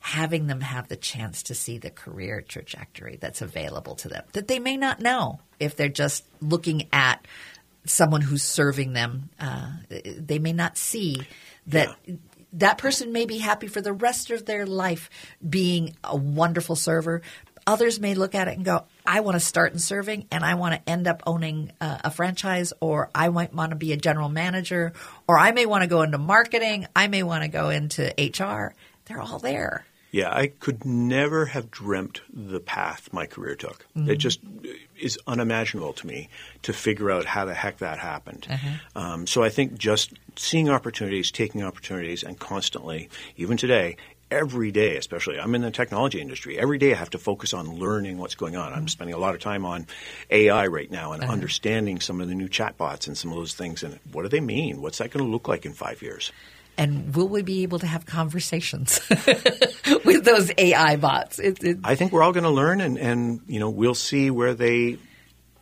having 0.00 0.46
them 0.46 0.60
have 0.60 0.88
the 0.88 0.96
chance 0.96 1.44
to 1.44 1.54
see 1.54 1.78
the 1.78 1.90
career 1.90 2.42
trajectory 2.46 3.16
that's 3.16 3.40
available 3.40 3.94
to 3.94 4.08
them 4.08 4.22
that 4.32 4.48
they 4.48 4.58
may 4.58 4.76
not 4.76 5.00
know 5.00 5.40
if 5.58 5.76
they're 5.76 5.88
just 5.88 6.24
looking 6.42 6.88
at 6.92 7.26
someone 7.86 8.20
who's 8.20 8.42
serving 8.42 8.92
them. 8.92 9.30
Uh, 9.40 9.70
they 10.18 10.38
may 10.38 10.52
not 10.52 10.76
see 10.76 11.22
that. 11.68 11.96
Yeah. 12.04 12.16
That 12.58 12.78
person 12.78 13.10
may 13.10 13.26
be 13.26 13.38
happy 13.38 13.66
for 13.66 13.80
the 13.80 13.92
rest 13.92 14.30
of 14.30 14.46
their 14.46 14.64
life 14.64 15.10
being 15.48 15.96
a 16.04 16.14
wonderful 16.14 16.76
server, 16.76 17.20
Others 17.66 18.00
may 18.00 18.14
look 18.14 18.34
at 18.34 18.48
it 18.48 18.56
and 18.56 18.64
go, 18.64 18.84
I 19.06 19.20
want 19.20 19.34
to 19.34 19.40
start 19.40 19.72
in 19.72 19.78
serving 19.78 20.26
and 20.30 20.44
I 20.44 20.54
want 20.54 20.74
to 20.74 20.90
end 20.90 21.06
up 21.06 21.22
owning 21.26 21.72
a, 21.80 22.02
a 22.04 22.10
franchise, 22.10 22.72
or 22.80 23.10
I 23.14 23.28
might 23.28 23.52
want 23.52 23.70
to 23.70 23.76
be 23.76 23.92
a 23.92 23.96
general 23.96 24.28
manager, 24.28 24.92
or 25.28 25.38
I 25.38 25.52
may 25.52 25.66
want 25.66 25.82
to 25.82 25.88
go 25.88 26.02
into 26.02 26.18
marketing, 26.18 26.86
I 26.96 27.08
may 27.08 27.22
want 27.22 27.42
to 27.42 27.48
go 27.48 27.68
into 27.70 28.14
HR. 28.18 28.74
They're 29.06 29.20
all 29.20 29.38
there. 29.38 29.84
Yeah, 30.14 30.32
I 30.32 30.46
could 30.46 30.84
never 30.84 31.46
have 31.46 31.72
dreamt 31.72 32.20
the 32.32 32.60
path 32.60 33.12
my 33.12 33.26
career 33.26 33.56
took. 33.56 33.84
Mm-hmm. 33.96 34.10
It 34.10 34.16
just 34.18 34.38
is 34.96 35.18
unimaginable 35.26 35.92
to 35.94 36.06
me 36.06 36.28
to 36.62 36.72
figure 36.72 37.10
out 37.10 37.24
how 37.24 37.46
the 37.46 37.52
heck 37.54 37.78
that 37.78 37.98
happened. 37.98 38.46
Mm-hmm. 38.48 38.96
Um, 38.96 39.26
so 39.26 39.42
I 39.42 39.48
think 39.48 39.76
just 39.76 40.12
seeing 40.36 40.68
opportunities, 40.68 41.32
taking 41.32 41.64
opportunities, 41.64 42.22
and 42.22 42.38
constantly, 42.38 43.08
even 43.36 43.56
today, 43.56 43.96
every 44.34 44.72
day, 44.72 44.96
especially 44.96 45.38
I'm 45.38 45.54
in 45.54 45.62
the 45.62 45.70
technology 45.70 46.20
industry. 46.20 46.58
Every 46.58 46.78
day 46.78 46.92
I 46.92 46.96
have 46.96 47.10
to 47.10 47.18
focus 47.18 47.54
on 47.54 47.78
learning 47.78 48.18
what's 48.18 48.34
going 48.34 48.56
on. 48.56 48.72
I'm 48.72 48.80
mm-hmm. 48.80 48.86
spending 48.88 49.14
a 49.14 49.18
lot 49.18 49.34
of 49.34 49.40
time 49.40 49.64
on 49.64 49.86
AI 50.30 50.66
right 50.66 50.90
now 50.90 51.12
and 51.12 51.22
uh-huh. 51.22 51.32
understanding 51.32 52.00
some 52.00 52.20
of 52.20 52.28
the 52.28 52.34
new 52.34 52.48
chatbots 52.48 53.06
and 53.06 53.16
some 53.16 53.30
of 53.30 53.36
those 53.36 53.54
things 53.54 53.82
and 53.82 53.98
what 54.12 54.22
do 54.22 54.28
they 54.28 54.40
mean? 54.40 54.82
What's 54.82 54.98
that 54.98 55.10
going 55.10 55.24
to 55.24 55.30
look 55.30 55.48
like 55.48 55.64
in 55.64 55.72
five 55.72 56.02
years? 56.02 56.32
And 56.76 57.14
will 57.14 57.28
we 57.28 57.42
be 57.42 57.62
able 57.62 57.78
to 57.78 57.86
have 57.86 58.04
conversations 58.04 59.00
with 60.04 60.24
those 60.24 60.50
AI 60.58 60.96
bots? 60.96 61.38
It, 61.38 61.62
it, 61.62 61.78
I 61.84 61.94
think 61.94 62.10
we're 62.10 62.22
all 62.22 62.32
going 62.32 62.44
to 62.44 62.50
learn, 62.50 62.80
and, 62.80 62.98
and 62.98 63.40
you 63.46 63.60
know 63.60 63.70
we'll 63.70 63.94
see 63.94 64.28
where 64.30 64.54
they 64.54 64.98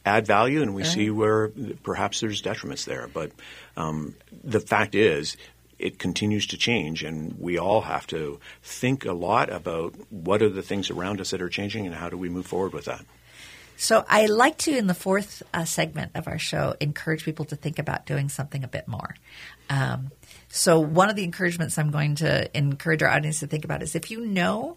add 0.06 0.26
value, 0.26 0.62
and 0.62 0.74
we 0.74 0.82
uh-huh. 0.82 0.90
see 0.90 1.10
where 1.10 1.50
perhaps 1.82 2.20
there's 2.20 2.40
detriments 2.40 2.86
there. 2.86 3.10
But 3.12 3.32
um, 3.76 4.14
the 4.42 4.60
fact 4.60 4.94
is, 4.94 5.36
it 5.82 5.98
continues 5.98 6.46
to 6.48 6.56
change, 6.56 7.02
and 7.02 7.38
we 7.38 7.58
all 7.58 7.82
have 7.82 8.06
to 8.08 8.38
think 8.62 9.04
a 9.04 9.12
lot 9.12 9.50
about 9.50 9.94
what 10.10 10.40
are 10.42 10.48
the 10.48 10.62
things 10.62 10.90
around 10.90 11.20
us 11.20 11.30
that 11.30 11.42
are 11.42 11.48
changing 11.48 11.86
and 11.86 11.94
how 11.94 12.08
do 12.08 12.16
we 12.16 12.28
move 12.28 12.46
forward 12.46 12.72
with 12.72 12.84
that. 12.86 13.04
So, 13.76 14.04
I 14.08 14.26
like 14.26 14.58
to, 14.58 14.76
in 14.76 14.86
the 14.86 14.94
fourth 14.94 15.42
uh, 15.52 15.64
segment 15.64 16.12
of 16.14 16.28
our 16.28 16.38
show, 16.38 16.76
encourage 16.78 17.24
people 17.24 17.46
to 17.46 17.56
think 17.56 17.80
about 17.80 18.06
doing 18.06 18.28
something 18.28 18.62
a 18.62 18.68
bit 18.68 18.86
more. 18.86 19.16
Um, 19.68 20.12
so, 20.48 20.78
one 20.78 21.10
of 21.10 21.16
the 21.16 21.24
encouragements 21.24 21.78
I'm 21.78 21.90
going 21.90 22.14
to 22.16 22.56
encourage 22.56 23.02
our 23.02 23.08
audience 23.08 23.40
to 23.40 23.48
think 23.48 23.64
about 23.64 23.82
is 23.82 23.96
if 23.96 24.10
you 24.10 24.24
know 24.24 24.76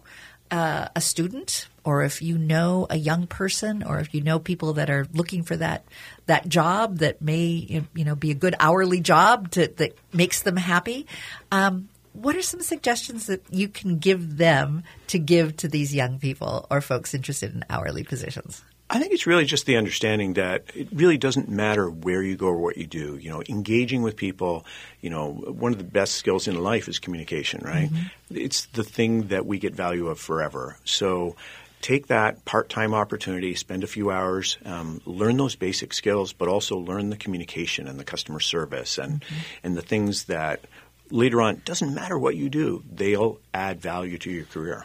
uh, 0.50 0.88
a 0.94 1.00
student 1.00 1.68
or 1.84 2.02
if 2.02 2.20
you 2.22 2.38
know 2.38 2.86
a 2.90 2.96
young 2.96 3.26
person 3.26 3.82
or 3.82 4.00
if 4.00 4.14
you 4.14 4.20
know 4.20 4.38
people 4.38 4.74
that 4.74 4.90
are 4.90 5.06
looking 5.12 5.42
for 5.42 5.56
that 5.56 5.84
that 6.26 6.48
job 6.48 6.98
that 6.98 7.22
may 7.22 7.84
you 7.94 8.04
know 8.04 8.14
be 8.14 8.30
a 8.30 8.34
good 8.34 8.54
hourly 8.60 9.00
job 9.00 9.50
to, 9.50 9.66
that 9.68 9.96
makes 10.12 10.42
them 10.42 10.56
happy 10.56 11.06
um, 11.52 11.88
what 12.12 12.36
are 12.36 12.42
some 12.42 12.60
suggestions 12.60 13.26
that 13.26 13.42
you 13.50 13.68
can 13.68 13.98
give 13.98 14.38
them 14.38 14.82
to 15.06 15.18
give 15.18 15.56
to 15.56 15.68
these 15.68 15.94
young 15.94 16.18
people 16.18 16.66
or 16.70 16.80
folks 16.80 17.14
interested 17.14 17.54
in 17.54 17.64
hourly 17.68 18.04
positions 18.04 18.64
I 18.88 19.00
think 19.00 19.12
it's 19.12 19.26
really 19.26 19.44
just 19.44 19.66
the 19.66 19.76
understanding 19.76 20.34
that 20.34 20.64
it 20.74 20.88
really 20.92 21.18
doesn't 21.18 21.48
matter 21.48 21.90
where 21.90 22.22
you 22.22 22.36
go 22.36 22.46
or 22.46 22.56
what 22.56 22.76
you 22.76 22.86
do. 22.86 23.16
You 23.16 23.30
know, 23.30 23.42
engaging 23.48 24.02
with 24.02 24.16
people, 24.16 24.64
you 25.00 25.10
know, 25.10 25.32
one 25.32 25.72
of 25.72 25.78
the 25.78 25.84
best 25.84 26.14
skills 26.14 26.46
in 26.46 26.62
life 26.62 26.88
is 26.88 27.00
communication, 27.00 27.62
right? 27.64 27.90
Mm-hmm. 27.90 28.36
It's 28.36 28.66
the 28.66 28.84
thing 28.84 29.28
that 29.28 29.44
we 29.44 29.58
get 29.58 29.74
value 29.74 30.06
of 30.06 30.20
forever. 30.20 30.76
So 30.84 31.34
take 31.82 32.06
that 32.08 32.44
part-time 32.44 32.94
opportunity, 32.94 33.56
spend 33.56 33.82
a 33.82 33.88
few 33.88 34.10
hours, 34.10 34.56
um, 34.64 35.00
learn 35.04 35.36
those 35.36 35.56
basic 35.56 35.92
skills, 35.92 36.32
but 36.32 36.48
also 36.48 36.78
learn 36.78 37.10
the 37.10 37.16
communication 37.16 37.88
and 37.88 37.98
the 37.98 38.04
customer 38.04 38.40
service 38.40 38.98
and 38.98 39.20
mm-hmm. 39.20 39.34
and 39.64 39.76
the 39.76 39.82
things 39.82 40.24
that 40.24 40.64
later 41.10 41.40
on 41.40 41.60
doesn't 41.64 41.94
matter 41.94 42.18
what 42.18 42.36
you 42.36 42.48
do, 42.48 42.82
they'll 42.92 43.38
add 43.52 43.80
value 43.80 44.18
to 44.18 44.30
your 44.30 44.44
career. 44.44 44.84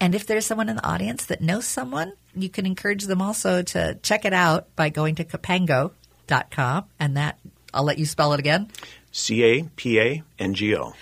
And 0.00 0.14
if 0.14 0.26
there's 0.26 0.46
someone 0.46 0.68
in 0.68 0.76
the 0.76 0.86
audience 0.86 1.26
that 1.26 1.40
knows 1.40 1.66
someone, 1.66 2.12
you 2.34 2.48
can 2.48 2.66
encourage 2.66 3.04
them 3.04 3.20
also 3.20 3.62
to 3.62 3.98
check 4.02 4.24
it 4.24 4.32
out 4.32 4.74
by 4.76 4.90
going 4.90 5.16
to 5.16 5.24
capango.com. 5.24 6.84
And 7.00 7.16
that, 7.16 7.38
I'll 7.74 7.84
let 7.84 7.98
you 7.98 8.06
spell 8.06 8.32
it 8.32 8.40
again 8.40 8.70
C 9.12 9.42
A 9.44 9.62
P 9.76 9.98
A 9.98 10.22
N 10.38 10.54
G 10.54 10.76
O. 10.76 10.94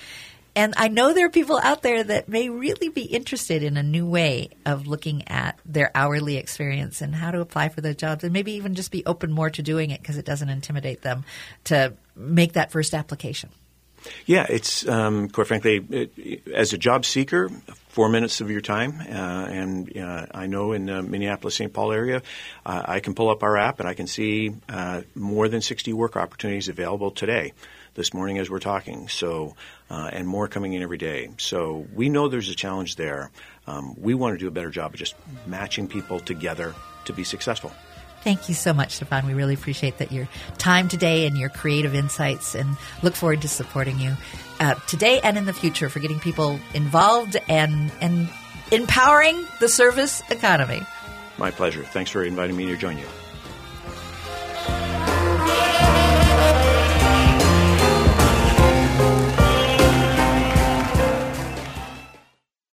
And 0.55 0.73
I 0.79 0.89
know 0.89 1.13
there 1.13 1.27
are 1.27 1.31
people 1.31 1.59
out 1.63 1.83
there 1.83 2.03
that 2.03 2.31
may 2.31 2.49
really 2.49 2.89
be 2.89 3.03
interested 3.03 3.63
in 3.63 3.77
a 3.77 3.83
new 3.83 4.07
way 4.07 4.49
of 4.65 4.87
looking 4.87 5.29
at 5.29 5.59
their 5.67 5.91
hourly 5.95 6.39
experience 6.39 7.03
and 7.03 7.15
how 7.15 7.31
to 7.31 7.43
apply 7.43 7.69
for 7.69 7.83
those 7.83 7.97
jobs, 7.97 8.25
and 8.25 8.33
maybe 8.33 8.53
even 8.53 8.75
just 8.75 8.91
be 8.91 9.05
open 9.05 9.31
more 9.31 9.51
to 9.51 9.63
doing 9.63 9.91
it 9.91 10.01
because 10.01 10.17
it 10.17 10.25
doesn't 10.25 10.49
intimidate 10.49 11.03
them 11.03 11.27
to 11.65 11.93
make 12.15 12.55
that 12.55 12.73
first 12.73 12.95
application. 12.95 13.51
Yeah, 14.27 14.47
it's 14.49 14.87
um, 14.89 15.29
quite 15.29 15.47
frankly, 15.47 15.85
it, 15.91 16.49
as 16.53 16.73
a 16.73 16.79
job 16.79 17.05
seeker, 17.05 17.51
four 17.89 18.09
minutes 18.09 18.41
of 18.41 18.51
your 18.51 18.61
time, 18.61 19.01
uh, 19.01 19.47
and 19.49 19.97
uh, 19.97 20.27
I 20.33 20.47
know 20.47 20.73
in 20.73 20.87
the 20.87 21.03
Minneapolis 21.03 21.55
St. 21.55 21.73
Paul 21.73 21.93
area, 21.93 22.23
uh, 22.65 22.83
I 22.85 23.01
can 23.01 23.15
pull 23.15 23.31
up 23.31 23.43
our 23.43 23.57
app 23.57 23.81
and 23.81 23.89
I 23.89 23.95
can 23.95 24.07
see 24.07 24.53
uh, 24.69 25.03
more 25.15 25.49
than 25.49 25.61
60 25.61 25.93
work 25.93 26.17
opportunities 26.17 26.69
available 26.69 27.11
today. 27.11 27.53
This 27.95 28.13
morning, 28.13 28.37
as 28.37 28.51
we're 28.51 28.59
talking, 28.59 29.09
so 29.09 29.57
uh, 29.89 30.11
and 30.13 30.29
more 30.29 30.49
coming 30.49 30.75
in 30.75 30.83
every 30.83 30.99
day. 30.99 31.31
So 31.39 31.87
we 31.95 32.11
know 32.11 32.29
there's 32.29 32.51
a 32.51 32.55
challenge 32.55 32.97
there. 32.97 33.31
Um, 33.67 33.95
we 33.99 34.13
want 34.13 34.35
to 34.35 34.39
do 34.39 34.49
a 34.49 34.51
better 34.51 34.69
job 34.69 34.93
of 34.93 34.99
just 34.99 35.15
matching 35.47 35.89
people 35.89 36.21
together 36.21 36.75
to 37.07 37.15
be 37.15 37.25
successful. 37.25 37.73
Thank 38.27 38.49
you 38.49 38.57
so 38.57 38.75
much, 38.75 38.97
Stefan. 38.97 39.25
We 39.25 39.35
really 39.35 39.55
appreciate 39.55 39.99
that 39.99 40.11
your 40.11 40.29
time 40.59 40.89
today 40.89 41.29
and 41.29 41.39
your 41.39 41.49
creative 41.49 41.95
insights 41.95 42.57
and 42.57 42.77
look 43.01 43.15
forward 43.15 43.43
to 43.43 43.49
supporting 43.49 44.01
you 44.01 44.17
uh, 44.59 44.75
today 44.89 45.21
and 45.23 45.39
in 45.39 45.45
the 45.45 45.53
future 45.53 45.89
for 45.89 46.01
getting 46.01 46.19
people 46.19 46.59
involved 46.75 47.37
and, 47.49 47.93
and 48.01 48.29
empowering 48.73 49.47
the 49.61 49.69
service 49.69 50.25
economy. 50.29 50.83
My 51.39 51.53
pleasure. 51.53 51.85
Thanks 51.85 52.11
for 52.11 52.25
inviting 52.25 52.57
me 52.57 52.67
to 52.67 52.77
join 52.77 52.99
you. 52.99 53.07